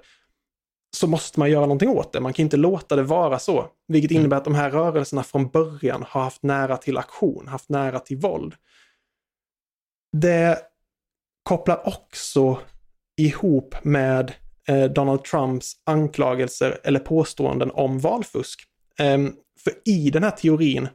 så 0.98 1.08
måste 1.08 1.40
man 1.40 1.52
göra 1.52 1.62
någonting 1.62 1.90
åt 1.90 2.14
det. 2.14 2.20
Man 2.20 2.34
kan 2.34 2.44
inte 2.44 2.58
låta 2.58 2.96
det 2.96 3.04
vara 3.04 3.40
så, 3.40 3.68
vilket 3.88 4.12
innebär 4.12 4.38
att 4.38 4.44
de 4.44 4.56
här 4.56 4.72
rörelserna 4.72 5.24
från 5.24 5.50
början 5.50 6.06
har 6.08 6.22
haft 6.22 6.44
nära 6.44 6.78
till 6.78 6.98
aktion, 6.98 7.48
haft 7.48 7.70
nära 7.70 8.00
till 8.00 8.18
våld. 8.18 8.56
Det 10.18 10.60
kopplar 11.44 11.88
också 11.88 12.60
ihop 13.18 13.76
med 13.84 14.34
eh, 14.68 14.84
Donald 14.84 15.24
Trumps 15.24 15.74
anklagelser 15.86 16.80
eller 16.84 17.00
påståenden 17.00 17.72
om 17.72 18.00
valfusk. 18.00 18.64
Ehm, 19.00 19.34
för 19.64 19.74
i 19.86 20.10
den 20.10 20.24
här 20.24 20.32
teorin 20.32 20.88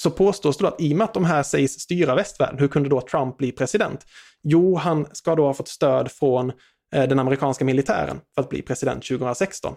så 0.00 0.10
påstås 0.10 0.56
det 0.56 0.68
att 0.68 0.80
i 0.80 0.92
och 0.92 0.96
med 0.96 1.04
att 1.04 1.14
de 1.14 1.24
här 1.24 1.42
sägs 1.42 1.80
styra 1.80 2.14
västvärlden, 2.14 2.58
hur 2.58 2.68
kunde 2.68 2.88
då 2.88 3.00
Trump 3.00 3.36
bli 3.36 3.52
president? 3.52 4.06
Jo, 4.42 4.76
han 4.76 5.06
ska 5.12 5.34
då 5.34 5.46
ha 5.46 5.54
fått 5.54 5.68
stöd 5.68 6.10
från 6.12 6.52
eh, 6.94 7.08
den 7.08 7.18
amerikanska 7.18 7.64
militären 7.64 8.20
för 8.34 8.42
att 8.42 8.48
bli 8.48 8.62
president 8.62 9.04
2016. 9.04 9.74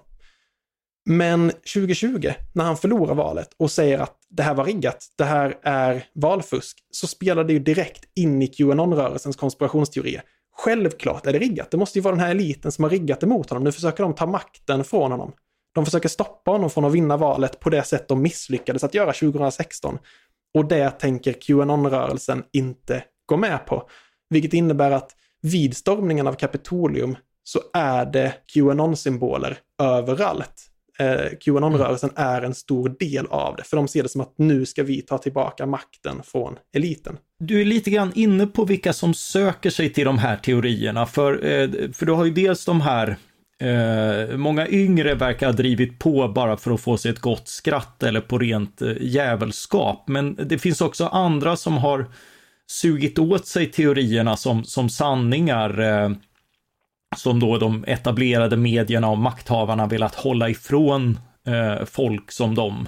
Men 1.06 1.50
2020, 1.50 2.32
när 2.54 2.64
han 2.64 2.78
förlorar 2.78 3.16
valet 3.16 3.50
och 3.58 3.72
säger 3.72 4.00
att 4.00 4.18
det 4.30 4.44
här 4.44 4.54
var 4.54 4.66
riggat, 4.66 5.06
det 5.18 5.24
här 5.24 5.58
är 5.64 6.06
valfusk, 6.16 6.78
så 6.92 7.08
spelar 7.08 7.44
det 7.44 7.54
ju 7.54 7.60
direkt 7.60 8.04
in 8.16 8.42
i 8.42 8.48
Qanon-rörelsens 8.48 9.38
konspirationsteorier. 9.38 10.22
Självklart 10.58 11.26
är 11.26 11.34
det 11.34 11.40
riggat. 11.40 11.72
Det 11.72 11.78
måste 11.78 12.00
ju 12.00 12.04
vara 12.04 12.16
den 12.16 12.24
här 12.24 12.32
eliten 12.32 12.72
som 12.72 12.84
har 12.84 12.90
riggat 12.90 13.24
emot 13.24 13.50
honom. 13.50 13.64
Nu 13.64 13.72
försöker 13.72 14.04
de 14.04 14.16
ta 14.16 14.26
makten 14.26 14.84
från 14.84 15.12
honom. 15.12 15.34
De 15.74 15.86
försöker 15.86 16.10
stoppa 16.10 16.52
honom 16.52 16.70
från 16.70 16.86
att 16.86 16.94
vinna 16.94 17.18
valet 17.18 17.60
på 17.60 17.70
det 17.70 17.84
sätt 17.84 18.08
de 18.08 18.22
misslyckades 18.22 18.84
att 18.84 18.94
göra 18.94 19.14
2016. 19.14 19.98
Och 20.54 20.66
det 20.66 20.90
tänker 20.90 21.34
Qanon-rörelsen 21.34 22.44
inte 22.54 23.04
gå 23.26 23.38
med 23.38 23.66
på. 23.66 23.90
Vilket 24.30 24.54
innebär 24.54 24.92
att 24.92 25.12
vid 25.42 25.78
stormningen 25.78 26.28
av 26.28 26.34
Kapitolium 26.34 27.16
så 27.44 27.60
är 27.74 28.06
det 28.06 28.34
Qanon-symboler 28.54 29.58
överallt. 29.82 30.70
eh, 31.00 31.38
Qanon-rörelsen 31.40 32.12
är 32.16 32.42
en 32.42 32.54
stor 32.54 32.96
del 33.00 33.26
av 33.30 33.56
det. 33.56 33.64
För 33.64 33.78
de 33.78 33.88
ser 33.88 34.04
det 34.04 34.10
som 34.10 34.22
att 34.22 34.34
nu 34.38 34.66
ska 34.66 34.84
vi 34.84 35.02
ta 35.02 35.18
tillbaka 35.18 35.66
makten 35.66 36.24
från 36.24 36.58
eliten. 36.76 37.18
Du 37.40 37.62
är 37.62 37.66
lite 37.66 37.90
grann 37.92 38.12
inne 38.16 38.48
på 38.48 38.66
vilka 38.66 38.94
som 38.94 39.14
söker 39.14 39.70
sig 39.70 39.94
till 39.94 40.06
de 40.06 40.18
här 40.18 40.38
teorierna. 40.38 41.06
För, 41.06 41.34
eh, 41.34 41.70
för 41.94 42.06
du 42.06 42.12
har 42.12 42.26
ju 42.26 42.32
dels 42.32 42.66
de 42.66 42.82
här 42.82 43.18
Eh, 43.60 44.38
många 44.38 44.68
yngre 44.68 45.16
verkar 45.16 45.46
ha 45.46 45.54
drivit 45.54 46.00
på 46.00 46.28
bara 46.28 46.58
för 46.58 46.72
att 46.72 46.82
få 46.82 46.98
sig 46.98 47.12
ett 47.12 47.20
gott 47.20 47.48
skratt 47.48 48.04
eller 48.04 48.22
på 48.22 48.38
rent 48.38 48.82
eh, 48.82 48.94
jävelskap. 49.00 50.08
Men 50.08 50.36
det 50.36 50.58
finns 50.58 50.82
också 50.82 51.06
andra 51.06 51.56
som 51.56 51.78
har 51.78 52.06
sugit 52.68 53.20
åt 53.20 53.48
sig 53.48 53.72
teorierna 53.72 54.38
som, 54.38 54.64
som 54.64 54.90
sanningar. 54.90 55.80
Eh, 55.80 56.12
som 57.16 57.40
då 57.40 57.58
de 57.58 57.84
etablerade 57.88 58.58
medierna 58.58 59.10
och 59.10 59.18
makthavarna 59.18 59.88
velat 59.88 60.16
hålla 60.16 60.50
ifrån 60.50 61.20
eh, 61.48 61.86
folk 61.86 62.32
som 62.32 62.56
dem. 62.56 62.88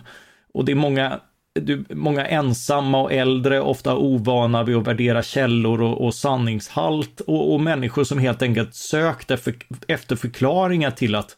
Och 0.53 0.65
det 0.65 0.71
är 0.71 0.75
många 0.75 1.19
du, 1.55 1.85
många 1.89 2.25
ensamma 2.25 3.01
och 3.01 3.13
äldre, 3.13 3.61
ofta 3.61 3.95
ovana 3.95 4.63
vid 4.63 4.75
att 4.75 4.87
värdera 4.87 5.23
källor 5.23 5.81
och, 5.81 6.05
och 6.05 6.15
sanningshalt 6.15 7.21
och, 7.21 7.53
och, 7.53 7.61
människor 7.61 8.03
som 8.03 8.19
helt 8.19 8.41
enkelt 8.41 8.75
sökt 8.75 9.31
efter, 9.31 9.55
efter 9.87 10.15
förklaringar 10.15 10.91
till 10.91 11.15
att 11.15 11.37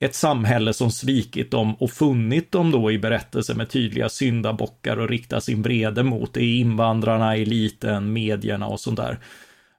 ett 0.00 0.14
samhälle 0.14 0.72
som 0.72 0.90
svikit 0.90 1.50
dem 1.50 1.74
och 1.74 1.90
funnit 1.90 2.52
dem 2.52 2.70
då 2.70 2.92
i 2.92 2.98
berättelser 2.98 3.54
med 3.54 3.70
tydliga 3.70 4.08
syndabockar 4.08 4.96
och 4.96 5.08
riktar 5.08 5.40
sin 5.40 5.62
vrede 5.62 6.02
mot, 6.02 6.34
det 6.34 6.40
är 6.40 6.56
invandrarna, 6.56 7.36
eliten, 7.36 8.12
medierna 8.12 8.66
och 8.66 8.80
sånt 8.80 8.96
där. 8.96 9.18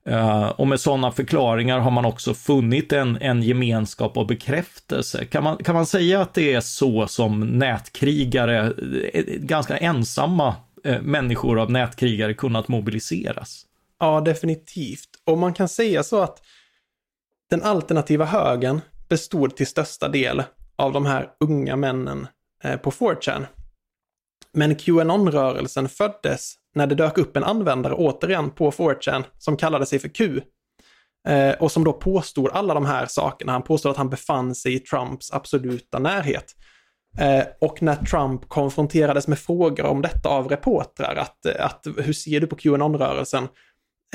Uh, 0.09 0.47
och 0.47 0.67
med 0.67 0.79
sådana 0.79 1.11
förklaringar 1.11 1.79
har 1.79 1.91
man 1.91 2.05
också 2.05 2.33
funnit 2.33 2.93
en, 2.93 3.17
en 3.21 3.43
gemenskap 3.43 4.17
och 4.17 4.27
bekräftelse. 4.27 5.25
Kan 5.25 5.43
man, 5.43 5.57
kan 5.57 5.75
man 5.75 5.85
säga 5.85 6.21
att 6.21 6.33
det 6.33 6.53
är 6.53 6.61
så 6.61 7.07
som 7.07 7.39
nätkrigare, 7.39 8.73
eh, 9.13 9.23
ganska 9.25 9.77
ensamma 9.77 10.55
uh, 10.87 11.01
människor 11.01 11.59
av 11.59 11.71
nätkrigare 11.71 12.33
kunnat 12.33 12.67
mobiliseras? 12.67 13.65
Ja, 13.99 14.21
definitivt. 14.21 15.09
Och 15.25 15.37
man 15.37 15.53
kan 15.53 15.69
säga 15.69 16.03
så 16.03 16.21
att 16.21 16.41
den 17.49 17.63
alternativa 17.63 18.25
högen 18.25 18.81
bestod 19.09 19.55
till 19.55 19.67
största 19.67 20.07
del 20.07 20.43
av 20.75 20.93
de 20.93 21.05
här 21.05 21.29
unga 21.39 21.75
männen 21.75 22.27
på 22.81 22.91
4chan. 22.91 23.45
Men 24.53 24.75
Qanon-rörelsen 24.75 25.89
föddes 25.89 26.55
när 26.75 26.87
det 26.87 26.95
dök 26.95 27.17
upp 27.17 27.37
en 27.37 27.43
användare 27.43 27.93
återigen 27.93 28.49
på 28.49 28.71
4chan 28.71 29.23
som 29.37 29.57
kallade 29.57 29.85
sig 29.85 29.99
för 29.99 30.07
Q. 30.07 30.41
Eh, 31.27 31.51
och 31.59 31.71
som 31.71 31.83
då 31.83 31.93
påstod 31.93 32.51
alla 32.51 32.73
de 32.73 32.85
här 32.85 33.05
sakerna. 33.05 33.51
Han 33.51 33.61
påstod 33.61 33.91
att 33.91 33.97
han 33.97 34.09
befann 34.09 34.55
sig 34.55 34.73
i 34.73 34.79
Trumps 34.79 35.33
absoluta 35.33 35.99
närhet. 35.99 36.55
Eh, 37.19 37.43
och 37.61 37.81
när 37.81 37.95
Trump 37.95 38.49
konfronterades 38.49 39.27
med 39.27 39.39
frågor 39.39 39.85
om 39.85 40.01
detta 40.01 40.29
av 40.29 40.47
reportrar, 40.47 41.15
att, 41.15 41.45
att 41.45 41.87
hur 41.97 42.13
ser 42.13 42.39
du 42.39 42.47
på 42.47 42.55
Qanon-rörelsen? 42.55 43.47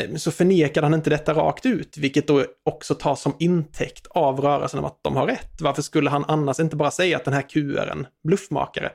Eh, 0.00 0.14
så 0.14 0.30
förnekade 0.30 0.86
han 0.86 0.94
inte 0.94 1.10
detta 1.10 1.34
rakt 1.34 1.66
ut, 1.66 1.96
vilket 1.96 2.26
då 2.26 2.44
också 2.64 2.94
tas 2.94 3.20
som 3.20 3.32
intäkt 3.38 4.06
av 4.06 4.40
rörelsen 4.40 4.78
om 4.78 4.84
att 4.84 5.00
de 5.02 5.16
har 5.16 5.26
rätt. 5.26 5.60
Varför 5.60 5.82
skulle 5.82 6.10
han 6.10 6.24
annars 6.28 6.60
inte 6.60 6.76
bara 6.76 6.90
säga 6.90 7.16
att 7.16 7.24
den 7.24 7.34
här 7.34 7.48
Q 7.48 7.76
är 7.76 7.86
en 7.86 8.06
bluffmakare? 8.24 8.90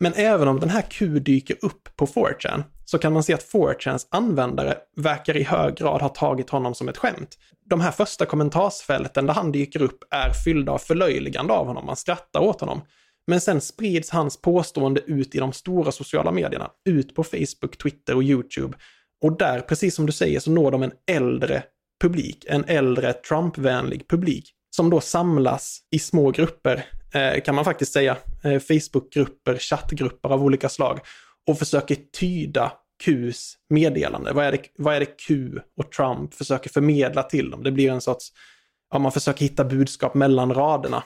Men 0.00 0.12
även 0.14 0.48
om 0.48 0.60
den 0.60 0.70
här 0.70 0.82
Q 0.82 1.18
dyker 1.18 1.56
upp 1.62 1.96
på 1.96 2.06
4chan 2.06 2.62
så 2.84 2.98
kan 2.98 3.12
man 3.12 3.22
se 3.22 3.34
att 3.34 3.52
4chans 3.52 4.06
användare 4.10 4.78
verkar 4.96 5.36
i 5.36 5.42
hög 5.42 5.76
grad 5.76 6.02
ha 6.02 6.08
tagit 6.08 6.50
honom 6.50 6.74
som 6.74 6.88
ett 6.88 6.96
skämt. 6.96 7.38
De 7.70 7.80
här 7.80 7.90
första 7.90 8.26
kommentarsfälten 8.26 9.26
där 9.26 9.34
han 9.34 9.52
dyker 9.52 9.82
upp 9.82 9.98
är 10.10 10.30
fyllda 10.44 10.72
av 10.72 10.78
förlöjligande 10.78 11.52
av 11.52 11.66
honom, 11.66 11.86
man 11.86 11.96
skrattar 11.96 12.40
åt 12.40 12.60
honom. 12.60 12.80
Men 13.26 13.40
sen 13.40 13.60
sprids 13.60 14.10
hans 14.10 14.40
påstående 14.40 15.00
ut 15.00 15.34
i 15.34 15.38
de 15.38 15.52
stora 15.52 15.92
sociala 15.92 16.32
medierna, 16.32 16.70
ut 16.84 17.14
på 17.14 17.24
Facebook, 17.24 17.78
Twitter 17.82 18.14
och 18.14 18.22
YouTube. 18.22 18.76
Och 19.24 19.38
där, 19.38 19.60
precis 19.60 19.94
som 19.94 20.06
du 20.06 20.12
säger, 20.12 20.40
så 20.40 20.50
når 20.50 20.70
de 20.70 20.82
en 20.82 20.92
äldre 21.10 21.62
publik, 22.02 22.44
en 22.48 22.64
äldre 22.64 23.12
Trump-vänlig 23.12 24.08
publik, 24.08 24.52
som 24.76 24.90
då 24.90 25.00
samlas 25.00 25.80
i 25.90 25.98
små 25.98 26.30
grupper 26.30 26.84
Eh, 27.14 27.40
kan 27.40 27.54
man 27.54 27.64
faktiskt 27.64 27.92
säga, 27.92 28.16
eh, 28.44 28.60
Facebookgrupper, 28.60 29.58
chattgrupper 29.58 30.28
av 30.28 30.44
olika 30.44 30.68
slag 30.68 31.00
och 31.46 31.58
försöker 31.58 31.96
tyda 32.18 32.72
Qs 33.04 33.54
meddelande. 33.70 34.32
Vad 34.32 34.44
är, 34.44 34.52
det, 34.52 34.58
vad 34.78 34.94
är 34.94 35.00
det 35.00 35.06
Q 35.26 35.60
och 35.76 35.92
Trump 35.92 36.34
försöker 36.34 36.70
förmedla 36.70 37.22
till 37.22 37.50
dem? 37.50 37.62
Det 37.62 37.70
blir 37.70 37.90
en 37.90 38.00
sorts, 38.00 38.32
ja, 38.92 38.98
man 38.98 39.12
försöker 39.12 39.40
hitta 39.40 39.64
budskap 39.64 40.14
mellan 40.14 40.54
raderna. 40.54 41.02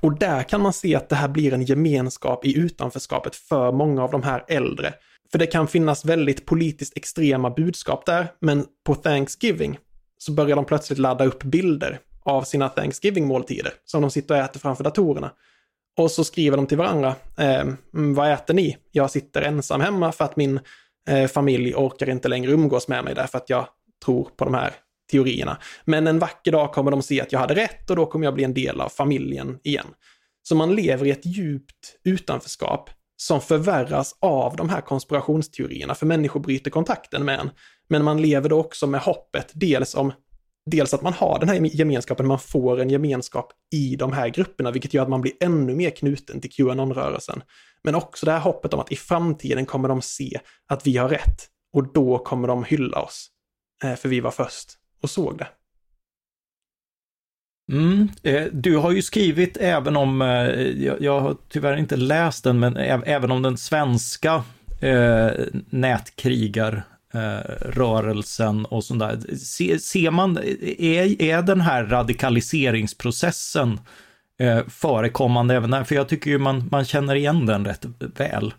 Och 0.00 0.18
där 0.18 0.42
kan 0.42 0.60
man 0.60 0.72
se 0.72 0.94
att 0.94 1.08
det 1.08 1.16
här 1.16 1.28
blir 1.28 1.52
en 1.52 1.62
gemenskap 1.62 2.44
i 2.44 2.58
utanförskapet 2.58 3.36
för 3.36 3.72
många 3.72 4.02
av 4.02 4.10
de 4.10 4.22
här 4.22 4.44
äldre. 4.48 4.94
För 5.32 5.38
det 5.38 5.46
kan 5.46 5.68
finnas 5.68 6.04
väldigt 6.04 6.46
politiskt 6.46 6.96
extrema 6.96 7.50
budskap 7.50 8.06
där, 8.06 8.32
men 8.40 8.66
på 8.86 8.94
Thanksgiving 8.94 9.78
så 10.18 10.32
börjar 10.32 10.56
de 10.56 10.64
plötsligt 10.64 10.98
ladda 10.98 11.24
upp 11.24 11.42
bilder 11.42 11.98
av 12.28 12.42
sina 12.42 12.68
Thanksgiving-måltider 12.68 13.72
som 13.84 14.02
de 14.02 14.10
sitter 14.10 14.34
och 14.34 14.40
äter 14.40 14.60
framför 14.60 14.84
datorerna. 14.84 15.30
Och 15.96 16.10
så 16.10 16.24
skriver 16.24 16.56
de 16.56 16.66
till 16.66 16.78
varandra, 16.78 17.14
eh, 17.38 17.60
mm, 17.60 18.14
vad 18.14 18.32
äter 18.32 18.54
ni? 18.54 18.76
Jag 18.90 19.10
sitter 19.10 19.42
ensam 19.42 19.80
hemma 19.80 20.12
för 20.12 20.24
att 20.24 20.36
min 20.36 20.60
eh, 21.08 21.26
familj 21.28 21.74
orkar 21.74 22.08
inte 22.08 22.28
längre 22.28 22.52
umgås 22.52 22.88
med 22.88 23.04
mig 23.04 23.14
därför 23.14 23.38
att 23.38 23.50
jag 23.50 23.68
tror 24.04 24.28
på 24.36 24.44
de 24.44 24.54
här 24.54 24.72
teorierna. 25.10 25.58
Men 25.84 26.06
en 26.06 26.18
vacker 26.18 26.52
dag 26.52 26.72
kommer 26.72 26.90
de 26.90 27.02
se 27.02 27.20
att 27.20 27.32
jag 27.32 27.40
hade 27.40 27.54
rätt 27.54 27.90
och 27.90 27.96
då 27.96 28.06
kommer 28.06 28.26
jag 28.26 28.34
bli 28.34 28.44
en 28.44 28.54
del 28.54 28.80
av 28.80 28.88
familjen 28.88 29.58
igen. 29.62 29.86
Så 30.42 30.54
man 30.54 30.74
lever 30.74 31.06
i 31.06 31.10
ett 31.10 31.26
djupt 31.26 31.96
utanförskap 32.04 32.90
som 33.16 33.40
förvärras 33.40 34.16
av 34.20 34.56
de 34.56 34.68
här 34.68 34.80
konspirationsteorierna, 34.80 35.94
för 35.94 36.06
människor 36.06 36.40
bryter 36.40 36.70
kontakten 36.70 37.24
med 37.24 37.40
en. 37.40 37.50
Men 37.88 38.04
man 38.04 38.22
lever 38.22 38.48
då 38.48 38.60
också 38.60 38.86
med 38.86 39.00
hoppet, 39.00 39.50
dels 39.52 39.94
om 39.94 40.12
dels 40.70 40.94
att 40.94 41.02
man 41.02 41.12
har 41.12 41.38
den 41.38 41.48
här 41.48 41.76
gemenskapen, 41.76 42.26
man 42.26 42.38
får 42.38 42.80
en 42.80 42.90
gemenskap 42.90 43.52
i 43.72 43.96
de 43.96 44.12
här 44.12 44.28
grupperna, 44.28 44.70
vilket 44.70 44.94
gör 44.94 45.02
att 45.02 45.08
man 45.08 45.20
blir 45.20 45.32
ännu 45.40 45.74
mer 45.74 45.90
knuten 45.90 46.40
till 46.40 46.50
Qanon-rörelsen. 46.50 47.42
Men 47.82 47.94
också 47.94 48.26
det 48.26 48.32
här 48.32 48.40
hoppet 48.40 48.74
om 48.74 48.80
att 48.80 48.92
i 48.92 48.96
framtiden 48.96 49.66
kommer 49.66 49.88
de 49.88 50.02
se 50.02 50.40
att 50.66 50.86
vi 50.86 50.96
har 50.96 51.08
rätt 51.08 51.48
och 51.72 51.92
då 51.92 52.18
kommer 52.18 52.48
de 52.48 52.64
hylla 52.64 53.00
oss. 53.00 53.30
Eh, 53.84 53.94
för 53.94 54.08
vi 54.08 54.20
var 54.20 54.30
först 54.30 54.72
och 55.02 55.10
såg 55.10 55.38
det. 55.38 55.48
Mm, 57.72 58.08
eh, 58.22 58.44
du 58.52 58.76
har 58.76 58.90
ju 58.90 59.02
skrivit 59.02 59.56
även 59.56 59.96
om, 59.96 60.22
eh, 60.22 60.28
jag, 61.00 61.20
har 61.20 61.36
tyvärr 61.48 61.76
inte 61.76 61.96
läst 61.96 62.44
den, 62.44 62.58
men 62.58 62.76
även 62.76 63.30
om 63.30 63.42
den 63.42 63.56
svenska 63.56 64.44
nätkrigar 65.70 66.84
Eh, 67.14 67.40
rörelsen 67.60 68.64
och 68.64 68.84
sånt 68.84 69.00
där. 69.00 69.36
Se, 69.36 69.78
ser 69.78 70.10
man, 70.10 70.38
är, 70.78 71.22
är 71.22 71.42
den 71.42 71.60
här 71.60 71.84
radikaliseringsprocessen 71.84 73.80
eh, 74.38 74.66
förekommande 74.68 75.54
även 75.54 75.70
där? 75.70 75.84
För 75.84 75.94
jag 75.94 76.08
tycker 76.08 76.30
ju 76.30 76.38
man, 76.38 76.68
man 76.70 76.84
känner 76.84 77.14
igen 77.14 77.46
den 77.46 77.64
rätt 77.64 77.84
väl. 77.98 78.54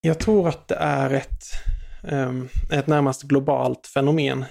Jag 0.00 0.18
tror 0.18 0.48
att 0.48 0.68
det 0.68 0.74
är 0.74 1.10
ett, 1.10 1.44
ehm, 2.08 2.48
ett 2.70 2.86
närmast 2.86 3.22
globalt 3.22 3.86
fenomen. 3.86 4.44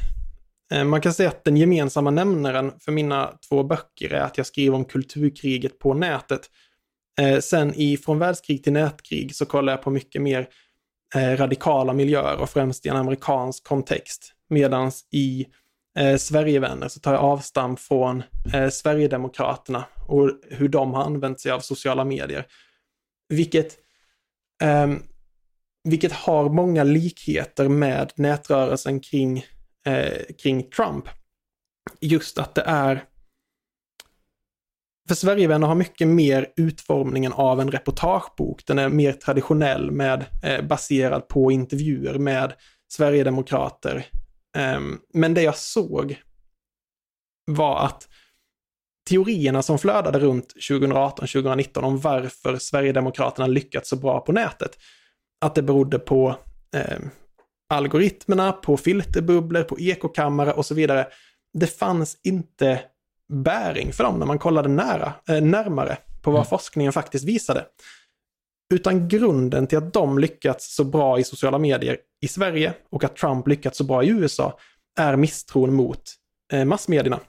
Eh, 0.74 0.84
man 0.84 1.02
kan 1.02 1.14
säga 1.14 1.30
att 1.30 1.44
den 1.44 1.58
gemensamma 1.58 2.12
nämnaren 2.12 2.72
för 2.80 2.92
mina 2.92 3.34
två 3.50 3.64
böcker 3.64 4.14
är 4.14 4.22
att 4.22 4.38
jag 4.38 4.48
skriver 4.48 4.76
om 4.76 4.86
kulturkriget 4.86 5.80
på 5.80 5.94
nätet. 5.94 6.50
Eh, 7.22 7.40
sen 7.40 7.74
i 7.74 7.98
Från 7.98 8.20
världskrig 8.20 8.64
till 8.64 8.74
nätkrig 8.74 9.36
så 9.36 9.46
kollar 9.46 9.74
jag 9.74 9.82
på 9.82 9.90
mycket 9.90 10.22
mer 10.22 10.40
eh, 10.40 10.46
Eh, 11.16 11.38
radikala 11.38 11.94
miljöer 11.94 12.38
och 12.38 12.50
främst 12.50 12.86
i 12.86 12.90
en 12.90 12.96
amerikansk 12.96 13.64
kontext. 13.64 14.34
Medan 14.50 14.92
i 15.12 15.46
eh, 16.00 16.18
Sverigevänner 16.18 16.88
så 16.88 17.00
tar 17.00 17.14
jag 17.14 17.22
avstamp 17.22 17.80
från 17.80 18.24
eh, 18.54 18.70
Sverigedemokraterna 18.70 19.86
och 20.08 20.32
hur 20.50 20.68
de 20.68 20.94
har 20.94 21.04
använt 21.04 21.40
sig 21.40 21.52
av 21.52 21.60
sociala 21.60 22.06
medier. 22.06 22.46
Vilket, 23.30 23.78
eh, 24.62 24.94
vilket 25.84 26.12
har 26.12 26.50
många 26.50 26.84
likheter 26.84 27.68
med 27.70 28.12
nätrörelsen 28.16 29.00
kring, 29.00 29.46
eh, 29.86 30.36
kring 30.44 30.70
Trump. 30.70 31.06
Just 32.02 32.38
att 32.38 32.56
det 32.56 32.64
är 32.66 33.04
för 35.08 35.16
Sverigevänner 35.16 35.68
har 35.68 35.76
mycket 35.76 36.08
mer 36.08 36.48
utformningen 36.56 37.34
av 37.34 37.62
en 37.62 37.72
reportagebok. 37.72 38.66
Den 38.66 38.80
är 38.80 38.90
mer 38.90 39.14
traditionell 39.14 39.92
med, 39.92 40.26
eh, 40.44 40.66
baserad 40.66 41.28
på 41.28 41.52
intervjuer 41.52 42.20
med 42.20 42.54
Sverigedemokrater. 42.94 44.06
Eh, 44.58 44.80
men 45.14 45.34
det 45.34 45.42
jag 45.42 45.58
såg 45.58 46.22
var 47.46 47.86
att 47.86 48.08
teorierna 49.10 49.62
som 49.62 49.80
flödade 49.80 50.20
runt 50.20 50.54
2018-2019 50.70 51.84
om 51.84 52.00
varför 52.00 52.58
Sverigedemokraterna 52.58 53.48
lyckats 53.48 53.90
så 53.90 53.96
bra 53.96 54.20
på 54.20 54.32
nätet, 54.32 54.78
att 55.42 55.56
det 55.56 55.62
berodde 55.62 56.00
på 56.00 56.36
eh, 56.76 57.00
algoritmerna, 57.70 58.52
på 58.52 58.78
filterbubblor, 58.78 59.64
på 59.64 59.80
ekokammare 59.80 60.54
och 60.54 60.66
så 60.66 60.76
vidare. 60.76 61.08
Det 61.54 61.68
fanns 61.68 62.18
inte 62.24 62.82
bäring 63.34 63.94
för 63.94 64.04
dem 64.04 64.20
när 64.20 64.26
man 64.26 64.40
kollade 64.40 64.70
nära, 64.70 65.14
eh, 65.28 65.42
närmare 65.42 65.98
på 66.22 66.32
vad 66.32 66.40
mm. 66.40 66.50
forskningen 66.50 66.94
faktiskt 66.94 67.26
visade. 67.26 67.66
Utan 68.74 69.08
grunden 69.08 69.68
till 69.68 69.78
att 69.78 69.94
de 69.94 70.20
lyckats 70.20 70.76
så 70.76 70.84
bra 70.84 71.20
i 71.20 71.24
sociala 71.24 71.58
medier 71.58 71.98
i 72.22 72.28
Sverige 72.28 72.74
och 72.92 73.04
att 73.04 73.16
Trump 73.16 73.48
lyckats 73.48 73.78
så 73.78 73.84
bra 73.84 74.04
i 74.04 74.08
USA 74.08 74.60
är 75.00 75.16
misstron 75.16 75.74
mot 75.74 76.02
eh, 76.54 76.66
massmedierna. 76.66 77.20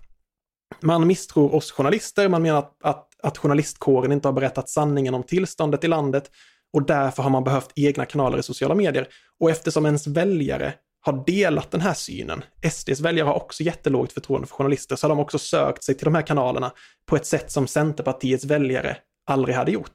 Man 0.81 1.07
misstror 1.07 1.55
oss 1.55 1.73
journalister, 1.73 2.29
man 2.29 2.43
menar 2.43 2.59
att, 2.59 2.85
att, 2.85 3.09
att 3.23 3.39
journalistkåren 3.39 4.13
inte 4.13 4.29
har 4.29 4.33
berättat 4.33 4.69
sanningen 4.69 5.15
om 5.15 5.23
tillståndet 5.23 5.85
i 5.85 5.89
landet 5.89 6.31
och 6.73 6.87
därför 6.87 7.23
har 7.23 7.31
man 7.31 7.45
behövt 7.45 7.73
egna 7.75 8.05
kanaler 8.05 8.39
i 8.39 8.43
sociala 8.43 8.75
medier. 8.75 9.09
Och 9.41 9.51
eftersom 9.51 9.87
ens 9.87 10.07
väljare 10.07 10.75
har 11.05 11.25
delat 11.27 11.71
den 11.71 11.81
här 11.81 11.95
synen, 11.95 12.45
SDs 12.71 13.01
väljare 13.01 13.27
har 13.27 13.35
också 13.35 13.63
jättelågt 13.63 14.13
förtroende 14.13 14.47
för 14.47 14.55
journalister, 14.55 14.97
så 14.97 15.07
har 15.07 15.09
de 15.09 15.21
också 15.21 15.39
sökt 15.39 15.85
sig 15.85 15.95
till 15.95 16.05
de 16.05 16.15
här 16.15 16.23
kanalerna 16.23 16.73
på 17.07 17.17
ett 17.17 17.27
sätt 17.27 17.51
som 17.51 17.67
Centerpartiets 17.67 18.45
väljare 18.45 18.97
aldrig 19.27 19.57
hade 19.57 19.73
gjort. 19.73 19.95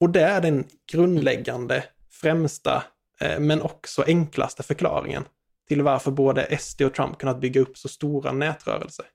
Och 0.00 0.10
det 0.10 0.20
är 0.20 0.40
den 0.40 0.64
grundläggande, 0.92 1.84
främsta, 2.10 2.84
eh, 3.20 3.38
men 3.38 3.62
också 3.62 4.04
enklaste 4.06 4.62
förklaringen 4.62 5.24
till 5.68 5.82
varför 5.82 6.10
både 6.10 6.58
SD 6.58 6.82
och 6.82 6.94
Trump 6.94 7.18
kunnat 7.18 7.40
bygga 7.40 7.60
upp 7.60 7.78
så 7.78 7.88
stora 7.88 8.32
nätrörelser. 8.32 9.06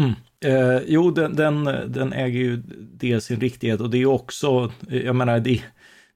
Mm. 0.00 0.12
Eh, 0.44 0.82
jo, 0.86 1.10
den, 1.10 1.36
den, 1.36 1.64
den, 1.92 2.12
äger 2.12 2.38
ju 2.38 2.56
dels 2.80 3.24
sin 3.24 3.40
riktighet 3.40 3.80
och 3.80 3.90
det 3.90 3.98
är 3.98 4.06
också, 4.06 4.72
eh, 4.90 5.02
jag 5.02 5.16
menar, 5.16 5.40
det, 5.40 5.62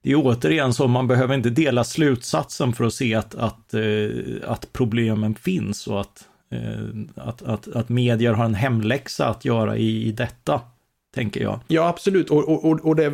det 0.03 0.11
är 0.11 0.15
återigen 0.15 0.73
så, 0.73 0.87
man 0.87 1.07
behöver 1.07 1.35
inte 1.35 1.49
dela 1.49 1.83
slutsatsen 1.83 2.73
för 2.73 2.83
att 2.83 2.93
se 2.93 3.15
att, 3.15 3.35
att, 3.35 3.73
eh, 3.73 4.09
att 4.43 4.73
problemen 4.73 5.35
finns 5.35 5.87
och 5.87 6.01
att, 6.01 6.27
eh, 6.51 6.87
att, 7.15 7.41
att, 7.41 7.67
att 7.67 7.89
medier 7.89 8.33
har 8.33 8.45
en 8.45 8.55
hemläxa 8.55 9.27
att 9.27 9.45
göra 9.45 9.77
i, 9.77 10.07
i 10.07 10.11
detta, 10.11 10.61
tänker 11.15 11.41
jag. 11.41 11.59
Ja, 11.67 11.87
absolut, 11.87 12.29
och, 12.29 12.65
och, 12.65 12.85
och 12.85 12.95
det, 12.95 13.05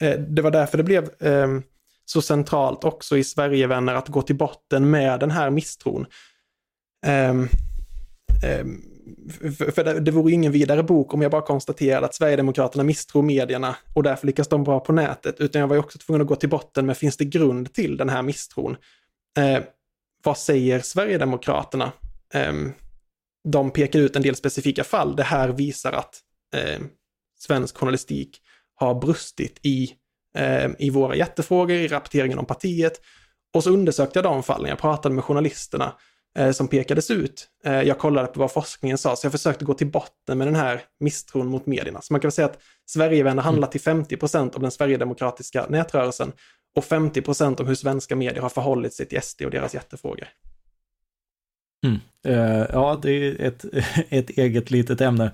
eh, 0.00 0.20
det 0.28 0.42
var 0.42 0.50
därför 0.50 0.78
det 0.78 0.84
blev 0.84 1.04
eh, 1.20 1.48
så 2.04 2.22
centralt 2.22 2.84
också 2.84 3.16
i 3.16 3.24
Sverigevänner 3.24 3.94
att 3.94 4.08
gå 4.08 4.22
till 4.22 4.36
botten 4.36 4.90
med 4.90 5.20
den 5.20 5.30
här 5.30 5.50
misstron. 5.50 6.06
Um, 7.06 7.48
um, 8.60 8.93
för, 9.58 9.70
för 9.70 9.84
det, 9.84 10.00
det 10.00 10.10
vore 10.10 10.32
ingen 10.32 10.52
vidare 10.52 10.82
bok 10.82 11.14
om 11.14 11.22
jag 11.22 11.30
bara 11.30 11.42
konstaterade 11.42 12.06
att 12.06 12.14
Sverigedemokraterna 12.14 12.84
misstror 12.84 13.22
medierna 13.22 13.76
och 13.94 14.02
därför 14.02 14.26
lyckas 14.26 14.48
de 14.48 14.64
bra 14.64 14.80
på 14.80 14.92
nätet, 14.92 15.40
utan 15.40 15.60
jag 15.60 15.68
var 15.68 15.76
ju 15.76 15.80
också 15.80 15.98
tvungen 15.98 16.22
att 16.22 16.28
gå 16.28 16.36
till 16.36 16.48
botten 16.48 16.86
med 16.86 16.96
finns 16.96 17.16
det 17.16 17.24
grund 17.24 17.72
till 17.72 17.96
den 17.96 18.08
här 18.08 18.22
misstron? 18.22 18.76
Eh, 19.38 19.62
vad 20.24 20.38
säger 20.38 20.80
Sverigedemokraterna? 20.80 21.92
Eh, 22.34 22.52
de 23.48 23.70
pekar 23.70 23.98
ut 23.98 24.16
en 24.16 24.22
del 24.22 24.36
specifika 24.36 24.84
fall. 24.84 25.16
Det 25.16 25.22
här 25.22 25.48
visar 25.48 25.92
att 25.92 26.20
eh, 26.56 26.80
svensk 27.38 27.76
journalistik 27.76 28.40
har 28.74 28.94
brustit 28.94 29.58
i, 29.62 29.90
eh, 30.36 30.70
i 30.78 30.90
våra 30.90 31.16
jättefrågor, 31.16 31.76
i 31.76 31.88
rapporteringen 31.88 32.38
om 32.38 32.46
partiet. 32.46 33.00
Och 33.54 33.64
så 33.64 33.70
undersökte 33.70 34.18
jag 34.18 34.24
de 34.24 34.42
fallen, 34.42 34.68
jag 34.68 34.78
pratade 34.78 35.14
med 35.14 35.24
journalisterna 35.24 35.92
som 36.52 36.68
pekades 36.68 37.10
ut. 37.10 37.48
Eh, 37.64 37.82
jag 37.82 37.98
kollade 37.98 38.28
på 38.28 38.40
vad 38.40 38.52
forskningen 38.52 38.98
sa, 38.98 39.16
så 39.16 39.26
jag 39.26 39.32
försökte 39.32 39.64
gå 39.64 39.74
till 39.74 39.86
botten 39.90 40.38
med 40.38 40.46
den 40.46 40.54
här 40.54 40.82
misstron 41.00 41.46
mot 41.46 41.66
medierna. 41.66 42.00
Så 42.02 42.12
man 42.12 42.20
kan 42.20 42.28
väl 42.28 42.32
säga 42.32 42.46
att 42.46 42.62
Sverigevänner 42.86 43.42
handlar 43.42 43.68
till 43.68 43.80
50 43.80 44.16
procent 44.16 44.56
om 44.56 44.62
den 44.62 44.70
sverigedemokratiska 44.70 45.66
nätrörelsen 45.68 46.32
och 46.76 46.84
50 46.84 47.22
procent 47.22 47.60
om 47.60 47.66
hur 47.66 47.74
svenska 47.74 48.16
medier 48.16 48.42
har 48.42 48.48
förhållit 48.48 48.94
sig 48.94 49.06
till 49.06 49.22
SD 49.22 49.42
och 49.42 49.50
deras 49.50 49.74
jättefrågor. 49.74 50.28
Mm. 51.86 52.00
Uh, 52.26 52.66
ja, 52.72 52.98
det 53.02 53.10
är 53.10 53.40
ett, 53.40 53.64
ett 54.08 54.30
eget 54.30 54.70
litet 54.70 55.00
ämne. 55.00 55.32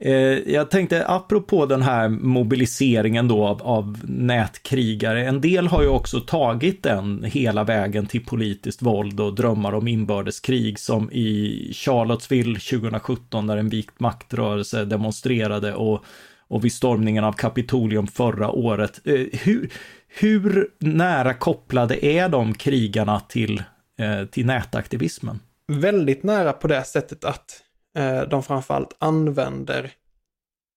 Eh, 0.00 0.52
jag 0.52 0.70
tänkte 0.70 1.06
apropå 1.06 1.66
den 1.66 1.82
här 1.82 2.08
mobiliseringen 2.08 3.28
då 3.28 3.46
av, 3.46 3.62
av, 3.62 3.98
nätkrigare, 4.04 5.26
en 5.26 5.40
del 5.40 5.66
har 5.66 5.82
ju 5.82 5.88
också 5.88 6.20
tagit 6.20 6.82
den 6.82 7.24
hela 7.24 7.64
vägen 7.64 8.06
till 8.06 8.24
politiskt 8.24 8.82
våld 8.82 9.20
och 9.20 9.34
drömmar 9.34 9.72
om 9.72 9.88
inbördeskrig 9.88 10.78
som 10.78 11.10
i 11.12 11.70
Charlottesville 11.74 12.58
2017 12.58 13.46
när 13.46 13.56
en 13.56 13.68
vikt 13.68 14.00
maktrörelse 14.00 14.84
demonstrerade 14.84 15.74
och, 15.74 16.04
och 16.48 16.64
vid 16.64 16.72
stormningen 16.72 17.24
av 17.24 17.32
Kapitolium 17.32 18.06
förra 18.06 18.50
året. 18.50 19.00
Eh, 19.04 19.26
hur, 19.32 19.70
hur 20.08 20.68
nära 20.78 21.34
kopplade 21.34 22.06
är 22.06 22.28
de 22.28 22.54
krigarna 22.54 23.20
till, 23.20 23.62
eh, 23.98 24.24
till 24.24 24.46
nätaktivismen? 24.46 25.40
Väldigt 25.72 26.22
nära 26.22 26.52
på 26.52 26.68
det 26.68 26.84
sättet 26.84 27.24
att 27.24 27.62
Eh, 27.98 28.22
de 28.22 28.42
framförallt 28.42 28.96
använder 28.98 29.92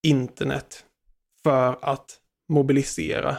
internet 0.07 0.85
för 1.43 1.77
att 1.81 2.17
mobilisera 2.49 3.37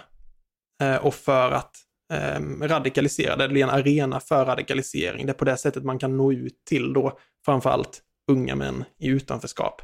eh, 0.83 0.97
och 0.97 1.15
för 1.15 1.51
att 1.51 1.77
ehm, 2.13 2.63
radikalisera. 2.63 3.37
Det 3.37 3.49
blir 3.49 3.63
en 3.63 3.71
arena 3.71 4.21
för 4.21 4.45
radikalisering. 4.45 5.27
Det 5.27 5.33
är 5.33 5.35
på 5.35 5.45
det 5.45 5.57
sättet 5.57 5.85
man 5.85 5.99
kan 5.99 6.17
nå 6.17 6.33
ut 6.33 6.65
till 6.65 6.93
då 6.93 7.19
framförallt 7.45 8.03
unga 8.31 8.55
män 8.55 8.85
i 8.99 9.09
utanförskap. 9.09 9.83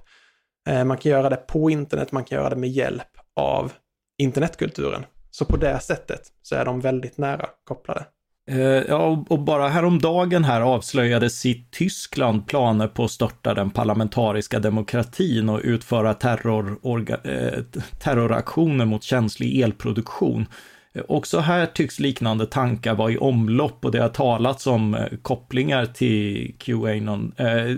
Eh, 0.68 0.84
man 0.84 0.98
kan 0.98 1.12
göra 1.12 1.28
det 1.28 1.36
på 1.36 1.70
internet, 1.70 2.12
man 2.12 2.24
kan 2.24 2.38
göra 2.38 2.50
det 2.50 2.56
med 2.56 2.70
hjälp 2.70 3.18
av 3.36 3.72
internetkulturen. 4.18 5.06
Så 5.30 5.44
på 5.44 5.56
det 5.56 5.80
sättet 5.80 6.32
så 6.42 6.54
är 6.54 6.64
de 6.64 6.80
väldigt 6.80 7.18
nära 7.18 7.48
kopplade. 7.64 8.06
Eh, 8.50 8.58
ja, 8.88 9.24
och 9.28 9.38
bara 9.38 9.68
häromdagen 9.68 10.44
här 10.44 10.60
avslöjades 10.60 11.46
i 11.46 11.66
Tyskland 11.70 12.46
planer 12.46 12.88
på 12.88 13.04
att 13.04 13.10
störta 13.10 13.54
den 13.54 13.70
parlamentariska 13.70 14.58
demokratin 14.58 15.48
och 15.48 15.60
utföra 15.64 16.14
terror, 16.14 16.78
orga, 16.82 17.16
eh, 17.24 17.62
terroraktioner 17.98 18.84
mot 18.84 19.02
känslig 19.02 19.60
elproduktion. 19.60 20.46
Eh, 20.92 21.02
också 21.08 21.38
här 21.38 21.66
tycks 21.66 22.00
liknande 22.00 22.46
tankar 22.46 22.94
vara 22.94 23.10
i 23.10 23.18
omlopp 23.18 23.84
och 23.84 23.92
det 23.92 24.02
har 24.02 24.08
talats 24.08 24.66
om 24.66 24.96
kopplingar 25.22 25.86
till 25.86 26.54
Qanon. 26.58 27.32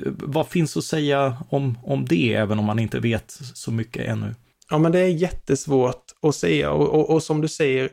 vad 0.08 0.48
finns 0.48 0.76
att 0.76 0.84
säga 0.84 1.36
om, 1.48 1.78
om 1.82 2.04
det, 2.04 2.34
även 2.34 2.58
om 2.58 2.64
man 2.64 2.78
inte 2.78 3.00
vet 3.00 3.38
så 3.54 3.72
mycket 3.72 4.08
ännu? 4.08 4.34
Ja, 4.70 4.78
men 4.78 4.92
det 4.92 5.00
är 5.00 5.08
jättesvårt 5.08 6.04
att 6.22 6.34
säga 6.34 6.70
och, 6.70 6.88
och, 6.88 7.10
och 7.10 7.22
som 7.22 7.40
du 7.40 7.48
säger 7.48 7.90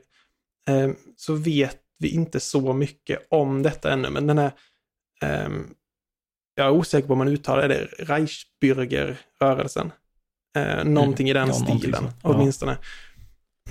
så 1.16 1.34
vet 1.34 1.87
vi 2.00 2.10
inte 2.10 2.40
så 2.40 2.74
mycket 2.74 3.28
om 3.30 3.64
detta 3.64 3.92
ännu, 3.92 4.10
men 4.10 4.28
den 4.28 4.38
här, 4.38 4.52
um, 5.46 5.74
jag 6.56 6.66
är 6.66 6.72
osäker 6.72 7.08
på 7.08 7.14
om 7.14 7.20
man 7.20 7.28
uttalar 7.28 7.68
det, 7.68 7.88
Reichsbürger-rörelsen. 8.00 9.92
Uh, 10.58 10.84
någonting 10.86 11.30
mm, 11.30 11.38
i 11.38 11.40
den 11.40 11.48
ja, 11.48 11.54
stilen, 11.54 12.04
ja. 12.04 12.12
åtminstone. 12.22 12.78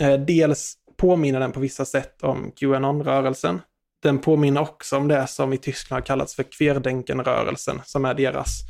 Uh, 0.01 0.14
dels 0.14 0.74
påminner 0.97 1.41
den 1.41 1.53
på 1.53 1.61
vissa 1.61 1.85
sätt 1.85 2.22
om 2.22 2.53
Qanon-rörelsen. 2.57 3.61
Den 4.03 4.18
påminner 4.18 4.61
också 4.61 4.97
om 4.97 5.09
det 5.09 5.27
som 5.27 5.53
i 5.53 5.59
Tyskland 5.59 6.03
har 6.03 6.07
kallats 6.07 6.35
för 6.35 6.43
Querdenken-rörelsen, 6.43 7.81
som 7.85 8.05
är 8.05 8.14
deras 8.14 8.61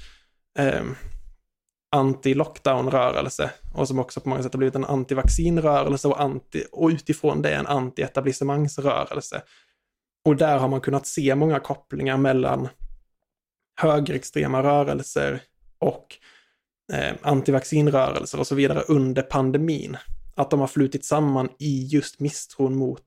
um, 0.58 0.96
anti-lockdown-rörelse 1.96 3.50
och 3.74 3.88
som 3.88 3.98
också 3.98 4.20
på 4.20 4.28
många 4.28 4.42
sätt 4.42 4.52
har 4.52 4.58
blivit 4.58 4.74
en 4.74 4.84
anti-vaccinrörelse 4.84 6.08
och, 6.08 6.20
anti, 6.20 6.64
och 6.72 6.88
utifrån 6.88 7.42
det 7.42 7.54
en 7.54 7.66
anti-etablissemangsrörelse. 7.66 9.42
Och 10.24 10.36
där 10.36 10.58
har 10.58 10.68
man 10.68 10.80
kunnat 10.80 11.06
se 11.06 11.34
många 11.34 11.60
kopplingar 11.60 12.16
mellan 12.16 12.68
högerextrema 13.80 14.62
rörelser 14.62 15.42
och 15.78 16.16
eh, 16.92 17.14
antivaccinrörelser 17.22 18.40
och 18.40 18.46
så 18.46 18.54
vidare 18.54 18.80
under 18.88 19.22
pandemin. 19.22 19.96
Att 20.34 20.50
de 20.50 20.60
har 20.60 20.66
flutit 20.66 21.04
samman 21.04 21.48
i 21.58 21.86
just 21.86 22.20
misstron 22.20 22.76
mot 22.76 23.02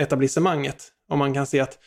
etablissemanget. 0.00 0.92
Och 1.08 1.18
man 1.18 1.34
kan 1.34 1.46
se 1.46 1.60
att, 1.60 1.78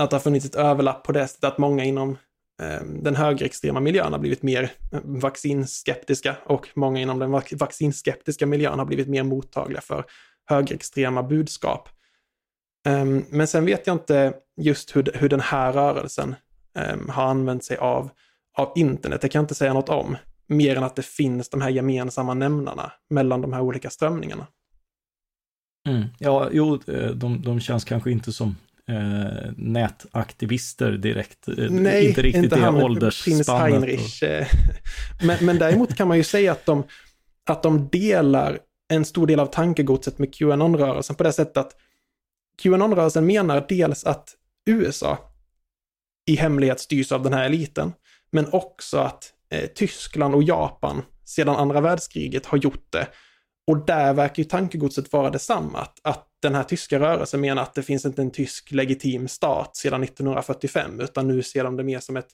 att 0.00 0.10
det 0.10 0.16
har 0.16 0.20
funnits 0.20 0.46
ett 0.46 0.54
överlapp 0.54 1.04
på 1.04 1.12
det 1.12 1.28
sättet 1.28 1.44
att 1.44 1.58
många 1.58 1.84
inom 1.84 2.16
Ehm, 2.62 3.02
den 3.02 3.16
högerextrema 3.16 3.80
miljön 3.80 4.12
har 4.12 4.20
blivit 4.20 4.42
mer 4.42 4.72
eh, 4.92 5.00
vaccinskeptiska 5.04 6.36
och 6.44 6.68
många 6.74 7.00
inom 7.00 7.18
den 7.18 7.30
vaccinskeptiska 7.58 8.46
miljön 8.46 8.78
har 8.78 8.86
blivit 8.86 9.08
mer 9.08 9.22
mottagliga 9.22 9.80
för 9.80 10.04
högerextrema 10.46 11.22
budskap. 11.22 11.88
Ehm, 12.86 13.24
men 13.30 13.46
sen 13.46 13.64
vet 13.64 13.86
jag 13.86 13.94
inte 13.94 14.34
just 14.56 14.96
hur, 14.96 15.10
hur 15.14 15.28
den 15.28 15.40
här 15.40 15.72
rörelsen 15.72 16.34
ehm, 16.78 17.08
har 17.08 17.24
använt 17.24 17.64
sig 17.64 17.76
av, 17.76 18.10
av 18.58 18.72
internet. 18.76 19.20
Det 19.20 19.28
kan 19.28 19.38
jag 19.38 19.44
inte 19.44 19.54
säga 19.54 19.72
något 19.72 19.88
om, 19.88 20.16
mer 20.46 20.76
än 20.76 20.84
att 20.84 20.96
det 20.96 21.06
finns 21.06 21.48
de 21.48 21.60
här 21.60 21.70
gemensamma 21.70 22.34
nämnarna 22.34 22.92
mellan 23.10 23.40
de 23.40 23.52
här 23.52 23.60
olika 23.60 23.90
strömningarna. 23.90 24.46
Mm. 25.88 26.04
Ja, 26.18 26.48
jo, 26.52 26.80
eh, 26.86 27.10
de, 27.10 27.42
de 27.42 27.60
känns 27.60 27.84
kanske 27.84 28.10
inte 28.10 28.32
som 28.32 28.56
eh, 28.88 29.52
nätaktivister 29.56 30.92
direkt. 30.92 31.48
Eh, 31.48 31.54
Nej, 31.70 32.08
inte 32.08 32.22
riktigt 32.22 32.44
inte 32.44 32.56
han, 32.56 32.74
åldersspannet. 32.74 33.46
Prins 33.46 33.60
Heinrich. 33.60 34.22
Och... 34.22 34.28
Eh, 34.28 34.46
men, 35.22 35.36
men 35.46 35.58
däremot 35.58 35.96
kan 35.96 36.08
man 36.08 36.16
ju 36.16 36.24
säga 36.24 36.52
att 36.52 36.66
de, 36.66 36.84
att 37.46 37.62
de 37.62 37.88
delar 37.88 38.58
en 38.88 39.04
stor 39.04 39.26
del 39.26 39.40
av 39.40 39.46
tankegodset 39.46 40.18
med 40.18 40.34
Qanon-rörelsen 40.34 41.16
på 41.16 41.22
det 41.22 41.32
sättet 41.32 41.56
att 41.56 41.72
Qanon-rörelsen 42.62 43.26
menar 43.26 43.66
dels 43.68 44.04
att 44.04 44.34
USA 44.66 45.18
i 46.26 46.36
hemlighet 46.36 46.80
styrs 46.80 47.12
av 47.12 47.22
den 47.22 47.32
här 47.32 47.44
eliten, 47.44 47.92
men 48.30 48.52
också 48.52 48.98
att 48.98 49.32
eh, 49.50 49.66
Tyskland 49.66 50.34
och 50.34 50.42
Japan 50.42 51.02
sedan 51.24 51.56
andra 51.56 51.80
världskriget 51.80 52.46
har 52.46 52.58
gjort 52.58 52.92
det. 52.92 53.08
Och 53.66 53.86
där 53.86 54.14
verkar 54.14 54.42
ju 54.42 54.48
tankegodset 54.48 55.12
vara 55.12 55.30
detsamma, 55.30 55.78
att, 55.78 56.00
att 56.02 56.27
den 56.42 56.54
här 56.54 56.62
tyska 56.62 57.00
rörelsen 57.00 57.40
menar 57.40 57.62
att 57.62 57.74
det 57.74 57.82
finns 57.82 58.04
inte 58.04 58.22
en 58.22 58.30
tysk 58.30 58.70
legitim 58.70 59.28
stat 59.28 59.76
sedan 59.76 60.02
1945, 60.02 61.00
utan 61.00 61.28
nu 61.28 61.42
ser 61.42 61.64
de 61.64 61.76
det 61.76 61.84
mer 61.84 62.00
som 62.00 62.16
ett 62.16 62.28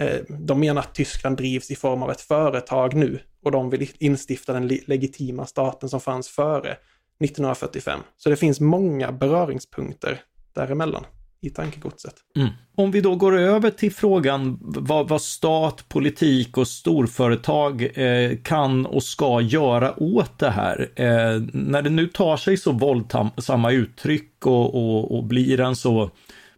eh, 0.00 0.20
de 0.28 0.60
menar 0.60 0.82
att 0.82 0.94
Tyskland 0.94 1.36
drivs 1.36 1.70
i 1.70 1.76
form 1.76 2.02
av 2.02 2.10
ett 2.10 2.20
företag 2.20 2.94
nu 2.94 3.20
och 3.42 3.50
de 3.50 3.70
vill 3.70 3.90
instifta 3.98 4.52
den 4.52 4.68
legitima 4.68 5.46
staten 5.46 5.88
som 5.88 6.00
fanns 6.00 6.28
före 6.28 6.76
1945. 7.24 8.00
Så 8.16 8.30
det 8.30 8.36
finns 8.36 8.60
många 8.60 9.12
beröringspunkter 9.12 10.20
däremellan 10.52 11.04
i 11.40 11.50
tankegodset. 11.50 12.14
Mm. 12.36 12.48
Om 12.76 12.90
vi 12.90 13.00
då 13.00 13.16
går 13.16 13.38
över 13.38 13.70
till 13.70 13.92
frågan 13.92 14.58
vad, 14.60 15.08
vad 15.08 15.22
stat, 15.22 15.88
politik 15.88 16.56
och 16.56 16.68
storföretag 16.68 17.98
eh, 17.98 18.36
kan 18.42 18.86
och 18.86 19.02
ska 19.02 19.40
göra 19.40 20.02
åt 20.02 20.38
det 20.38 20.50
här. 20.50 20.90
Eh, 20.94 21.42
när 21.52 21.82
det 21.82 21.90
nu 21.90 22.06
tar 22.06 22.36
sig 22.36 22.56
så 22.56 22.72
våldsamma 22.72 23.72
uttryck 23.72 24.46
och, 24.46 24.74
och, 24.74 25.16
och 25.16 25.24
blir 25.24 25.60
en 25.60 25.76
så 25.76 26.10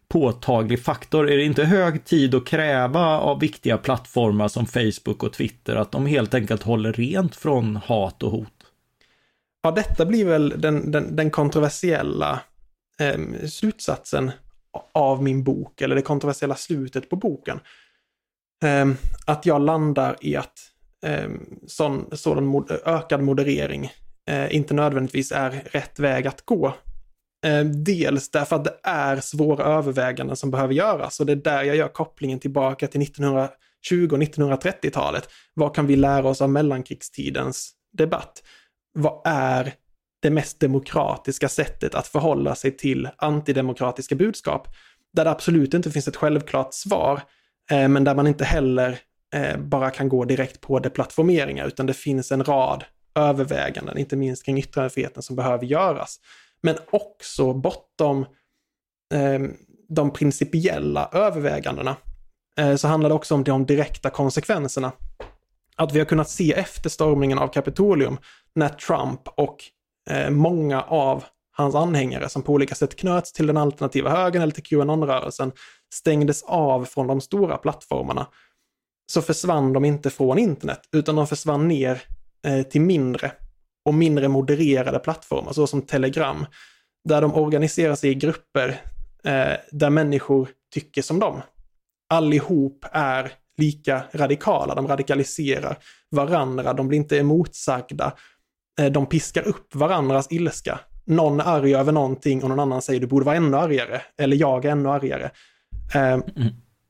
påtaglig 0.07 0.83
faktor, 0.83 1.29
är 1.29 1.37
det 1.37 1.43
inte 1.43 1.63
hög 1.63 2.05
tid 2.05 2.35
att 2.35 2.45
kräva 2.45 3.19
av 3.19 3.39
viktiga 3.39 3.77
plattformar 3.77 4.47
som 4.47 4.65
Facebook 4.65 5.23
och 5.23 5.33
Twitter 5.33 5.75
att 5.75 5.91
de 5.91 6.05
helt 6.05 6.33
enkelt 6.33 6.63
håller 6.63 6.93
rent 6.93 7.35
från 7.35 7.75
hat 7.75 8.23
och 8.23 8.31
hot? 8.31 8.47
Ja, 9.63 9.71
detta 9.71 10.05
blir 10.05 10.25
väl 10.25 10.53
den, 10.57 10.91
den, 10.91 11.15
den 11.15 11.31
kontroversiella 11.31 12.41
eh, 12.99 13.47
slutsatsen 13.47 14.31
av 14.93 15.23
min 15.23 15.43
bok, 15.43 15.81
eller 15.81 15.95
det 15.95 16.01
kontroversiella 16.01 16.55
slutet 16.55 17.09
på 17.09 17.15
boken. 17.15 17.59
Ehm, 18.63 18.95
att 19.25 19.45
jag 19.45 19.61
landar 19.61 20.17
i 20.21 20.35
att 20.35 20.59
ehm, 21.05 21.59
sån, 21.67 22.09
sådan 22.11 22.45
mod 22.45 22.71
ökad 22.85 23.23
moderering 23.23 23.91
eh, 24.29 24.55
inte 24.55 24.73
nödvändigtvis 24.73 25.31
är 25.31 25.51
rätt 25.71 25.99
väg 25.99 26.27
att 26.27 26.45
gå. 26.45 26.73
Ehm, 27.45 27.83
dels 27.83 28.31
därför 28.31 28.55
att 28.55 28.63
det 28.63 28.77
är 28.83 29.19
svåra 29.19 29.63
överväganden 29.63 30.35
som 30.35 30.51
behöver 30.51 30.73
göras 30.73 31.19
och 31.19 31.25
det 31.25 31.31
är 31.31 31.35
där 31.35 31.63
jag 31.63 31.75
gör 31.75 31.87
kopplingen 31.87 32.39
tillbaka 32.39 32.87
till 32.87 33.01
1920 33.01 33.49
och 33.89 34.19
1930-talet. 34.19 35.29
Vad 35.53 35.75
kan 35.75 35.87
vi 35.87 35.95
lära 35.95 36.27
oss 36.27 36.41
av 36.41 36.49
mellankrigstidens 36.49 37.71
debatt? 37.97 38.43
Vad 38.93 39.21
är 39.25 39.73
det 40.21 40.29
mest 40.29 40.59
demokratiska 40.59 41.49
sättet 41.49 41.95
att 41.95 42.07
förhålla 42.07 42.55
sig 42.55 42.77
till 42.77 43.09
antidemokratiska 43.17 44.15
budskap. 44.15 44.67
Där 45.13 45.23
det 45.23 45.31
absolut 45.31 45.73
inte 45.73 45.91
finns 45.91 46.07
ett 46.07 46.15
självklart 46.15 46.73
svar, 46.73 47.21
eh, 47.71 47.87
men 47.87 48.03
där 48.03 48.15
man 48.15 48.27
inte 48.27 48.45
heller 48.45 48.99
eh, 49.35 49.57
bara 49.57 49.89
kan 49.91 50.09
gå 50.09 50.25
direkt 50.25 50.61
på 50.61 50.79
deplattformeringar, 50.79 51.67
utan 51.67 51.85
det 51.85 51.93
finns 51.93 52.31
en 52.31 52.43
rad 52.43 52.83
överväganden, 53.15 53.97
inte 53.97 54.15
minst 54.15 54.45
kring 54.45 54.57
yttrandefriheten, 54.57 55.23
som 55.23 55.35
behöver 55.35 55.65
göras. 55.65 56.19
Men 56.63 56.75
också 56.91 57.53
bortom 57.53 58.25
eh, 59.13 59.39
de 59.89 60.13
principiella 60.13 61.09
övervägandena 61.13 61.95
eh, 62.57 62.75
så 62.75 62.87
handlar 62.87 63.09
det 63.09 63.15
också 63.15 63.35
om 63.35 63.43
de 63.43 63.65
direkta 63.65 64.09
konsekvenserna. 64.09 64.91
Att 65.75 65.93
vi 65.93 65.99
har 65.99 66.05
kunnat 66.05 66.29
se 66.29 66.53
efter 66.53 66.89
stormningen 66.89 67.37
av 67.37 67.47
Kapitolium 67.47 68.17
när 68.55 68.69
Trump 68.69 69.21
och 69.27 69.57
Eh, 70.09 70.29
många 70.29 70.81
av 70.81 71.23
hans 71.51 71.75
anhängare 71.75 72.29
som 72.29 72.41
på 72.41 72.53
olika 72.53 72.75
sätt 72.75 72.95
knöts 72.95 73.33
till 73.33 73.47
den 73.47 73.57
alternativa 73.57 74.09
högern 74.09 74.41
eller 74.41 74.53
till 74.53 74.63
Qanon-rörelsen 74.63 75.51
stängdes 75.93 76.43
av 76.43 76.85
från 76.85 77.07
de 77.07 77.21
stora 77.21 77.57
plattformarna 77.57 78.27
så 79.11 79.21
försvann 79.21 79.73
de 79.73 79.85
inte 79.85 80.09
från 80.09 80.37
internet 80.37 80.79
utan 80.91 81.15
de 81.15 81.27
försvann 81.27 81.67
ner 81.67 82.01
eh, 82.47 82.61
till 82.61 82.81
mindre 82.81 83.31
och 83.85 83.93
mindre 83.93 84.27
modererade 84.27 84.99
plattformar 84.99 85.53
såsom 85.53 85.81
Telegram 85.81 86.45
där 87.09 87.21
de 87.21 87.35
organiserar 87.35 87.95
sig 87.95 88.09
i 88.09 88.15
grupper 88.15 88.81
eh, 89.23 89.53
där 89.71 89.89
människor 89.89 90.49
tycker 90.73 91.01
som 91.01 91.19
dem. 91.19 91.41
Allihop 92.09 92.85
är 92.91 93.31
lika 93.57 94.03
radikala, 94.13 94.75
de 94.75 94.87
radikaliserar 94.87 95.77
varandra, 96.09 96.73
de 96.73 96.87
blir 96.87 96.97
inte 96.97 97.19
emotsagda 97.19 98.05
Eh, 98.05 98.40
de 98.91 99.05
piskar 99.05 99.47
upp 99.47 99.75
varandras 99.75 100.27
ilska. 100.29 100.79
Någon 101.05 101.39
är 101.39 101.43
arg 101.43 101.75
över 101.75 101.91
någonting 101.91 102.43
och 102.43 102.49
någon 102.49 102.59
annan 102.59 102.81
säger 102.81 102.99
du 102.99 103.07
borde 103.07 103.25
vara 103.25 103.35
ännu 103.35 103.57
argare. 103.57 104.01
Eller 104.17 104.37
jag 104.37 104.65
är 104.65 104.71
ännu 104.71 104.89
argare. 104.89 105.31
Eh, 105.95 106.13
mm. 106.13 106.23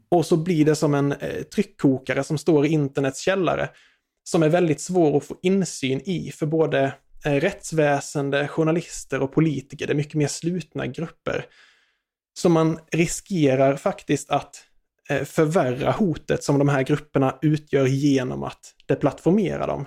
Och 0.09 0.25
så 0.25 0.37
blir 0.37 0.65
det 0.65 0.75
som 0.75 0.93
en 0.93 1.11
eh, 1.11 1.41
tryckkokare 1.41 2.23
som 2.23 2.37
står 2.37 2.65
i 2.65 2.69
internets 2.69 3.19
källare. 3.19 3.69
Som 4.23 4.43
är 4.43 4.49
väldigt 4.49 4.81
svår 4.81 5.17
att 5.17 5.25
få 5.25 5.35
insyn 5.41 6.01
i 6.05 6.31
för 6.31 6.45
både 6.45 6.93
rättsväsende, 7.23 8.47
journalister 8.47 9.21
och 9.21 9.33
politiker. 9.33 9.87
Det 9.87 9.93
är 9.93 9.95
mycket 9.95 10.13
mer 10.13 10.27
slutna 10.27 10.87
grupper. 10.87 11.45
Så 12.33 12.49
man 12.49 12.79
riskerar 12.91 13.75
faktiskt 13.75 14.29
att 14.29 14.63
förvärra 15.25 15.91
hotet 15.91 16.43
som 16.43 16.59
de 16.59 16.69
här 16.69 16.83
grupperna 16.83 17.37
utgör 17.41 17.85
genom 17.85 18.43
att 18.43 18.75
deplattformera 18.87 19.67
dem 19.67 19.85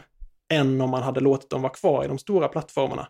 än 0.54 0.80
om 0.80 0.90
man 0.90 1.02
hade 1.02 1.20
låtit 1.20 1.50
dem 1.50 1.62
vara 1.62 1.72
kvar 1.72 2.04
i 2.04 2.08
de 2.08 2.18
stora 2.18 2.48
plattformarna. 2.48 3.08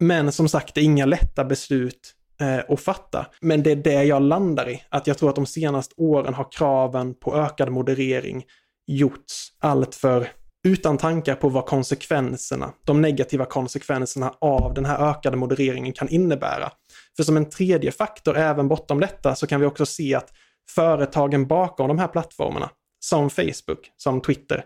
Men 0.00 0.32
som 0.32 0.48
sagt, 0.48 0.74
det 0.74 0.80
är 0.80 0.84
inga 0.84 1.06
lätta 1.06 1.44
beslut 1.44 2.14
eh, 2.40 2.72
att 2.72 2.80
fatta. 2.80 3.26
Men 3.40 3.62
det 3.62 3.70
är 3.70 3.76
det 3.76 4.04
jag 4.04 4.22
landar 4.22 4.70
i, 4.70 4.82
att 4.88 5.06
jag 5.06 5.18
tror 5.18 5.30
att 5.30 5.36
de 5.36 5.46
senaste 5.46 5.94
åren 5.96 6.34
har 6.34 6.52
kraven 6.52 7.14
på 7.14 7.36
ökad 7.36 7.70
moderering 7.70 8.44
gjorts 8.86 9.52
allt 9.60 9.94
för 9.94 10.28
utan 10.64 10.98
tankar 10.98 11.34
på 11.34 11.48
vad 11.48 11.66
konsekvenserna, 11.66 12.72
de 12.84 13.00
negativa 13.00 13.44
konsekvenserna 13.44 14.34
av 14.40 14.74
den 14.74 14.84
här 14.84 15.10
ökade 15.10 15.36
modereringen 15.36 15.92
kan 15.92 16.08
innebära. 16.08 16.72
För 17.16 17.22
som 17.22 17.36
en 17.36 17.50
tredje 17.50 17.92
faktor, 17.92 18.36
även 18.36 18.68
bortom 18.68 19.00
detta, 19.00 19.34
så 19.34 19.46
kan 19.46 19.60
vi 19.60 19.66
också 19.66 19.86
se 19.86 20.14
att 20.14 20.30
företagen 20.70 21.46
bakom 21.46 21.88
de 21.88 21.98
här 21.98 22.08
plattformarna, 22.08 22.70
som 23.00 23.30
Facebook, 23.30 23.90
som 23.96 24.20
Twitter, 24.20 24.64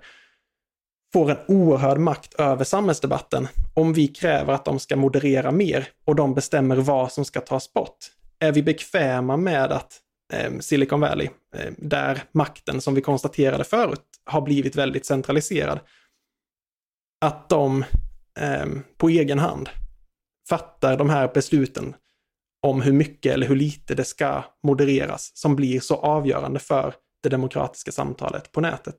får 1.12 1.30
en 1.30 1.38
oerhörd 1.48 1.98
makt 1.98 2.34
över 2.34 2.64
samhällsdebatten 2.64 3.48
om 3.74 3.92
vi 3.92 4.08
kräver 4.08 4.52
att 4.52 4.64
de 4.64 4.78
ska 4.78 4.96
moderera 4.96 5.50
mer 5.50 5.88
och 6.04 6.16
de 6.16 6.34
bestämmer 6.34 6.76
vad 6.76 7.12
som 7.12 7.24
ska 7.24 7.40
tas 7.40 7.72
bort. 7.72 7.96
Är 8.38 8.52
vi 8.52 8.62
bekväma 8.62 9.36
med 9.36 9.72
att 9.72 10.00
eh, 10.32 10.58
Silicon 10.58 11.00
Valley, 11.00 11.28
eh, 11.54 11.72
där 11.78 12.22
makten 12.32 12.80
som 12.80 12.94
vi 12.94 13.00
konstaterade 13.00 13.64
förut 13.64 14.04
har 14.24 14.40
blivit 14.40 14.76
väldigt 14.76 15.06
centraliserad, 15.06 15.80
att 17.20 17.48
de 17.48 17.84
eh, 18.40 18.66
på 18.96 19.08
egen 19.08 19.38
hand 19.38 19.68
fattar 20.48 20.96
de 20.96 21.10
här 21.10 21.30
besluten 21.34 21.94
om 22.62 22.82
hur 22.82 22.92
mycket 22.92 23.34
eller 23.34 23.46
hur 23.46 23.56
lite 23.56 23.94
det 23.94 24.04
ska 24.04 24.44
modereras 24.62 25.30
som 25.34 25.56
blir 25.56 25.80
så 25.80 25.94
avgörande 25.94 26.58
för 26.58 26.94
det 27.22 27.28
demokratiska 27.28 27.92
samtalet 27.92 28.52
på 28.52 28.60
nätet. 28.60 28.94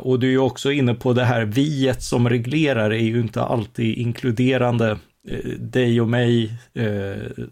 Och 0.00 0.20
du 0.20 0.26
är 0.26 0.30
ju 0.30 0.38
också 0.38 0.72
inne 0.72 0.94
på 0.94 1.12
det 1.12 1.24
här 1.24 1.44
viet 1.44 2.02
som 2.02 2.28
reglerar 2.28 2.90
är 2.90 3.04
ju 3.04 3.20
inte 3.20 3.42
alltid 3.42 3.98
inkluderande 3.98 4.98
eh, 5.28 5.50
dig 5.58 6.00
och 6.00 6.08
mig, 6.08 6.52
eh, 6.74 7.44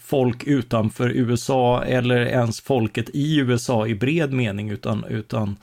folk 0.00 0.44
utanför 0.44 1.08
USA 1.08 1.84
eller 1.84 2.16
ens 2.16 2.60
folket 2.60 3.10
i 3.12 3.38
USA 3.38 3.86
i 3.86 3.94
bred 3.94 4.32
mening, 4.32 4.70
utan, 4.70 5.04
utan 5.04 5.56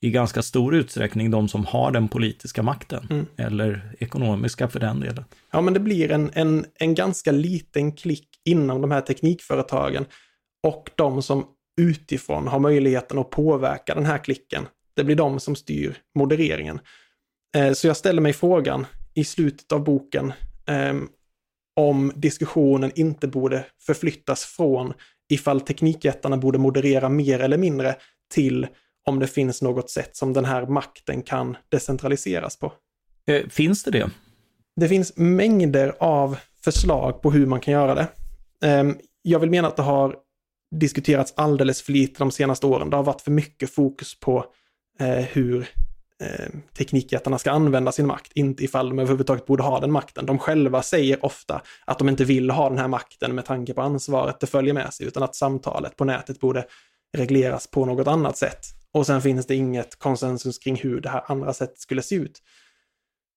i 0.00 0.10
ganska 0.10 0.42
stor 0.42 0.74
utsträckning 0.74 1.30
de 1.30 1.48
som 1.48 1.66
har 1.66 1.90
den 1.90 2.08
politiska 2.08 2.62
makten, 2.62 3.06
mm. 3.10 3.26
eller 3.36 3.96
ekonomiska 3.98 4.68
för 4.68 4.80
den 4.80 5.00
delen. 5.00 5.24
Ja, 5.52 5.60
men 5.60 5.74
det 5.74 5.80
blir 5.80 6.10
en, 6.10 6.30
en, 6.32 6.64
en 6.74 6.94
ganska 6.94 7.32
liten 7.32 7.92
klick 7.92 8.28
inom 8.44 8.80
de 8.80 8.90
här 8.90 9.00
teknikföretagen 9.00 10.04
och 10.62 10.90
de 10.94 11.22
som 11.22 11.46
utifrån 11.80 12.48
har 12.48 12.58
möjligheten 12.58 13.18
att 13.18 13.30
påverka 13.30 13.94
den 13.94 14.06
här 14.06 14.18
klicken. 14.18 14.68
Det 14.94 15.04
blir 15.04 15.16
de 15.16 15.40
som 15.40 15.56
styr 15.56 15.98
modereringen. 16.14 16.80
Eh, 17.56 17.72
så 17.72 17.86
jag 17.86 17.96
ställer 17.96 18.22
mig 18.22 18.32
frågan 18.32 18.86
i 19.14 19.24
slutet 19.24 19.72
av 19.72 19.84
boken 19.84 20.32
ehm, 20.66 21.08
om 21.76 22.12
diskussionen 22.14 22.92
inte 22.94 23.28
borde 23.28 23.64
förflyttas 23.86 24.44
från 24.44 24.92
ifall 25.28 25.60
teknikjättarna 25.60 26.36
borde 26.36 26.58
moderera 26.58 27.08
mer 27.08 27.40
eller 27.40 27.58
mindre 27.58 27.96
till 28.34 28.66
om 29.06 29.18
det 29.18 29.26
finns 29.26 29.62
något 29.62 29.90
sätt 29.90 30.16
som 30.16 30.32
den 30.32 30.44
här 30.44 30.66
makten 30.66 31.22
kan 31.22 31.56
decentraliseras 31.68 32.56
på. 32.56 32.72
Eh, 33.26 33.46
finns 33.48 33.84
det 33.84 33.90
det? 33.90 34.10
Det 34.76 34.88
finns 34.88 35.16
mängder 35.16 35.94
av 36.00 36.38
förslag 36.64 37.22
på 37.22 37.30
hur 37.30 37.46
man 37.46 37.60
kan 37.60 37.74
göra 37.74 37.94
det. 37.94 38.06
Ehm, 38.64 38.98
jag 39.22 39.38
vill 39.38 39.50
mena 39.50 39.68
att 39.68 39.76
det 39.76 39.82
har 39.82 40.16
diskuterats 40.70 41.32
alldeles 41.36 41.82
för 41.82 41.92
lite 41.92 42.18
de 42.18 42.30
senaste 42.30 42.66
åren. 42.66 42.90
Det 42.90 42.96
har 42.96 43.04
varit 43.04 43.20
för 43.20 43.30
mycket 43.30 43.70
fokus 43.70 44.20
på 44.20 44.44
eh, 45.00 45.08
hur 45.08 45.68
eh, 46.22 46.48
teknikjättarna 46.78 47.38
ska 47.38 47.50
använda 47.50 47.92
sin 47.92 48.06
makt, 48.06 48.32
inte 48.34 48.64
ifall 48.64 48.88
de 48.88 48.98
överhuvudtaget 48.98 49.46
borde 49.46 49.62
ha 49.62 49.80
den 49.80 49.92
makten. 49.92 50.26
De 50.26 50.38
själva 50.38 50.82
säger 50.82 51.24
ofta 51.24 51.62
att 51.84 51.98
de 51.98 52.08
inte 52.08 52.24
vill 52.24 52.50
ha 52.50 52.68
den 52.68 52.78
här 52.78 52.88
makten 52.88 53.34
med 53.34 53.44
tanke 53.44 53.74
på 53.74 53.82
ansvaret 53.82 54.40
det 54.40 54.46
följer 54.46 54.74
med 54.74 54.94
sig, 54.94 55.06
utan 55.06 55.22
att 55.22 55.36
samtalet 55.36 55.96
på 55.96 56.04
nätet 56.04 56.40
borde 56.40 56.66
regleras 57.16 57.66
på 57.66 57.84
något 57.84 58.06
annat 58.06 58.36
sätt. 58.36 58.66
Och 58.92 59.06
sen 59.06 59.22
finns 59.22 59.46
det 59.46 59.54
inget 59.54 59.98
konsensus 59.98 60.58
kring 60.58 60.76
hur 60.76 61.00
det 61.00 61.08
här 61.08 61.22
andra 61.26 61.52
sättet 61.52 61.78
skulle 61.78 62.02
se 62.02 62.14
ut. 62.14 62.42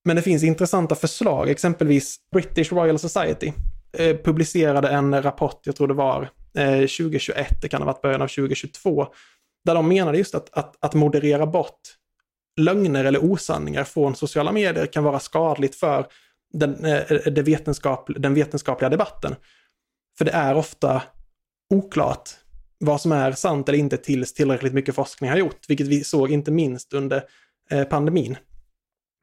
Men 0.06 0.16
det 0.16 0.22
finns 0.22 0.44
intressanta 0.44 0.96
förslag, 0.96 1.50
exempelvis 1.50 2.18
British 2.32 2.74
Royal 2.74 3.00
Society 3.00 3.52
eh, 3.98 4.18
publicerade 4.18 4.90
en 4.90 5.24
rapport, 5.24 5.62
jag 5.64 5.76
tror 5.76 5.88
det 5.88 5.94
var 5.94 6.30
Eh, 6.58 6.80
2021, 6.80 7.62
det 7.62 7.70
kan 7.70 7.82
ha 7.82 7.86
varit 7.86 8.02
början 8.02 8.22
av 8.22 8.28
2022, 8.28 9.08
där 9.66 9.76
de 9.76 9.88
menade 9.88 10.18
just 10.18 10.36
att, 10.36 10.54
att, 10.54 10.76
att 10.80 10.94
moderera 10.94 11.46
bort 11.46 11.80
lögner 12.62 13.06
eller 13.06 13.24
osanningar 13.24 13.84
från 13.84 14.16
sociala 14.16 14.52
medier 14.52 14.86
kan 14.86 15.04
vara 15.04 15.20
skadligt 15.20 15.76
för 15.76 16.08
den, 16.54 16.86
eh, 16.86 17.04
det 17.08 17.42
vetenskap, 17.42 18.10
den 18.16 18.34
vetenskapliga 18.34 18.90
debatten. 18.90 19.36
För 20.18 20.26
det 20.26 20.32
är 20.32 20.56
ofta 20.56 21.04
oklart 21.74 22.30
vad 22.78 23.02
som 23.02 23.12
är 23.12 23.32
sant 23.32 23.70
eller 23.70 23.80
inte 23.80 23.98
tills 23.98 24.34
tillräckligt 24.34 24.74
mycket 24.74 24.96
forskning 24.96 25.30
har 25.30 25.38
gjort, 25.38 25.70
vilket 25.70 25.88
vi 25.88 26.04
såg 26.04 26.32
inte 26.32 26.52
minst 26.52 26.94
under 26.94 27.24
eh, 27.72 27.84
pandemin. 27.84 28.38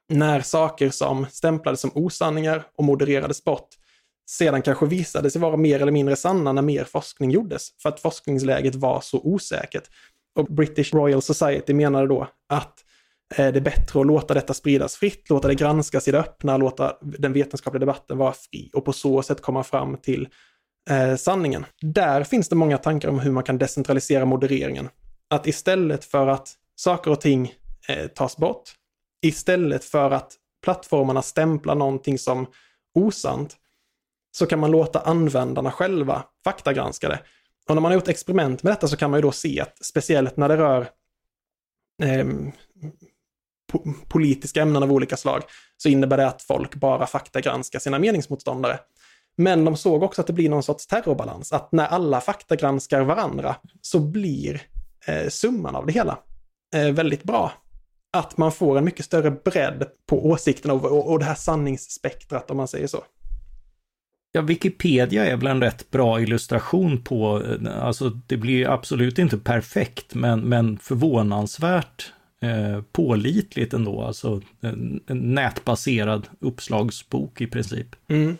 När 0.08 0.40
saker 0.40 0.90
som 0.90 1.26
stämplades 1.30 1.80
som 1.80 1.90
osanningar 1.94 2.66
och 2.76 2.84
modererades 2.84 3.44
bort 3.44 3.68
sedan 4.30 4.62
kanske 4.62 4.86
visade 4.86 5.30
sig 5.30 5.40
vara 5.40 5.56
mer 5.56 5.82
eller 5.82 5.92
mindre 5.92 6.16
sanna 6.16 6.52
när 6.52 6.62
mer 6.62 6.84
forskning 6.84 7.30
gjordes, 7.30 7.68
för 7.82 7.88
att 7.88 8.00
forskningsläget 8.00 8.74
var 8.74 9.00
så 9.00 9.20
osäkert. 9.24 9.84
Och 10.38 10.46
British 10.46 10.94
Royal 10.94 11.22
Society 11.22 11.74
menade 11.74 12.06
då 12.06 12.28
att 12.48 12.84
eh, 13.34 13.52
det 13.52 13.58
är 13.58 13.60
bättre 13.60 14.00
att 14.00 14.06
låta 14.06 14.34
detta 14.34 14.54
spridas 14.54 14.96
fritt, 14.96 15.30
låta 15.30 15.48
det 15.48 15.54
granskas 15.54 16.08
i 16.08 16.10
det 16.10 16.18
öppna, 16.18 16.56
låta 16.56 16.96
den 17.00 17.32
vetenskapliga 17.32 17.80
debatten 17.80 18.18
vara 18.18 18.32
fri 18.32 18.70
och 18.72 18.84
på 18.84 18.92
så 18.92 19.22
sätt 19.22 19.42
komma 19.42 19.64
fram 19.64 19.96
till 19.96 20.28
eh, 20.90 21.16
sanningen. 21.16 21.66
Där 21.80 22.24
finns 22.24 22.48
det 22.48 22.56
många 22.56 22.78
tankar 22.78 23.08
om 23.08 23.18
hur 23.18 23.32
man 23.32 23.42
kan 23.42 23.58
decentralisera 23.58 24.24
modereringen. 24.24 24.88
Att 25.30 25.46
istället 25.46 26.04
för 26.04 26.26
att 26.26 26.48
saker 26.76 27.10
och 27.10 27.20
ting 27.20 27.54
eh, 27.88 28.06
tas 28.06 28.36
bort, 28.36 28.62
istället 29.26 29.84
för 29.84 30.10
att 30.10 30.36
plattformarna 30.64 31.22
stämplar 31.22 31.74
någonting 31.74 32.18
som 32.18 32.46
osant, 32.94 33.56
så 34.30 34.46
kan 34.46 34.58
man 34.58 34.70
låta 34.70 35.00
användarna 35.00 35.70
själva 35.70 36.24
faktagranska 36.44 37.08
det. 37.08 37.20
Och 37.68 37.74
när 37.74 37.80
man 37.82 37.90
har 37.90 37.94
gjort 37.94 38.08
experiment 38.08 38.62
med 38.62 38.72
detta 38.72 38.88
så 38.88 38.96
kan 38.96 39.10
man 39.10 39.18
ju 39.18 39.22
då 39.22 39.32
se 39.32 39.60
att 39.60 39.84
speciellt 39.84 40.36
när 40.36 40.48
det 40.48 40.56
rör 40.56 40.88
eh, 42.02 42.26
po 43.72 43.94
politiska 44.08 44.62
ämnen 44.62 44.82
av 44.82 44.92
olika 44.92 45.16
slag 45.16 45.42
så 45.76 45.88
innebär 45.88 46.16
det 46.16 46.26
att 46.26 46.42
folk 46.42 46.74
bara 46.74 47.06
faktagranskar 47.06 47.78
sina 47.78 47.98
meningsmotståndare. 47.98 48.78
Men 49.36 49.64
de 49.64 49.76
såg 49.76 50.02
också 50.02 50.20
att 50.20 50.26
det 50.26 50.32
blir 50.32 50.50
någon 50.50 50.62
sorts 50.62 50.86
terrorbalans, 50.86 51.52
att 51.52 51.72
när 51.72 51.86
alla 51.86 52.20
faktagranskar 52.20 53.00
varandra 53.00 53.56
så 53.80 53.98
blir 53.98 54.62
eh, 55.06 55.28
summan 55.28 55.76
av 55.76 55.86
det 55.86 55.92
hela 55.92 56.18
eh, 56.74 56.90
väldigt 56.90 57.22
bra. 57.22 57.52
Att 58.12 58.36
man 58.36 58.52
får 58.52 58.78
en 58.78 58.84
mycket 58.84 59.04
större 59.04 59.30
bredd 59.30 59.86
på 60.06 60.26
åsikterna 60.26 60.74
och, 60.74 60.84
och, 60.84 61.10
och 61.10 61.18
det 61.18 61.24
här 61.24 61.34
sanningsspektrat 61.34 62.50
om 62.50 62.56
man 62.56 62.68
säger 62.68 62.86
så. 62.86 63.04
Ja, 64.32 64.40
Wikipedia 64.40 65.26
är 65.26 65.36
väl 65.36 65.46
en 65.46 65.62
rätt 65.62 65.90
bra 65.90 66.20
illustration 66.20 67.04
på, 67.04 67.42
eh, 67.42 67.86
alltså 67.86 68.08
det 68.08 68.36
blir 68.36 68.68
absolut 68.68 69.18
inte 69.18 69.38
perfekt, 69.38 70.14
men, 70.14 70.40
men 70.40 70.78
förvånansvärt 70.78 72.12
eh, 72.42 72.82
pålitligt 72.92 73.74
ändå, 73.74 74.02
alltså 74.02 74.40
en, 74.60 75.00
en 75.06 75.34
nätbaserad 75.34 76.28
uppslagsbok 76.40 77.40
i 77.40 77.46
princip. 77.46 77.88
Mm. 78.08 78.38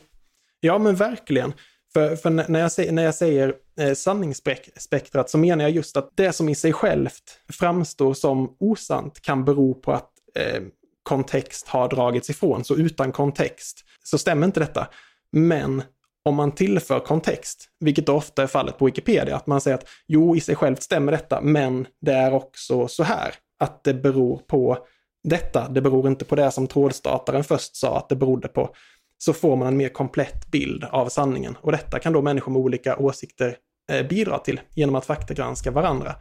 Ja, 0.61 0.79
men 0.79 0.95
verkligen. 0.95 1.53
För, 1.93 2.17
för 2.17 2.31
när, 2.31 2.61
jag 2.61 2.73
säger, 2.73 2.93
när 2.93 3.03
jag 3.03 3.15
säger 3.15 3.55
eh, 3.81 3.95
sanningsspektrat 3.95 5.31
så 5.31 5.39
menar 5.39 5.65
jag 5.65 5.71
just 5.71 5.97
att 5.97 6.13
det 6.15 6.33
som 6.33 6.49
i 6.49 6.55
sig 6.55 6.73
självt 6.73 7.41
framstår 7.53 8.15
som 8.15 8.57
osant 8.61 9.21
kan 9.21 9.45
bero 9.45 9.75
på 9.75 9.93
att 9.93 10.11
eh, 10.35 10.63
kontext 11.03 11.69
har 11.69 11.89
dragits 11.89 12.31
ifrån. 12.31 12.65
Så 12.65 12.77
utan 12.77 13.13
kontext 13.13 13.85
så 14.03 14.19
stämmer 14.19 14.47
inte 14.47 14.61
detta. 14.61 14.89
Men 15.33 15.83
om 16.25 16.35
man 16.35 16.53
tillför 16.53 17.01
kontext, 17.01 17.69
vilket 17.81 18.09
ofta 18.09 18.43
är 18.43 18.47
fallet 18.47 18.79
på 18.79 18.85
Wikipedia, 18.85 19.37
att 19.37 19.47
man 19.47 19.61
säger 19.61 19.75
att 19.75 19.89
jo, 20.07 20.37
i 20.37 20.41
sig 20.41 20.57
självt 20.57 20.83
stämmer 20.83 21.13
detta, 21.13 21.41
men 21.41 21.87
det 22.01 22.13
är 22.13 22.33
också 22.33 22.89
så 22.89 23.03
här, 23.03 23.35
att 23.59 23.85
det 23.85 23.95
beror 23.95 24.39
på 24.39 24.79
detta, 25.25 25.69
det 25.69 25.81
beror 25.81 26.09
inte 26.09 26.25
på 26.25 26.37
det 26.37 26.51
som 26.51 26.67
trådstartaren 26.67 27.45
först 27.45 27.77
sa 27.77 27.99
att 27.99 28.09
det 28.09 28.17
berodde 28.17 28.49
på, 28.49 28.75
så 29.19 29.33
får 29.33 29.57
man 29.57 29.69
en 29.69 29.77
mer 29.77 29.89
komplett 29.89 30.51
bild 30.51 30.85
av 30.85 31.09
sanningen. 31.09 31.57
Och 31.61 31.73
detta 31.73 31.99
kan 31.99 32.13
då 32.13 32.23
människor 32.23 32.53
med 32.53 32.63
olika 32.63 32.97
åsikter 32.97 33.57
eh, 33.93 34.07
bidra 34.07 34.39
till 34.39 34.61
genom 34.75 34.95
att 34.95 35.07
faktagranska 35.07 35.71
varandra. 35.71 36.15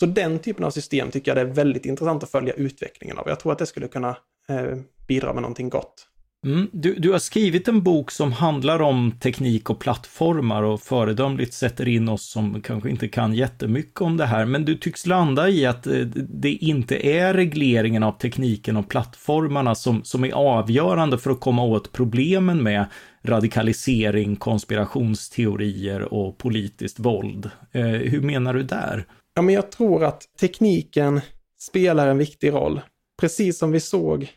Så 0.00 0.06
den 0.06 0.38
typen 0.38 0.64
av 0.64 0.70
system 0.70 1.10
tycker 1.10 1.30
jag 1.30 1.36
det 1.36 1.50
är 1.50 1.54
väldigt 1.54 1.86
intressant 1.86 2.22
att 2.22 2.30
följa 2.30 2.54
utvecklingen 2.54 3.18
av. 3.18 3.28
Jag 3.28 3.40
tror 3.40 3.52
att 3.52 3.58
det 3.58 3.66
skulle 3.66 3.88
kunna 3.88 4.16
eh, 4.48 4.78
bidra 5.08 5.32
med 5.32 5.42
någonting 5.42 5.68
gott. 5.68 6.08
Mm, 6.44 6.68
du, 6.72 6.94
du 6.94 7.12
har 7.12 7.18
skrivit 7.18 7.68
en 7.68 7.82
bok 7.82 8.10
som 8.10 8.32
handlar 8.32 8.82
om 8.82 9.12
teknik 9.20 9.70
och 9.70 9.78
plattformar 9.78 10.62
och 10.62 10.80
föredömligt 10.80 11.54
sätter 11.54 11.88
in 11.88 12.08
oss 12.08 12.30
som 12.30 12.60
kanske 12.60 12.90
inte 12.90 13.08
kan 13.08 13.34
jättemycket 13.34 14.00
om 14.00 14.16
det 14.16 14.26
här, 14.26 14.46
men 14.46 14.64
du 14.64 14.74
tycks 14.74 15.06
landa 15.06 15.48
i 15.48 15.66
att 15.66 15.86
eh, 15.86 15.92
det 16.28 16.52
inte 16.52 17.06
är 17.06 17.34
regleringen 17.34 18.02
av 18.02 18.12
tekniken 18.12 18.76
och 18.76 18.88
plattformarna 18.88 19.74
som, 19.74 20.04
som 20.04 20.24
är 20.24 20.32
avgörande 20.32 21.18
för 21.18 21.30
att 21.30 21.40
komma 21.40 21.64
åt 21.64 21.92
problemen 21.92 22.62
med 22.62 22.86
radikalisering, 23.22 24.36
konspirationsteorier 24.36 26.14
och 26.14 26.38
politiskt 26.38 26.98
våld. 26.98 27.50
Eh, 27.72 27.84
hur 27.84 28.20
menar 28.20 28.54
du 28.54 28.62
där? 28.62 29.06
Ja, 29.34 29.42
men 29.42 29.54
jag 29.54 29.72
tror 29.72 30.04
att 30.04 30.22
tekniken 30.40 31.20
spelar 31.60 32.08
en 32.08 32.18
viktig 32.18 32.52
roll. 32.52 32.80
Precis 33.20 33.58
som 33.58 33.72
vi 33.72 33.80
såg 33.80 34.28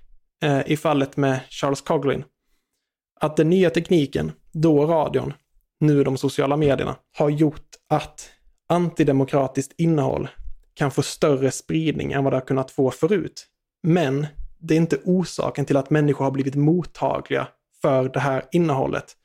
Eh, 0.44 0.62
i 0.72 0.78
fallet 0.78 1.18
med 1.18 1.40
Charles 1.50 1.82
Coughlin. 1.82 2.24
Att 3.20 3.38
den 3.38 3.50
nya 3.50 3.70
tekniken, 3.70 4.32
då 4.52 4.86
radion, 4.86 5.34
nu 5.80 6.04
de 6.04 6.18
sociala 6.18 6.58
medierna, 6.58 6.96
har 7.18 7.30
gjort 7.30 7.68
att 7.90 8.30
antidemokratiskt 8.70 9.74
innehåll 9.78 10.28
kan 10.74 10.92
få 10.92 11.02
större 11.02 11.52
spridning 11.52 12.12
än 12.12 12.24
vad 12.24 12.34
det 12.34 12.38
har 12.38 12.46
kunnat 12.46 12.72
få 12.72 12.92
förut. 12.92 13.48
Men 13.84 14.28
det 14.60 14.74
är 14.74 14.78
inte 14.78 15.00
orsaken 15.06 15.66
till 15.66 15.78
att 15.78 15.90
människor 15.90 16.26
har 16.26 16.32
blivit 16.32 16.56
mottagliga 16.56 17.48
för 17.82 18.10
det 18.10 18.20
här 18.20 18.44
innehållet. 18.52 19.16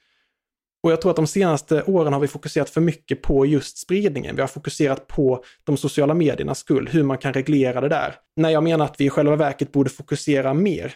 Och 0.82 0.92
jag 0.92 1.00
tror 1.00 1.10
att 1.10 1.16
de 1.16 1.26
senaste 1.26 1.82
åren 1.82 2.12
har 2.12 2.20
vi 2.20 2.28
fokuserat 2.28 2.70
för 2.70 2.80
mycket 2.80 3.22
på 3.22 3.46
just 3.46 3.78
spridningen. 3.78 4.36
Vi 4.36 4.40
har 4.40 4.48
fokuserat 4.48 5.06
på 5.06 5.44
de 5.64 5.76
sociala 5.76 6.14
mediernas 6.14 6.58
skull, 6.58 6.88
hur 6.92 7.02
man 7.02 7.18
kan 7.18 7.32
reglera 7.32 7.80
det 7.80 7.88
där. 7.88 8.14
När 8.36 8.50
jag 8.50 8.62
menar 8.62 8.84
att 8.84 9.00
vi 9.00 9.04
i 9.04 9.10
själva 9.10 9.36
verket 9.36 9.72
borde 9.72 9.90
fokusera 9.90 10.54
mer 10.54 10.94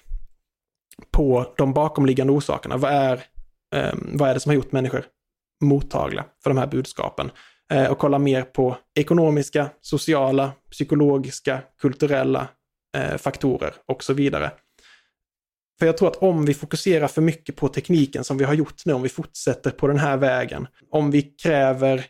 på 1.11 1.55
de 1.57 1.72
bakomliggande 1.72 2.32
orsakerna. 2.32 2.76
Vad 2.76 2.93
är, 2.93 3.24
eh, 3.74 3.95
vad 4.12 4.30
är 4.30 4.34
det 4.34 4.41
som 4.41 4.51
har 4.51 4.55
gjort 4.55 4.72
människor 4.72 5.05
mottagliga 5.64 6.24
för 6.43 6.51
de 6.51 6.59
här 6.59 6.66
budskapen? 6.66 7.30
Eh, 7.72 7.87
och 7.87 7.99
kolla 7.99 8.18
mer 8.18 8.43
på 8.43 8.76
ekonomiska, 8.95 9.70
sociala, 9.80 10.53
psykologiska, 10.70 11.62
kulturella 11.80 12.49
eh, 12.97 13.16
faktorer 13.16 13.74
och 13.87 14.05
så 14.05 14.12
vidare. 14.12 14.51
För 15.79 15.87
jag 15.87 15.97
tror 15.97 16.09
att 16.09 16.16
om 16.16 16.45
vi 16.45 16.55
fokuserar 16.55 17.09
för 17.09 17.22
mycket 17.22 17.57
på 17.57 17.68
tekniken 17.68 18.24
som 18.24 18.39
vi 18.39 18.45
har 18.45 18.55
gjort 18.55 18.87
nu, 18.87 18.93
om 18.93 19.03
vi 19.03 19.09
fortsätter 19.09 19.70
på 19.70 19.87
den 19.87 19.99
här 19.99 20.16
vägen, 20.16 20.66
om 20.91 21.11
vi 21.11 21.22
kräver 21.22 22.05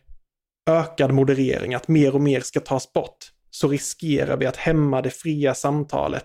ökad 0.70 1.12
moderering, 1.12 1.74
att 1.74 1.88
mer 1.88 2.14
och 2.14 2.20
mer 2.20 2.40
ska 2.40 2.60
tas 2.60 2.92
bort, 2.92 3.18
så 3.50 3.68
riskerar 3.68 4.36
vi 4.36 4.46
att 4.46 4.56
hämma 4.56 5.02
det 5.02 5.10
fria 5.10 5.54
samtalet 5.54 6.24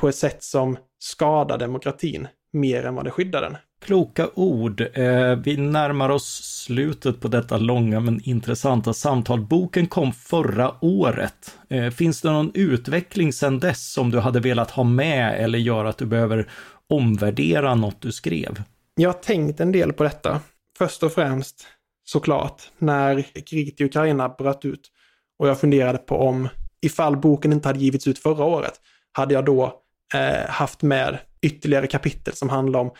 på 0.00 0.08
ett 0.08 0.16
sätt 0.16 0.42
som 0.42 0.76
skadar 0.98 1.58
demokratin 1.58 2.28
mer 2.52 2.84
än 2.86 2.94
vad 2.94 3.04
det 3.04 3.10
skyddar 3.10 3.42
den. 3.42 3.56
Kloka 3.84 4.28
ord. 4.34 4.80
Eh, 4.80 5.36
vi 5.44 5.56
närmar 5.56 6.08
oss 6.08 6.64
slutet 6.64 7.20
på 7.20 7.28
detta 7.28 7.56
långa 7.56 8.00
men 8.00 8.20
intressanta 8.24 8.92
samtal. 8.92 9.40
Boken 9.40 9.86
kom 9.86 10.12
förra 10.12 10.74
året. 10.80 11.58
Eh, 11.68 11.90
finns 11.90 12.20
det 12.20 12.30
någon 12.30 12.50
utveckling 12.54 13.32
sedan 13.32 13.58
dess 13.58 13.92
som 13.92 14.10
du 14.10 14.18
hade 14.18 14.40
velat 14.40 14.70
ha 14.70 14.84
med 14.84 15.44
eller 15.44 15.58
gör 15.58 15.84
att 15.84 15.98
du 15.98 16.06
behöver 16.06 16.48
omvärdera 16.88 17.74
något 17.74 18.00
du 18.00 18.12
skrev? 18.12 18.62
Jag 18.94 19.08
har 19.08 19.18
tänkt 19.18 19.60
en 19.60 19.72
del 19.72 19.92
på 19.92 20.02
detta. 20.02 20.40
Först 20.78 21.02
och 21.02 21.12
främst 21.12 21.66
såklart 22.04 22.70
när 22.78 23.22
kriget 23.22 23.80
i 23.80 23.84
Ukraina 23.84 24.28
bröt 24.28 24.64
ut 24.64 24.90
och 25.38 25.48
jag 25.48 25.60
funderade 25.60 25.98
på 25.98 26.16
om 26.16 26.48
ifall 26.82 27.16
boken 27.16 27.52
inte 27.52 27.68
hade 27.68 27.78
givits 27.78 28.06
ut 28.06 28.18
förra 28.18 28.44
året, 28.44 28.80
hade 29.12 29.34
jag 29.34 29.44
då 29.44 29.80
eh, 30.14 30.50
haft 30.50 30.82
med 30.82 31.18
ytterligare 31.42 31.86
kapitel 31.86 32.34
som 32.34 32.48
handlar 32.48 32.80
om 32.80 32.90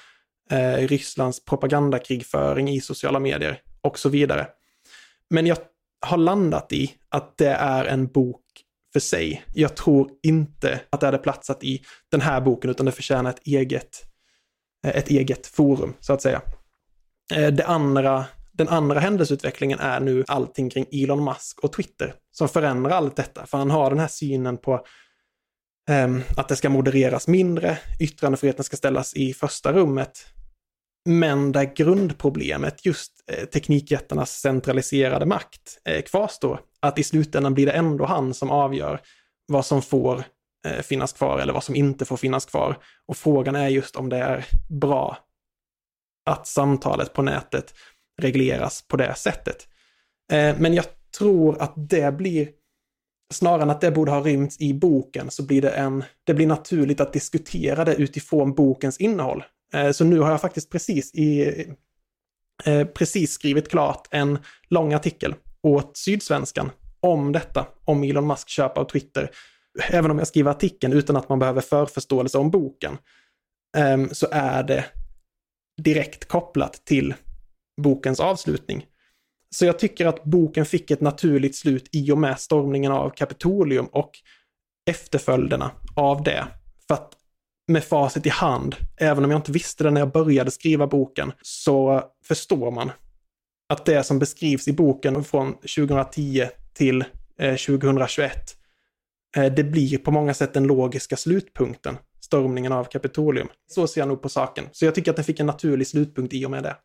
eh, 0.51 0.89
Rysslands 0.89 1.45
propagandakrigföring 1.45 2.69
i 2.69 2.81
sociala 2.81 3.21
medier 3.21 3.61
och 3.81 3.99
så 3.99 4.09
vidare. 4.09 4.47
Men 5.31 5.47
jag 5.47 5.59
har 6.07 6.17
landat 6.17 6.73
i 6.73 6.95
att 7.09 7.37
det 7.39 7.51
är 7.51 7.85
en 7.85 8.07
bok 8.07 8.44
för 8.95 9.01
sig. 9.01 9.45
Jag 9.55 9.77
tror 9.77 10.11
inte 10.23 10.81
att 10.91 11.01
det 11.01 11.07
hade 11.07 11.19
platsat 11.19 11.65
i 11.65 11.83
den 12.11 12.21
här 12.21 12.41
boken, 12.41 12.71
utan 12.71 12.87
det 12.87 12.93
förtjänar 12.93 13.31
ett 13.31 13.47
eget, 13.47 14.03
eh, 14.87 14.97
ett 14.97 15.09
eget 15.09 15.47
forum, 15.47 15.95
så 16.01 16.13
att 16.13 16.23
säga. 16.23 16.43
Eh, 17.35 17.53
det 17.53 17.67
andra 17.67 18.25
Den 18.57 18.69
andra 18.69 19.01
händelseutvecklingen 19.01 19.79
är 19.79 20.01
nu 20.01 20.25
allting 20.29 20.71
kring 20.71 20.87
Elon 20.93 21.25
Musk 21.25 21.61
och 21.61 21.73
Twitter 21.73 22.15
som 22.31 22.49
förändrar 22.49 22.91
allt 22.91 23.17
detta. 23.17 23.47
För 23.47 23.59
han 23.59 23.71
har 23.71 23.91
den 23.91 23.99
här 23.99 24.09
synen 24.09 24.57
på 24.57 24.87
um, 25.91 26.23
att 26.37 26.49
det 26.49 26.57
ska 26.57 26.69
modereras 26.69 27.29
mindre, 27.29 27.79
yttrandefriheten 28.01 28.65
ska 28.65 28.77
ställas 28.77 29.15
i 29.15 29.35
första 29.35 29.73
rummet. 29.73 30.27
Men 31.05 31.53
där 31.53 31.75
grundproblemet, 31.75 32.87
just 32.87 33.13
eh, 33.33 33.45
teknikjättarnas 33.45 34.41
centraliserade 34.41 35.27
makt, 35.27 35.79
eh, 35.85 36.03
kvarstår. 36.03 36.61
Att 36.81 36.99
i 36.99 37.03
slutändan 37.03 37.55
blir 37.55 37.67
det 37.67 37.73
ändå 37.73 38.05
han 38.05 38.35
som 38.35 38.51
avgör 38.51 39.01
vad 39.47 39.67
som 39.67 39.83
får 39.83 40.25
eh, 40.67 40.83
finnas 40.83 41.13
kvar 41.13 41.39
eller 41.39 41.53
vad 41.53 41.65
som 41.65 41.75
inte 41.75 42.05
får 42.05 42.17
finnas 42.17 42.45
kvar. 42.45 42.79
Och 43.07 43.17
frågan 43.17 43.57
är 43.57 43.69
just 43.69 43.97
om 43.97 44.09
det 44.09 44.17
är 44.17 44.47
bra 44.69 45.19
att 46.31 46.47
samtalet 46.47 47.13
på 47.13 47.23
nätet 47.23 47.75
regleras 48.23 48.83
på 48.89 48.97
det 48.97 49.15
sättet. 49.15 49.69
Men 50.31 50.75
jag 50.75 50.85
tror 51.19 51.63
att 51.63 51.73
det 51.77 52.15
blir, 52.15 52.49
snarare 53.35 53.63
än 53.63 53.71
att 53.71 53.81
det 53.81 53.91
borde 53.91 54.11
ha 54.11 54.21
rymts 54.21 54.61
i 54.61 54.75
boken, 54.75 55.31
så 55.31 55.43
blir 55.43 55.63
det 55.63 55.71
en, 55.71 56.05
det 56.25 56.35
blir 56.35 56.47
naturligt 56.47 57.01
att 57.01 57.13
diskutera 57.13 57.85
det 57.85 57.95
utifrån 57.95 58.55
bokens 58.55 58.99
innehåll. 58.99 59.45
Eh, 59.75 59.91
så 59.91 60.05
nu 60.05 60.19
har 60.19 60.31
jag 60.31 60.41
faktiskt 60.41 60.71
precis 60.71 61.15
i, 61.15 61.65
eh, 62.65 62.87
precis 62.87 63.33
skrivit 63.33 63.71
klart 63.71 64.09
en 64.11 64.39
lång 64.69 64.93
artikel 64.93 65.35
åt 65.63 65.97
Sydsvenskan 65.97 66.71
om 67.01 67.33
detta, 67.33 67.67
om 67.85 68.05
Elon 68.05 68.27
Musk 68.27 68.49
köp 68.49 68.79
av 68.79 68.85
Twitter. 68.85 69.31
Även 69.91 70.11
om 70.11 70.19
jag 70.19 70.29
skriver 70.29 70.51
artikeln 70.51 70.93
utan 70.93 71.17
att 71.17 71.29
man 71.29 71.39
behöver 71.39 71.61
förförståelse 71.61 72.39
om 72.39 72.51
boken, 72.51 72.99
ehm, 73.77 74.09
så 74.13 74.27
är 74.31 74.63
det 74.63 74.85
direkt 75.83 76.29
kopplat 76.29 76.85
till 76.85 77.15
bokens 77.83 78.21
avslutning. 78.21 78.87
Så 79.55 79.65
jag 79.65 79.79
tycker 79.79 80.07
att 80.07 80.25
boken 80.25 80.67
fick 80.67 80.91
ett 80.91 81.01
naturligt 81.01 81.57
slut 81.57 81.89
i 81.93 82.13
och 82.13 82.19
med 82.19 82.41
stormningen 82.41 82.93
av 82.93 83.11
Kapitolium 83.11 83.87
och 83.87 84.11
efterföljderna 84.91 85.71
av 85.97 86.23
det. 86.23 86.47
För 86.89 86.95
att 86.95 87.13
med 87.69 87.85
facit 87.85 88.27
i 88.27 88.29
hand, 88.29 88.77
även 88.97 89.25
om 89.25 89.31
jag 89.31 89.39
inte 89.39 89.53
visste 89.53 89.85
det 89.85 89.91
när 89.91 90.01
jag 90.01 90.13
började 90.13 90.51
skriva 90.51 90.87
boken, 90.87 91.33
så 91.43 92.03
förstår 92.25 92.71
man 92.71 92.91
att 93.69 93.85
det 93.85 94.03
som 94.03 94.19
beskrivs 94.19 94.69
i 94.69 94.73
boken 94.73 95.25
från 95.25 95.53
2010 95.53 96.49
till 96.75 97.05
eh, 97.39 97.57
2021, 97.57 98.33
eh, 99.37 99.53
det 99.53 99.65
blir 99.65 99.99
på 99.99 100.11
många 100.11 100.35
sätt 100.35 100.55
den 100.55 100.65
logiska 100.65 101.17
slutpunkten, 101.17 101.97
stormningen 102.21 102.73
av 102.73 102.85
Kapitolium. 102.85 103.49
Så 103.71 103.87
ser 103.87 104.01
jag 104.01 104.09
nog 104.09 104.23
på 104.23 104.29
saken. 104.29 104.65
Så 104.73 104.85
jag 104.85 104.95
tycker 104.95 105.11
att 105.11 105.17
den 105.17 105.25
fick 105.25 105.41
en 105.41 105.47
naturlig 105.47 105.87
slutpunkt 105.87 106.35
i 106.35 106.47
och 106.47 106.51
med 106.51 106.63
det. 106.63 106.77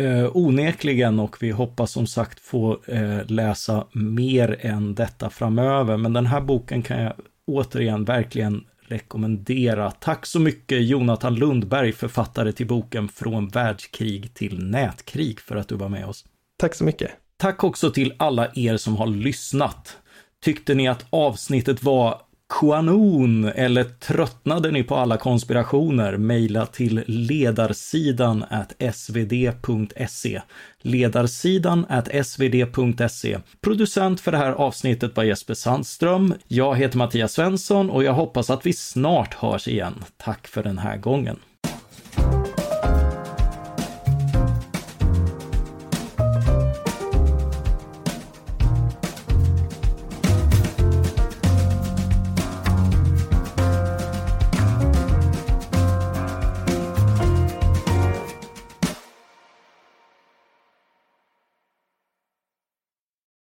Eh, 0.00 0.36
onekligen 0.36 1.20
och 1.20 1.36
vi 1.40 1.50
hoppas 1.50 1.90
som 1.90 2.06
sagt 2.06 2.40
få 2.40 2.78
eh, 2.86 3.26
läsa 3.26 3.86
mer 3.92 4.56
än 4.60 4.94
detta 4.94 5.30
framöver. 5.30 5.96
Men 5.96 6.12
den 6.12 6.26
här 6.26 6.40
boken 6.40 6.82
kan 6.82 7.02
jag 7.02 7.12
återigen 7.46 8.04
verkligen 8.04 8.64
rekommendera. 8.88 9.90
Tack 9.90 10.26
så 10.26 10.40
mycket 10.40 10.86
Jonathan 10.86 11.34
Lundberg, 11.34 11.92
författare 11.92 12.52
till 12.52 12.66
boken 12.66 13.08
Från 13.08 13.48
världskrig 13.48 14.34
till 14.34 14.64
nätkrig 14.64 15.40
för 15.40 15.56
att 15.56 15.68
du 15.68 15.74
var 15.74 15.88
med 15.88 16.06
oss. 16.06 16.24
Tack 16.58 16.74
så 16.74 16.84
mycket. 16.84 17.10
Tack 17.36 17.64
också 17.64 17.90
till 17.90 18.14
alla 18.16 18.48
er 18.54 18.76
som 18.76 18.96
har 18.96 19.06
lyssnat. 19.06 19.98
Tyckte 20.44 20.74
ni 20.74 20.88
att 20.88 21.06
avsnittet 21.10 21.82
var 21.82 22.22
Quanon 22.48 23.44
eller 23.44 23.84
tröttnade 23.84 24.70
ni 24.70 24.82
på 24.82 24.96
alla 24.96 25.16
konspirationer? 25.16 26.16
Mejla 26.16 26.66
till 26.66 27.02
ledarsidan 27.06 28.44
at 28.50 28.94
svd.se. 28.94 30.40
Ledarsidan 30.80 31.86
at 31.88 32.26
svd.se. 32.26 33.38
Producent 33.60 34.20
för 34.20 34.32
det 34.32 34.38
här 34.38 34.52
avsnittet 34.52 35.16
var 35.16 35.24
Jesper 35.24 35.54
Sandström. 35.54 36.34
Jag 36.48 36.76
heter 36.76 36.98
Mattias 36.98 37.32
Svensson 37.32 37.90
och 37.90 38.04
jag 38.04 38.12
hoppas 38.12 38.50
att 38.50 38.66
vi 38.66 38.72
snart 38.72 39.34
hörs 39.34 39.68
igen. 39.68 40.04
Tack 40.16 40.48
för 40.48 40.62
den 40.62 40.78
här 40.78 40.96
gången. 40.96 41.36